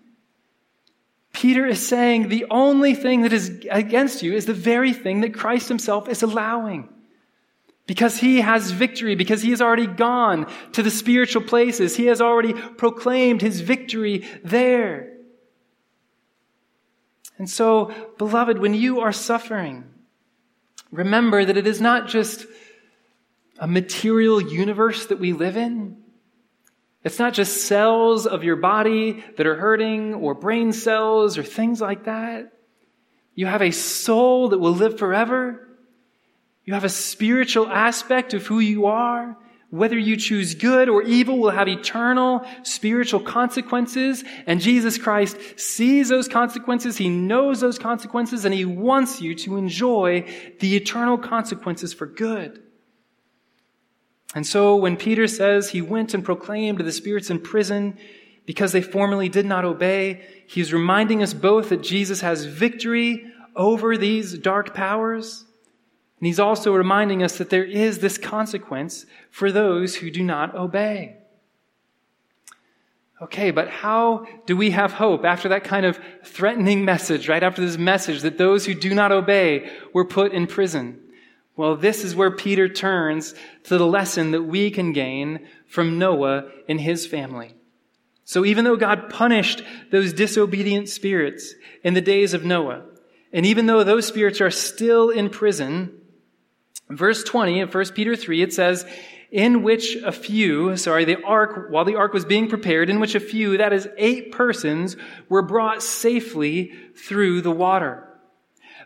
Peter 1.35 1.67
is 1.67 1.87
saying 1.87 2.29
the 2.29 2.47
only 2.51 2.95
thing 2.95 3.23
that 3.23 3.33
is 3.33 3.67
against 3.71 4.23
you 4.23 4.33
is 4.33 4.47
the 4.47 4.55
very 4.55 4.93
thing 4.93 5.21
that 5.21 5.35
Christ 5.35 5.69
himself 5.69 6.09
is 6.09 6.23
allowing. 6.23 6.89
Because 7.87 8.17
he 8.17 8.41
has 8.41 8.71
victory, 8.71 9.15
because 9.15 9.43
he 9.43 9.51
has 9.51 9.61
already 9.61 9.87
gone 9.87 10.51
to 10.73 10.83
the 10.83 10.91
spiritual 10.91 11.43
places, 11.43 11.97
he 11.97 12.07
has 12.07 12.23
already 12.23 12.55
proclaimed 12.55 13.43
his 13.43 13.61
victory 13.61 14.27
there. 14.43 15.13
And 17.37 17.51
so, 17.51 17.93
beloved, 18.17 18.59
when 18.59 18.73
you 18.73 19.01
are 19.01 19.13
suffering, 19.13 19.85
remember 20.95 21.45
that 21.45 21.57
it 21.57 21.67
is 21.67 21.81
not 21.81 22.09
just 22.09 22.47
a 23.59 23.67
material 23.67 24.41
universe 24.41 25.07
that 25.07 25.19
we 25.19 25.33
live 25.33 25.57
in. 25.57 25.97
It's 27.03 27.19
not 27.19 27.35
just 27.35 27.67
cells 27.67 28.27
of 28.27 28.45
your 28.45 28.57
body 28.57 29.23
that 29.37 29.47
are 29.47 29.57
hurting 29.57 30.15
or 30.15 30.35
brain 30.35 30.73
cells 30.73 31.37
or 31.37 31.43
things 31.43 31.81
like 31.81 32.05
that. 32.05 32.53
You 33.35 33.47
have 33.47 33.63
a 33.63 33.73
soul 33.73 34.51
that 34.51 34.59
will 34.59 34.73
live 34.73 34.99
forever. 34.99 35.69
You 36.65 36.75
have 36.75 36.85
a 36.85 36.89
spiritual 36.89 37.69
aspect 37.69 38.33
of 38.33 38.47
who 38.47 38.61
you 38.61 38.87
are 38.87 39.37
whether 39.75 39.99
you 39.99 40.17
choose 40.17 40.55
good 40.55 40.89
or 40.89 41.03
evil 41.03 41.39
will 41.39 41.51
have 41.51 41.67
eternal 41.67 42.47
spiritual 42.63 43.19
consequences. 43.19 44.23
And 44.47 44.61
Jesus 44.61 44.99
Christ 44.99 45.37
sees 45.59 46.09
those 46.09 46.29
consequences. 46.29 46.97
He 46.97 47.09
knows 47.09 47.61
those 47.61 47.77
consequences 47.77 48.45
and 48.45 48.55
he 48.55 48.65
wants 48.65 49.21
you 49.21 49.35
to 49.35 49.57
enjoy 49.57 50.27
the 50.61 50.77
eternal 50.77 51.19
consequences 51.19 51.93
for 51.93 52.07
good. 52.07 52.63
And 54.37 54.47
so 54.47 54.77
when 54.77 54.97
Peter 54.97 55.27
says 55.27 55.71
he 55.71 55.83
went 55.83 56.15
and 56.15 56.25
proclaimed 56.25 56.79
the 56.79 56.93
spirits 56.93 57.29
in 57.29 57.41
prison 57.41 57.99
because 58.47 58.71
they 58.71 58.83
formerly 58.83 59.29
did 59.29 59.45
not 59.47 59.65
obey, 59.65 60.25
he's 60.47 60.73
reminding 60.73 61.21
us 61.21 61.35
both 61.35 61.71
that 61.71 61.83
Jesus 61.83 62.21
has 62.21 62.45
victory 62.45 63.25
over 63.57 63.97
these 63.97 64.39
dark 64.39 64.73
powers 64.73 65.45
And 66.25 66.29
he's 66.29 66.41
also 66.41 66.73
reminding 66.73 67.23
us 67.23 67.37
that 67.37 67.51
there 67.51 67.67
is 67.67 67.99
this 67.99 68.17
consequence 68.17 69.05
for 69.31 69.53
those 69.53 69.97
who 69.97 70.11
do 70.11 70.25
not 70.25 70.55
obey. 70.55 71.19
Okay, 73.21 73.51
but 73.51 73.69
how 73.69 74.25
do 74.47 74.57
we 74.57 74.71
have 74.71 74.95
hope 74.95 75.27
after 75.27 75.51
that 75.51 75.65
kind 75.65 75.85
of 75.85 75.99
threatening 76.25 76.83
message, 76.83 77.29
right 77.29 77.43
after 77.43 77.61
this 77.61 77.77
message 77.77 78.23
that 78.23 78.39
those 78.39 78.65
who 78.65 78.73
do 78.73 78.95
not 78.95 79.13
obey 79.13 79.71
were 79.93 80.07
put 80.07 80.33
in 80.33 80.47
prison? 80.47 80.99
Well, 81.57 81.77
this 81.77 82.03
is 82.03 82.17
where 82.17 82.31
Peter 82.31 82.71
turns 82.71 83.35
to 83.65 83.77
the 83.77 83.87
lesson 83.87 84.31
that 84.31 84.45
we 84.45 84.71
can 84.71 84.95
gain 84.95 85.47
from 85.67 85.99
Noah 85.99 86.51
and 86.67 86.81
his 86.81 87.07
family. 87.07 87.55
So 88.25 88.47
even 88.47 88.65
though 88.65 88.77
God 88.77 89.11
punished 89.11 89.63
those 89.91 90.15
disobedient 90.15 90.89
spirits 90.89 91.55
in 91.83 91.93
the 91.93 92.01
days 92.01 92.33
of 92.33 92.47
Noah, 92.47 92.85
and 93.31 93.45
even 93.45 93.67
though 93.67 93.85
those 93.85 94.07
spirits 94.07 94.41
are 94.41 94.51
still 94.51 95.11
in 95.11 95.29
prison, 95.29 96.01
verse 96.97 97.25
20 97.25 97.61
of 97.61 97.75
1 97.75 97.85
Peter 97.95 98.17
3, 98.17 98.43
it 98.43 98.53
says, 98.53 98.87
in 99.31 99.65
which 99.65 99.97
a 99.97 100.13
few, 100.13 100.77
sorry, 100.77 101.05
the 101.05 101.21
ark, 101.25 101.67
while 101.69 101.85
the 101.85 101.97
ark 101.97 102.13
was 102.13 102.25
being 102.25 102.49
prepared, 102.49 102.89
in 102.89 103.01
which 103.01 103.17
a 103.17 103.21
few, 103.21 103.59
that 103.59 103.73
is 103.73 103.89
eight 103.97 104.31
persons, 104.31 104.97
were 105.29 105.43
brought 105.43 105.83
safely 105.83 106.73
through 106.95 107.41
the 107.41 107.51
water. 107.51 108.09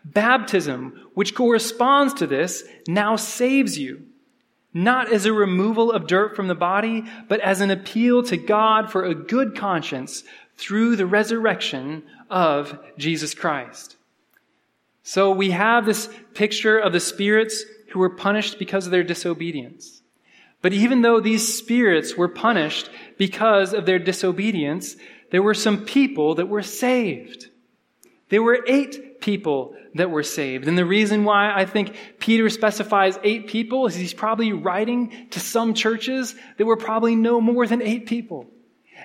Baptism, 0.04 0.98
which 1.12 1.34
corresponds 1.34 2.14
to 2.14 2.26
this, 2.26 2.64
now 2.86 3.16
saves 3.16 3.78
you. 3.78 4.06
Not 4.72 5.12
as 5.12 5.26
a 5.26 5.32
removal 5.34 5.92
of 5.92 6.06
dirt 6.06 6.34
from 6.34 6.48
the 6.48 6.54
body, 6.54 7.04
but 7.28 7.40
as 7.40 7.60
an 7.60 7.70
appeal 7.70 8.22
to 8.24 8.36
God 8.38 8.90
for 8.90 9.04
a 9.04 9.14
good 9.14 9.54
conscience 9.54 10.24
through 10.56 10.96
the 10.96 11.06
resurrection 11.06 12.04
of 12.30 12.78
Jesus 12.96 13.34
Christ. 13.34 13.96
So 15.02 15.30
we 15.30 15.50
have 15.50 15.84
this 15.84 16.08
picture 16.34 16.78
of 16.78 16.92
the 16.92 17.00
spirits 17.00 17.64
who 17.90 18.00
were 18.00 18.10
punished 18.16 18.58
because 18.58 18.86
of 18.86 18.92
their 18.92 19.04
disobedience. 19.04 20.02
But 20.60 20.72
even 20.72 21.02
though 21.02 21.20
these 21.20 21.56
spirits 21.56 22.16
were 22.16 22.28
punished 22.28 22.90
because 23.16 23.72
of 23.72 23.86
their 23.86 23.98
disobedience, 23.98 24.96
there 25.30 25.42
were 25.42 25.54
some 25.54 25.84
people 25.84 26.36
that 26.36 26.48
were 26.48 26.62
saved. 26.62 27.48
There 28.28 28.42
were 28.42 28.64
eight 28.66 29.20
people 29.20 29.74
that 29.94 30.10
were 30.10 30.22
saved. 30.22 30.68
And 30.68 30.76
the 30.76 30.84
reason 30.84 31.24
why 31.24 31.52
I 31.54 31.64
think 31.64 31.94
Peter 32.18 32.48
specifies 32.50 33.18
eight 33.22 33.46
people 33.46 33.86
is 33.86 33.94
he's 33.94 34.14
probably 34.14 34.52
writing 34.52 35.28
to 35.30 35.40
some 35.40 35.74
churches 35.74 36.34
that 36.56 36.66
were 36.66 36.76
probably 36.76 37.16
no 37.16 37.40
more 37.40 37.66
than 37.66 37.82
eight 37.82 38.06
people. 38.06 38.46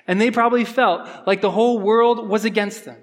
And 0.06 0.20
they 0.20 0.30
probably 0.30 0.64
felt 0.64 1.08
like 1.26 1.40
the 1.40 1.50
whole 1.50 1.78
world 1.78 2.28
was 2.28 2.44
against 2.44 2.84
them. 2.84 2.98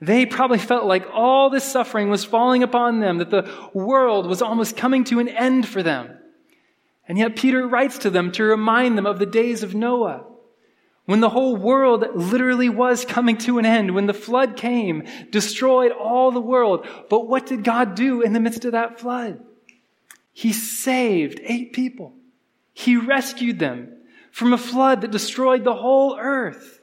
They 0.00 0.26
probably 0.26 0.58
felt 0.58 0.84
like 0.84 1.06
all 1.12 1.50
this 1.50 1.64
suffering 1.64 2.08
was 2.08 2.24
falling 2.24 2.62
upon 2.62 3.00
them, 3.00 3.18
that 3.18 3.30
the 3.30 3.50
world 3.74 4.26
was 4.26 4.42
almost 4.42 4.76
coming 4.76 5.04
to 5.04 5.18
an 5.18 5.28
end 5.28 5.66
for 5.66 5.82
them. 5.82 6.16
And 7.08 7.18
yet 7.18 7.36
Peter 7.36 7.66
writes 7.66 7.98
to 7.98 8.10
them 8.10 8.30
to 8.32 8.44
remind 8.44 8.96
them 8.96 9.06
of 9.06 9.18
the 9.18 9.26
days 9.26 9.62
of 9.62 9.74
Noah 9.74 10.24
when 11.08 11.20
the 11.20 11.30
whole 11.30 11.56
world 11.56 12.04
literally 12.14 12.68
was 12.68 13.06
coming 13.06 13.38
to 13.38 13.58
an 13.58 13.64
end, 13.64 13.94
when 13.94 14.04
the 14.04 14.12
flood 14.12 14.58
came, 14.58 15.04
destroyed 15.30 15.90
all 15.90 16.30
the 16.30 16.38
world. 16.38 16.86
But 17.08 17.26
what 17.26 17.46
did 17.46 17.64
God 17.64 17.94
do 17.94 18.20
in 18.20 18.34
the 18.34 18.40
midst 18.40 18.66
of 18.66 18.72
that 18.72 19.00
flood? 19.00 19.42
He 20.34 20.52
saved 20.52 21.40
eight 21.42 21.72
people. 21.72 22.12
He 22.74 22.98
rescued 22.98 23.58
them 23.58 23.96
from 24.30 24.52
a 24.52 24.58
flood 24.58 25.00
that 25.00 25.10
destroyed 25.10 25.64
the 25.64 25.74
whole 25.74 26.18
earth. 26.18 26.78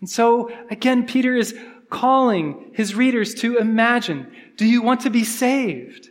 And 0.00 0.08
so, 0.08 0.50
again, 0.70 1.06
Peter 1.06 1.36
is 1.36 1.54
calling 1.94 2.72
his 2.74 2.94
readers 2.94 3.34
to 3.34 3.56
imagine 3.56 4.26
do 4.56 4.66
you 4.66 4.82
want 4.82 5.00
to 5.02 5.10
be 5.10 5.24
saved? 5.24 6.10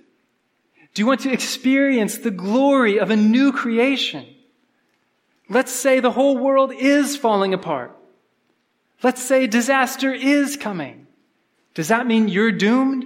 Do 0.93 1.01
you 1.01 1.05
want 1.05 1.21
to 1.21 1.31
experience 1.31 2.17
the 2.17 2.31
glory 2.31 2.99
of 2.99 3.11
a 3.11 3.15
new 3.15 3.51
creation? 3.51 4.25
Let's 5.49 5.71
say 5.71 5.99
the 5.99 6.11
whole 6.11 6.37
world 6.37 6.71
is 6.73 7.17
falling 7.17 7.53
apart. 7.53 7.95
Let's 9.01 9.21
say 9.21 9.47
disaster 9.47 10.13
is 10.13 10.55
coming. 10.55 11.07
Does 11.73 11.89
that 11.89 12.07
mean 12.07 12.27
you're 12.27 12.51
doomed? 12.51 13.05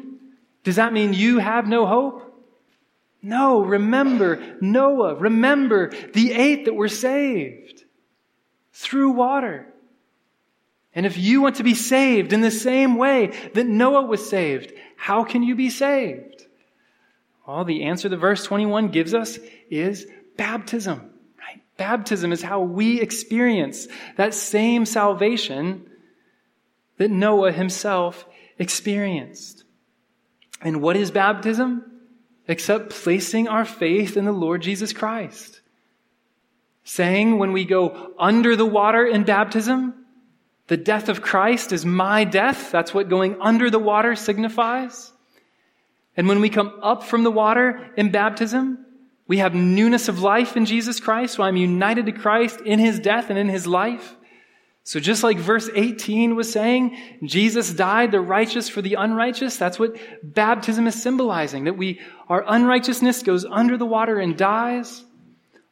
Does 0.64 0.76
that 0.76 0.94
mean 0.94 1.14
you 1.14 1.40
have 1.40 1.68
no 1.68 1.86
hope? 1.86 2.24
No, 3.22 3.62
remember 3.62 4.58
Noah. 4.62 5.16
Remember 5.16 5.92
the 6.14 6.34
eight 6.34 6.66
that 6.66 6.76
were 6.76 6.90
saved 6.90 7.84
through 8.74 9.12
water. 9.12 9.68
And 10.98 11.06
if 11.06 11.16
you 11.16 11.42
want 11.42 11.58
to 11.58 11.64
be 11.64 11.76
saved 11.76 12.34
in 12.34 12.42
the 12.42 12.50
same 12.50 12.96
way 12.96 13.28
that 13.54 13.68
Noah 13.68 14.08
was 14.08 14.28
saved, 14.28 14.74
how 14.96 15.24
can 15.24 15.44
you 15.44 15.54
be 15.54 15.70
saved? 15.70 16.48
Well, 17.48 17.66
the 17.66 17.84
answer 17.84 18.10
that 18.10 18.18
verse 18.18 18.44
21 18.44 18.88
gives 18.88 19.14
us 19.14 19.38
is 19.70 20.08
baptism. 20.38 21.12
Baptism 21.78 22.32
is 22.32 22.42
how 22.42 22.62
we 22.62 23.00
experience 23.00 23.88
that 24.16 24.34
same 24.34 24.88
salvation 24.88 25.88
that 26.98 27.12
Noah 27.12 27.52
himself 27.52 28.26
experienced. 28.58 29.66
And 30.62 30.82
what 30.82 30.98
is 30.98 31.12
baptism? 31.12 31.84
Except 32.48 32.90
placing 32.90 33.48
our 33.48 33.66
faith 33.66 34.18
in 34.18 34.26
the 34.26 34.32
Lord 34.32 34.64
Jesus 34.64 34.94
Christ. 34.94 35.62
Saying 36.84 37.38
when 37.38 37.54
we 37.54 37.66
go 37.66 38.14
under 38.18 38.56
the 38.56 38.66
water 38.66 39.06
in 39.06 39.26
baptism, 39.26 39.94
the 40.68 40.78
death 40.78 41.10
of 41.10 41.22
Christ 41.22 41.72
is 41.72 41.86
my 41.86 42.24
death. 42.26 42.72
That's 42.72 42.94
what 42.94 43.10
going 43.10 43.38
under 43.42 43.70
the 43.70 43.80
water 43.80 44.16
signifies. 44.16 45.12
And 46.18 46.28
when 46.28 46.42
we 46.42 46.50
come 46.50 46.80
up 46.82 47.04
from 47.04 47.24
the 47.24 47.32
water 47.32 47.90
in 47.96 48.12
baptism, 48.12 48.86
we 49.28 49.38
have 49.38 49.54
newness 49.54 50.08
of 50.08 50.22
life 50.22 50.58
in 50.58 50.66
Jesus 50.66 51.00
Christ, 51.00 51.36
so 51.36 51.44
I'm 51.44 51.58
united 51.58 52.06
to 52.06 52.12
Christ 52.12 52.62
in 52.62 52.80
his 52.80 53.00
death 53.00 53.30
and 53.30 53.38
in 53.38 53.50
his 53.50 53.68
life. 53.68 54.16
So 54.84 55.02
just 55.02 55.22
like 55.22 55.38
verse 55.38 55.70
18 55.76 56.36
was 56.36 56.50
saying, 56.50 56.98
Jesus 57.26 57.74
died 57.74 58.14
the 58.14 58.22
righteous 58.22 58.70
for 58.70 58.82
the 58.82 58.94
unrighteous. 58.94 59.58
That's 59.58 59.78
what 59.78 59.98
baptism 60.24 60.88
is 60.88 61.02
symbolizing, 61.02 61.66
that 61.66 61.76
we, 61.76 62.00
our 62.30 62.44
unrighteousness 62.48 63.22
goes 63.24 63.44
under 63.44 63.78
the 63.78 63.86
water 63.86 64.18
and 64.18 64.38
dies. 64.38 65.04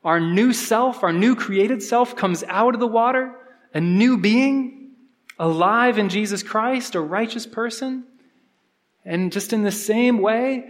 Our 0.03 0.19
new 0.19 0.51
self, 0.51 1.01
our 1.01 1.13
new 1.13 1.35
created 1.35 1.81
self 1.81 2.15
comes 2.17 2.43
out 2.43 2.73
of 2.73 2.81
the 2.81 2.87
water, 2.87 3.33
a 3.73 3.79
new 3.79 4.17
being, 4.17 4.84
alive 5.37 5.97
in 5.97 6.09
Jesus 6.09 6.43
Christ, 6.43 6.95
a 6.95 7.01
righteous 7.01 7.45
person. 7.45 8.05
And 9.03 9.31
just 9.31 9.53
in 9.53 9.63
the 9.63 9.71
same 9.71 10.19
way, 10.19 10.69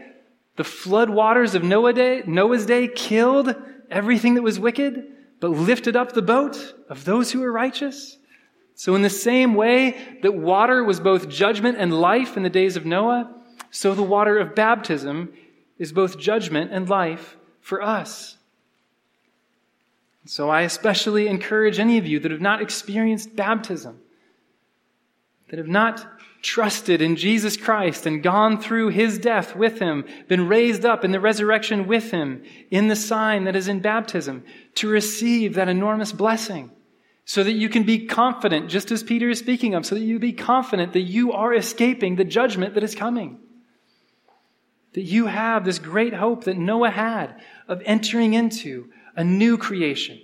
the 0.55 0.63
flood 0.63 1.09
waters 1.09 1.55
of 1.55 1.63
Noah 1.63 1.93
day, 1.93 2.23
Noah's 2.25 2.65
day 2.65 2.87
killed 2.87 3.55
everything 3.89 4.35
that 4.35 4.41
was 4.41 4.59
wicked, 4.59 5.05
but 5.39 5.49
lifted 5.51 5.95
up 5.95 6.13
the 6.13 6.21
boat 6.21 6.73
of 6.89 7.05
those 7.05 7.31
who 7.31 7.41
were 7.41 7.51
righteous. 7.51 8.17
So 8.75 8.95
in 8.95 9.01
the 9.01 9.09
same 9.09 9.55
way 9.55 9.97
that 10.21 10.33
water 10.33 10.83
was 10.83 10.99
both 10.99 11.29
judgment 11.29 11.77
and 11.77 11.93
life 11.93 12.35
in 12.35 12.43
the 12.43 12.49
days 12.49 12.75
of 12.75 12.85
Noah, 12.85 13.33
so 13.71 13.93
the 13.93 14.03
water 14.03 14.37
of 14.37 14.55
baptism 14.55 15.33
is 15.77 15.91
both 15.91 16.19
judgment 16.19 16.71
and 16.71 16.89
life 16.89 17.37
for 17.61 17.81
us. 17.81 18.37
So 20.25 20.49
I 20.49 20.61
especially 20.61 21.27
encourage 21.27 21.79
any 21.79 21.97
of 21.97 22.07
you 22.07 22.19
that 22.19 22.31
have 22.31 22.41
not 22.41 22.61
experienced 22.61 23.35
baptism, 23.35 23.99
that 25.49 25.59
have 25.59 25.67
not 25.67 26.05
trusted 26.41 27.01
in 27.01 27.15
Jesus 27.15 27.57
Christ 27.57 28.05
and 28.05 28.21
gone 28.21 28.61
through 28.61 28.89
his 28.89 29.17
death 29.17 29.55
with 29.55 29.79
him, 29.79 30.05
been 30.27 30.47
raised 30.47 30.85
up 30.85 31.03
in 31.03 31.11
the 31.11 31.19
resurrection 31.19 31.87
with 31.87 32.11
him, 32.11 32.43
in 32.69 32.87
the 32.87 32.95
sign 32.95 33.45
that 33.45 33.55
is 33.55 33.67
in 33.67 33.79
baptism, 33.79 34.43
to 34.75 34.87
receive 34.87 35.55
that 35.55 35.67
enormous 35.67 36.11
blessing. 36.11 36.71
So 37.27 37.43
that 37.43 37.53
you 37.53 37.69
can 37.69 37.83
be 37.83 38.05
confident, 38.05 38.69
just 38.69 38.91
as 38.91 39.01
Peter 39.01 39.29
is 39.29 39.39
speaking 39.39 39.73
of, 39.73 39.83
so 39.83 39.95
that 39.95 40.01
you 40.01 40.19
be 40.19 40.33
confident 40.33 40.93
that 40.93 41.01
you 41.01 41.31
are 41.31 41.53
escaping 41.55 42.15
the 42.15 42.23
judgment 42.23 42.75
that 42.75 42.83
is 42.83 42.93
coming. 42.93 43.39
That 44.93 45.01
you 45.01 45.25
have 45.25 45.65
this 45.65 45.79
great 45.79 46.13
hope 46.13 46.43
that 46.43 46.57
Noah 46.57 46.91
had 46.91 47.41
of 47.67 47.81
entering 47.85 48.35
into 48.35 48.89
a 49.15 49.23
new 49.23 49.57
creation 49.57 50.21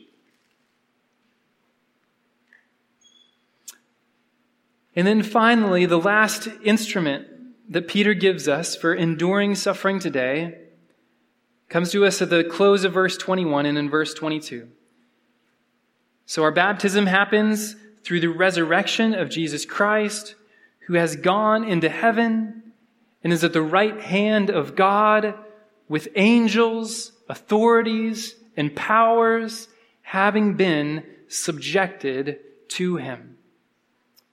And 4.96 5.08
then 5.08 5.24
finally, 5.24 5.86
the 5.86 6.00
last 6.00 6.48
instrument 6.64 7.28
that 7.70 7.88
Peter 7.88 8.14
gives 8.14 8.48
us 8.48 8.76
for 8.76 8.94
enduring 8.94 9.56
suffering 9.56 10.00
today 10.00 10.58
comes 11.70 11.92
to 11.92 12.06
us 12.06 12.22
at 12.22 12.30
the 12.30 12.44
close 12.44 12.84
of 12.84 12.94
verse 12.94 13.18
21 13.18 13.66
and 13.66 13.78
in 13.78 13.90
verse 13.90 14.14
22. 14.14 14.68
So 16.26 16.44
our 16.44 16.52
baptism 16.52 17.06
happens 17.06 17.78
through 18.04 18.20
the 18.20 18.28
resurrection 18.28 19.14
of 19.14 19.30
Jesus 19.30 19.64
Christ, 19.64 20.36
who 20.88 20.96
has 20.96 21.16
gone 21.16 21.64
into 21.64 21.88
heaven 21.88 22.74
and 23.24 23.32
is 23.32 23.46
at 23.46 23.54
the 23.54 23.62
right 23.62 24.00
hand 24.02 24.50
of 24.50 24.76
God 24.76 25.36
with 25.88 26.10
angels, 26.16 27.14
authorities, 27.30 28.36
and 28.58 28.76
powers 28.76 29.70
having 30.02 30.56
been 30.56 31.06
subjected 31.30 32.40
to 32.70 32.98
him 32.98 33.31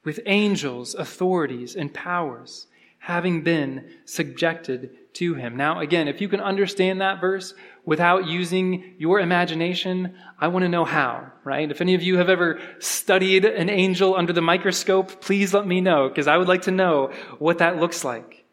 with 0.09 0.21
angels, 0.25 0.95
authorities, 0.95 1.77
and 1.77 1.93
powers 1.93 2.67
having 2.99 3.43
been 3.43 3.87
subjected 4.07 4.89
to 5.13 5.35
him. 5.35 5.55
Now, 5.55 5.81
again, 5.81 6.09
if 6.09 6.23
you 6.23 6.31
can 6.31 6.41
understand 6.41 7.03
that 7.03 7.21
verse 7.21 7.53
without 7.85 8.27
using 8.27 8.95
your 8.97 9.21
imagination, 9.21 10.15
I 10.41 10.49
want 10.49 10.63
to 10.63 10.71
know 10.71 10.87
how, 10.87 11.31
right? 11.45 11.71
If 11.71 11.83
any 11.83 11.95
of 11.95 12.03
you 12.03 12.17
have 12.17 12.31
ever 12.31 12.59
studied 12.79 13.45
an 13.45 13.69
angel 13.69 14.17
under 14.17 14.33
the 14.33 14.41
microscope, 14.41 15.21
please 15.21 15.53
let 15.53 15.67
me 15.67 15.83
know, 15.83 16.09
because 16.09 16.27
I 16.27 16.39
would 16.39 16.49
like 16.49 16.63
to 16.63 16.71
know 16.71 17.13
what 17.39 17.59
that 17.59 17.77
looks 17.77 18.03
like. 18.03 18.47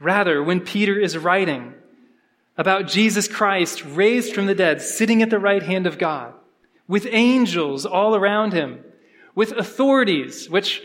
Rather, 0.00 0.42
when 0.42 0.58
Peter 0.58 0.98
is 0.98 1.16
writing 1.16 1.74
about 2.56 2.88
Jesus 2.88 3.28
Christ 3.28 3.84
raised 3.84 4.34
from 4.34 4.46
the 4.46 4.56
dead, 4.56 4.82
sitting 4.82 5.22
at 5.22 5.30
the 5.30 5.38
right 5.38 5.62
hand 5.62 5.86
of 5.86 5.96
God, 5.96 6.34
with 6.88 7.06
angels 7.08 7.86
all 7.86 8.16
around 8.16 8.52
him, 8.52 8.84
with 9.34 9.52
authorities, 9.52 10.48
which 10.48 10.82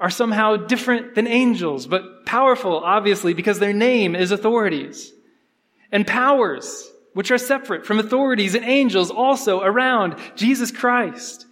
are 0.00 0.10
somehow 0.10 0.56
different 0.56 1.14
than 1.14 1.26
angels, 1.26 1.86
but 1.86 2.26
powerful, 2.26 2.78
obviously, 2.78 3.34
because 3.34 3.58
their 3.58 3.72
name 3.72 4.16
is 4.16 4.30
authorities. 4.30 5.12
And 5.92 6.06
powers, 6.06 6.90
which 7.12 7.30
are 7.30 7.38
separate 7.38 7.86
from 7.86 7.98
authorities 7.98 8.54
and 8.54 8.64
angels 8.64 9.10
also 9.10 9.60
around 9.60 10.16
Jesus 10.34 10.70
Christ. 10.70 11.46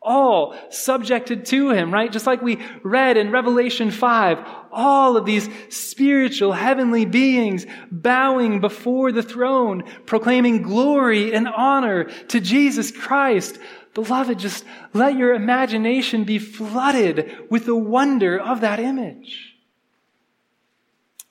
All 0.00 0.56
subjected 0.70 1.44
to 1.46 1.70
him, 1.70 1.92
right? 1.92 2.10
Just 2.10 2.26
like 2.26 2.42
we 2.42 2.58
read 2.82 3.16
in 3.16 3.30
Revelation 3.30 3.90
5, 3.90 4.38
all 4.72 5.16
of 5.16 5.26
these 5.26 5.48
spiritual 5.68 6.52
heavenly 6.52 7.04
beings 7.04 7.66
bowing 7.90 8.60
before 8.60 9.12
the 9.12 9.22
throne, 9.22 9.84
proclaiming 10.06 10.62
glory 10.62 11.32
and 11.32 11.46
honor 11.46 12.04
to 12.28 12.40
Jesus 12.40 12.90
Christ, 12.90 13.58
Beloved, 13.94 14.38
just 14.38 14.64
let 14.94 15.16
your 15.16 15.34
imagination 15.34 16.24
be 16.24 16.38
flooded 16.38 17.46
with 17.50 17.66
the 17.66 17.76
wonder 17.76 18.38
of 18.38 18.62
that 18.62 18.80
image. 18.80 19.52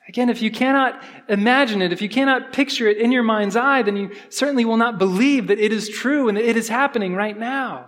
Again, 0.08 0.30
if 0.30 0.42
you 0.42 0.52
cannot 0.52 1.02
imagine 1.30 1.82
it, 1.82 1.94
if 1.94 2.02
you 2.02 2.10
cannot 2.10 2.52
picture 2.52 2.86
it 2.88 2.98
in 2.98 3.14
your 3.14 3.24
mind's 3.24 3.56
eye, 3.56 3.82
then 3.82 3.96
you 3.96 4.12
certainly 4.30 4.66
will 4.66 4.76
not 4.76 5.00
believe 5.00 5.48
that 5.48 5.58
it 5.58 5.72
is 5.72 5.88
true 5.88 6.28
and 6.28 6.38
that 6.38 6.48
it 6.48 6.58
is 6.58 6.68
happening 6.68 7.16
right 7.16 7.38
now. 7.38 7.88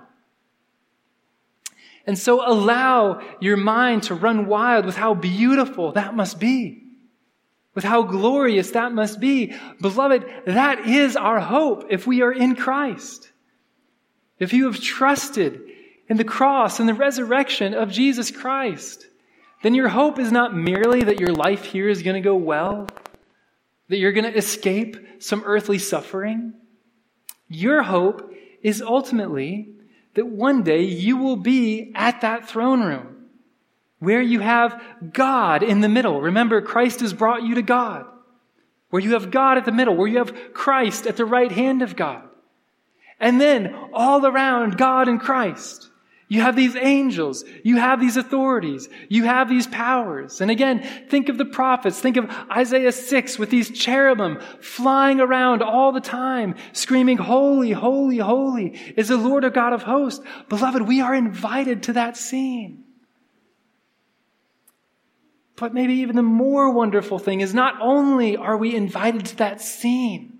And 2.08 2.18
so 2.18 2.48
allow 2.48 3.22
your 3.42 3.58
mind 3.58 4.04
to 4.04 4.16
run 4.16 4.46
wild 4.46 4.86
with 4.86 4.96
how 4.96 5.14
beautiful 5.14 5.92
that 5.92 6.16
must 6.16 6.40
be, 6.40 6.84
with 7.76 7.84
how 7.84 8.04
glorious 8.04 8.72
that 8.72 8.94
must 8.94 9.20
be. 9.20 9.54
Beloved, 9.82 10.26
that 10.46 10.88
is 10.88 11.18
our 11.18 11.42
hope 11.42 11.88
if 11.90 12.08
we 12.08 12.22
are 12.22 12.32
in 12.32 12.56
Christ. 12.56 13.33
If 14.40 14.54
you 14.54 14.66
have 14.66 14.82
trusted 14.82 15.62
in 16.08 16.18
the 16.18 16.24
cross 16.24 16.80
and 16.80 16.90
the 16.90 16.94
resurrection 16.94 17.74
of 17.74 17.92
Jesus 17.92 18.32
Christ, 18.32 19.08
then 19.62 19.74
your 19.74 19.90
hope 19.90 20.20
is 20.20 20.32
not 20.32 20.56
merely 20.56 21.04
that 21.04 21.20
your 21.20 21.34
life 21.34 21.66
here 21.66 21.88
is 21.88 22.04
going 22.04 22.22
to 22.22 22.28
go 22.28 22.36
well, 22.36 22.88
that 23.88 23.98
you're 23.98 24.12
going 24.12 24.32
to 24.32 24.38
escape 24.38 24.98
some 25.20 25.44
earthly 25.46 25.80
suffering. 25.80 26.54
Your 27.48 27.84
hope 27.84 28.34
is 28.62 28.82
ultimately 28.82 29.70
that 30.16 30.28
one 30.28 30.64
day 30.64 30.84
you 30.84 31.18
will 31.18 31.38
be 31.38 31.92
at 31.96 32.22
that 32.22 32.48
throne 32.48 32.82
room 32.82 33.14
where 34.00 34.22
you 34.22 34.42
have 34.42 34.82
God 35.14 35.64
in 35.64 35.80
the 35.80 35.88
middle. 35.88 36.20
Remember, 36.20 36.62
Christ 36.62 37.00
has 37.00 37.14
brought 37.14 37.44
you 37.44 37.56
to 37.56 37.62
God. 37.62 38.06
Where 38.90 39.02
you 39.02 39.14
have 39.14 39.32
God 39.32 39.58
at 39.58 39.66
the 39.66 39.72
middle, 39.72 39.96
where 39.96 40.08
you 40.08 40.18
have 40.18 40.54
Christ 40.54 41.08
at 41.08 41.16
the 41.16 41.26
right 41.26 41.52
hand 41.52 41.82
of 41.82 41.96
God. 41.96 42.24
And 43.20 43.40
then 43.40 43.76
all 43.94 44.26
around 44.26 44.78
God 44.78 45.08
and 45.08 45.20
Christ, 45.20 45.90
you 46.34 46.42
have 46.42 46.56
these 46.56 46.76
angels, 46.76 47.44
you 47.64 47.78
have 47.78 48.00
these 48.00 48.18
authorities, 48.18 48.90
you 49.08 49.26
have 49.26 49.50
these 49.50 49.68
powers. 49.68 50.42
And 50.42 50.50
again, 50.50 50.82
think 51.08 51.30
of 51.30 51.38
the 51.38 51.46
prophets, 51.46 52.00
think 52.00 52.18
of 52.18 52.28
Isaiah 52.50 52.92
6 52.92 53.38
with 53.38 53.52
these 53.52 53.70
cherubim 53.70 54.40
flying 54.60 55.20
around 55.20 55.62
all 55.62 55.92
the 55.92 56.02
time, 56.02 56.56
screaming, 56.72 57.18
Holy, 57.18 57.72
holy, 57.72 58.18
holy 58.18 58.80
is 58.98 59.10
the 59.10 59.18
Lord 59.18 59.44
of 59.44 59.54
God 59.54 59.74
of 59.74 59.84
hosts. 59.84 60.26
Beloved, 60.50 60.82
we 60.82 61.02
are 61.02 61.14
invited 61.14 61.84
to 61.84 61.94
that 61.94 62.18
scene. 62.18 62.84
But 65.56 65.74
maybe 65.74 65.94
even 65.94 66.16
the 66.16 66.24
more 66.24 66.72
wonderful 66.72 67.20
thing 67.20 67.42
is 67.42 67.54
not 67.54 67.76
only 67.80 68.36
are 68.38 68.58
we 68.58 68.76
invited 68.76 69.26
to 69.28 69.36
that 69.38 69.62
scene, 69.62 70.33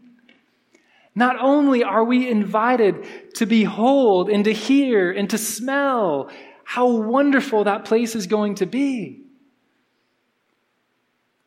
not 1.16 1.38
only 1.40 1.84
are 1.84 2.04
we 2.04 2.30
invited 2.30 3.36
to 3.36 3.46
behold 3.46 4.30
and 4.30 4.46
to 4.46 4.54
hear 4.54 5.12
and 5.12 5.30
to 5.30 5.38
smell 5.38 6.30
how 6.64 6.88
wonderful 6.88 7.66
that 7.66 7.86
place 7.86 8.16
is 8.16 8.28
going 8.28 8.56
to 8.56 8.66
be, 8.66 9.24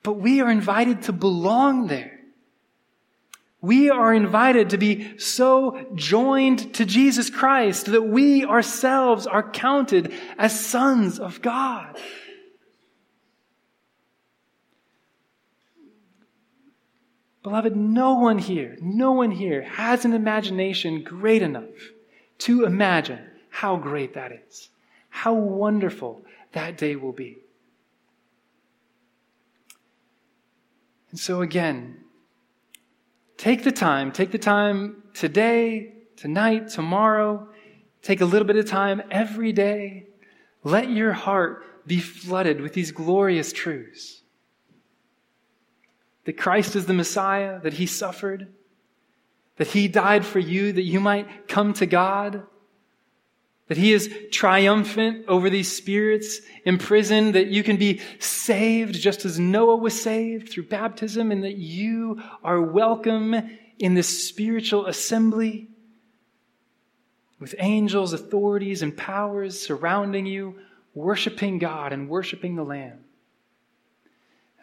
but 0.02 0.14
we 0.14 0.40
are 0.40 0.50
invited 0.50 1.02
to 1.02 1.12
belong 1.12 1.88
there. 1.88 2.20
We 3.60 3.90
are 3.90 4.14
invited 4.14 4.70
to 4.70 4.78
be 4.78 5.18
so 5.18 5.84
joined 5.96 6.74
to 6.74 6.84
Jesus 6.84 7.30
Christ 7.30 7.86
that 7.86 8.02
we 8.02 8.44
ourselves 8.44 9.26
are 9.26 9.50
counted 9.50 10.12
as 10.38 10.58
sons 10.58 11.18
of 11.18 11.42
God. 11.42 11.98
Beloved, 17.46 17.76
no 17.76 18.14
one 18.14 18.38
here, 18.38 18.76
no 18.80 19.12
one 19.12 19.30
here 19.30 19.62
has 19.62 20.04
an 20.04 20.14
imagination 20.14 21.04
great 21.04 21.42
enough 21.42 21.92
to 22.38 22.64
imagine 22.64 23.20
how 23.50 23.76
great 23.76 24.14
that 24.14 24.32
is, 24.32 24.70
how 25.10 25.32
wonderful 25.32 26.24
that 26.54 26.76
day 26.76 26.96
will 26.96 27.12
be. 27.12 27.38
And 31.12 31.20
so, 31.20 31.40
again, 31.40 31.98
take 33.36 33.62
the 33.62 33.70
time, 33.70 34.10
take 34.10 34.32
the 34.32 34.38
time 34.38 35.04
today, 35.14 35.92
tonight, 36.16 36.70
tomorrow, 36.70 37.46
take 38.02 38.20
a 38.20 38.26
little 38.26 38.48
bit 38.48 38.56
of 38.56 38.66
time 38.66 39.02
every 39.08 39.52
day. 39.52 40.08
Let 40.64 40.90
your 40.90 41.12
heart 41.12 41.86
be 41.86 42.00
flooded 42.00 42.60
with 42.60 42.72
these 42.72 42.90
glorious 42.90 43.52
truths 43.52 44.22
that 46.26 46.36
Christ 46.36 46.76
is 46.76 46.86
the 46.86 46.92
Messiah, 46.92 47.60
that 47.60 47.74
he 47.74 47.86
suffered, 47.86 48.48
that 49.56 49.68
he 49.68 49.88
died 49.88 50.24
for 50.24 50.38
you, 50.38 50.72
that 50.72 50.82
you 50.82 51.00
might 51.00 51.48
come 51.48 51.72
to 51.74 51.86
God, 51.86 52.42
that 53.68 53.78
he 53.78 53.92
is 53.92 54.12
triumphant 54.30 55.24
over 55.28 55.48
these 55.48 55.74
spirits 55.74 56.40
imprisoned, 56.64 57.34
that 57.34 57.46
you 57.46 57.62
can 57.62 57.76
be 57.76 58.00
saved 58.18 58.94
just 58.94 59.24
as 59.24 59.38
Noah 59.38 59.76
was 59.76 60.00
saved 60.00 60.50
through 60.50 60.64
baptism, 60.64 61.32
and 61.32 61.42
that 61.44 61.56
you 61.56 62.22
are 62.44 62.60
welcome 62.60 63.34
in 63.78 63.94
this 63.94 64.28
spiritual 64.28 64.86
assembly 64.86 65.68
with 67.38 67.54
angels, 67.58 68.12
authorities, 68.12 68.82
and 68.82 68.96
powers 68.96 69.60
surrounding 69.60 70.26
you, 70.26 70.56
worshiping 70.94 71.58
God 71.58 71.92
and 71.92 72.08
worshiping 72.08 72.56
the 72.56 72.64
Lamb. 72.64 73.05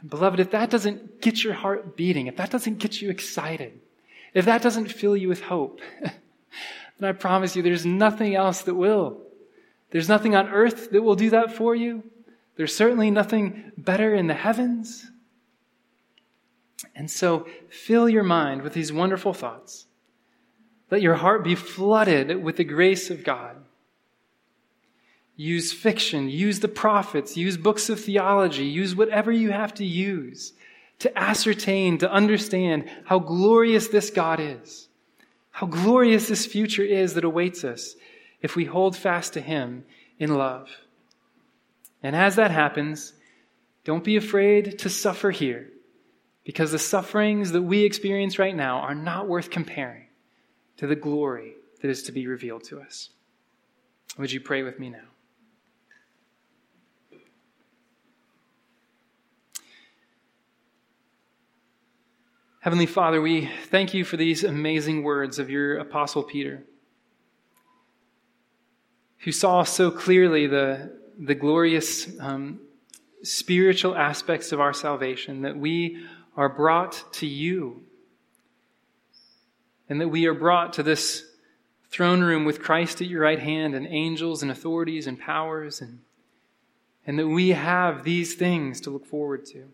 Beloved, 0.08 0.40
if 0.40 0.52
that 0.52 0.70
doesn't 0.70 1.22
get 1.22 1.44
your 1.44 1.54
heart 1.54 1.96
beating, 1.96 2.28
if 2.28 2.36
that 2.38 2.52
doesn't 2.52 2.80
get 2.80 3.02
you 3.02 3.10
excited, 3.10 3.80
if 4.34 4.46
that 4.46 4.62
doesn't 4.62 4.92
fill 4.92 5.16
you 5.16 5.30
with 5.30 5.42
hope, 5.42 5.80
then 6.02 7.10
I 7.10 7.14
promise 7.14 7.56
you 7.56 7.62
there's 7.62 7.86
nothing 7.86 8.36
else 8.36 8.62
that 8.64 8.76
will. 8.76 9.22
There's 9.92 10.10
nothing 10.10 10.36
on 10.36 10.50
earth 10.50 10.92
that 10.92 11.04
will 11.04 11.16
do 11.16 11.30
that 11.30 11.54
for 11.54 11.76
you. 11.76 12.04
There's 12.56 12.76
certainly 12.76 13.12
nothing 13.12 13.72
better 13.78 14.14
in 14.14 14.28
the 14.28 14.34
heavens. 14.34 15.10
And 16.96 17.10
so 17.10 17.48
fill 17.70 18.10
your 18.10 18.24
mind 18.24 18.62
with 18.62 18.74
these 18.74 18.92
wonderful 18.92 19.34
thoughts. 19.34 19.86
Let 20.92 21.02
your 21.02 21.16
heart 21.16 21.44
be 21.44 21.56
flooded 21.56 22.44
with 22.44 22.58
the 22.58 22.64
grace 22.64 23.10
of 23.10 23.24
God. 23.24 23.63
Use 25.36 25.74
fiction, 25.74 26.30
use 26.30 26.60
the 26.60 26.68
prophets, 26.68 27.36
use 27.36 27.58
books 27.58 27.90
of 27.90 28.00
theology, 28.00 28.66
use 28.66 28.96
whatever 28.96 29.32
you 29.32 29.52
have 29.52 29.74
to 29.76 29.86
use 29.86 30.54
to 31.00 31.18
ascertain, 31.18 31.98
to 31.98 32.12
understand 32.12 32.90
how 33.06 33.20
glorious 33.20 33.88
this 33.88 34.10
God 34.10 34.40
is, 34.40 34.88
how 35.52 35.68
glorious 35.68 36.28
this 36.28 36.46
future 36.46 36.84
is 36.84 37.16
that 37.16 37.24
awaits 37.24 37.64
us 37.64 37.96
if 38.42 38.56
we 38.56 38.66
hold 38.66 38.96
fast 38.96 39.34
to 39.34 39.42
Him 39.42 39.86
in 40.20 40.36
love. 40.36 40.70
And 42.02 42.16
as 42.16 42.36
that 42.36 42.52
happens, 42.52 43.14
don't 43.84 44.04
be 44.04 44.16
afraid 44.16 44.80
to 44.80 44.90
suffer 44.90 45.32
here, 45.32 45.70
because 46.44 46.72
the 46.72 46.80
sufferings 46.80 47.52
that 47.52 47.64
we 47.64 47.84
experience 47.84 48.40
right 48.40 48.56
now 48.56 48.78
are 48.78 48.96
not 48.96 49.28
worth 49.28 49.50
comparing 49.50 50.08
to 50.78 50.88
the 50.88 50.96
glory 50.96 51.56
that 51.82 51.90
is 51.90 52.04
to 52.04 52.12
be 52.12 52.28
revealed 52.28 52.64
to 52.66 52.80
us. 52.80 53.10
Would 54.18 54.32
you 54.32 54.40
pray 54.40 54.64
with 54.64 54.80
me 54.80 54.90
now? 54.90 55.13
Heavenly 62.64 62.86
Father, 62.86 63.22
we 63.22 63.50
thank 63.66 63.94
you 63.94 64.06
for 64.06 64.16
these 64.16 64.46
amazing 64.46 65.04
words 65.04 65.38
of 65.38 65.50
your 65.50 65.80
Apostle 65.80 66.24
Peter, 66.24 66.64
who 69.18 69.34
saw 69.34 69.64
so 69.64 69.92
clearly 69.92 70.48
the, 70.48 70.98
the 71.20 71.36
glorious 71.36 72.08
um, 72.22 72.62
spiritual 73.22 73.98
aspects 73.98 74.54
of 74.54 74.62
our 74.62 74.72
salvation, 74.72 75.42
that 75.42 75.58
we 75.58 76.06
are 76.38 76.48
brought 76.48 77.04
to 77.16 77.28
you, 77.28 77.84
and 79.90 80.00
that 80.00 80.08
we 80.08 80.26
are 80.26 80.34
brought 80.34 80.72
to 80.72 80.84
this 80.84 81.26
throne 81.90 82.22
room 82.22 82.46
with 82.46 82.62
Christ 82.62 83.02
at 83.02 83.10
your 83.10 83.24
right 83.24 83.40
hand, 83.40 83.76
and 83.76 83.86
angels 83.86 84.42
and 84.42 84.50
authorities 84.50 85.06
and 85.06 85.20
powers, 85.20 85.82
and, 85.82 86.00
and 87.06 87.20
that 87.20 87.28
we 87.28 87.50
have 87.50 88.06
these 88.06 88.36
things 88.36 88.80
to 88.80 88.90
look 88.90 89.06
forward 89.06 89.46
to. 89.48 89.66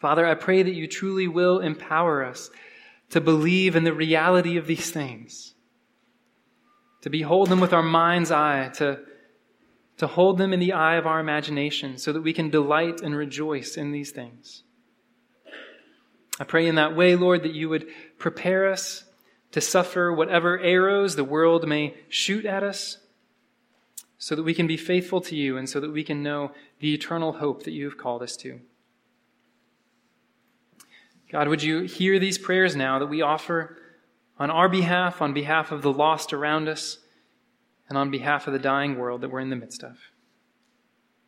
Father, 0.00 0.26
I 0.26 0.34
pray 0.34 0.62
that 0.62 0.74
you 0.74 0.86
truly 0.86 1.28
will 1.28 1.60
empower 1.60 2.24
us 2.24 2.50
to 3.10 3.20
believe 3.20 3.76
in 3.76 3.84
the 3.84 3.92
reality 3.92 4.56
of 4.56 4.66
these 4.66 4.90
things, 4.90 5.54
to 7.02 7.10
behold 7.10 7.50
them 7.50 7.60
with 7.60 7.74
our 7.74 7.82
mind's 7.82 8.30
eye, 8.30 8.70
to, 8.74 9.00
to 9.98 10.06
hold 10.06 10.38
them 10.38 10.54
in 10.54 10.60
the 10.60 10.72
eye 10.72 10.96
of 10.96 11.06
our 11.06 11.20
imagination, 11.20 11.98
so 11.98 12.12
that 12.12 12.22
we 12.22 12.32
can 12.32 12.48
delight 12.48 13.02
and 13.02 13.14
rejoice 13.14 13.76
in 13.76 13.92
these 13.92 14.10
things. 14.10 14.62
I 16.38 16.44
pray 16.44 16.66
in 16.66 16.76
that 16.76 16.96
way, 16.96 17.14
Lord, 17.14 17.42
that 17.42 17.52
you 17.52 17.68
would 17.68 17.86
prepare 18.16 18.72
us 18.72 19.04
to 19.52 19.60
suffer 19.60 20.10
whatever 20.10 20.58
arrows 20.60 21.16
the 21.16 21.24
world 21.24 21.68
may 21.68 21.94
shoot 22.08 22.46
at 22.46 22.62
us, 22.62 22.98
so 24.16 24.34
that 24.34 24.44
we 24.44 24.54
can 24.54 24.66
be 24.66 24.78
faithful 24.78 25.20
to 25.22 25.36
you 25.36 25.58
and 25.58 25.68
so 25.68 25.80
that 25.80 25.92
we 25.92 26.04
can 26.04 26.22
know 26.22 26.52
the 26.78 26.94
eternal 26.94 27.32
hope 27.34 27.64
that 27.64 27.72
you 27.72 27.84
have 27.84 27.98
called 27.98 28.22
us 28.22 28.36
to. 28.36 28.60
God, 31.30 31.48
would 31.48 31.62
you 31.62 31.82
hear 31.82 32.18
these 32.18 32.38
prayers 32.38 32.74
now 32.74 32.98
that 32.98 33.06
we 33.06 33.22
offer 33.22 33.76
on 34.38 34.50
our 34.50 34.68
behalf, 34.68 35.22
on 35.22 35.32
behalf 35.32 35.70
of 35.70 35.82
the 35.82 35.92
lost 35.92 36.32
around 36.32 36.68
us, 36.68 36.98
and 37.88 37.96
on 37.96 38.10
behalf 38.10 38.46
of 38.46 38.52
the 38.52 38.58
dying 38.58 38.98
world 38.98 39.20
that 39.20 39.30
we're 39.30 39.40
in 39.40 39.50
the 39.50 39.56
midst 39.56 39.84
of? 39.84 39.96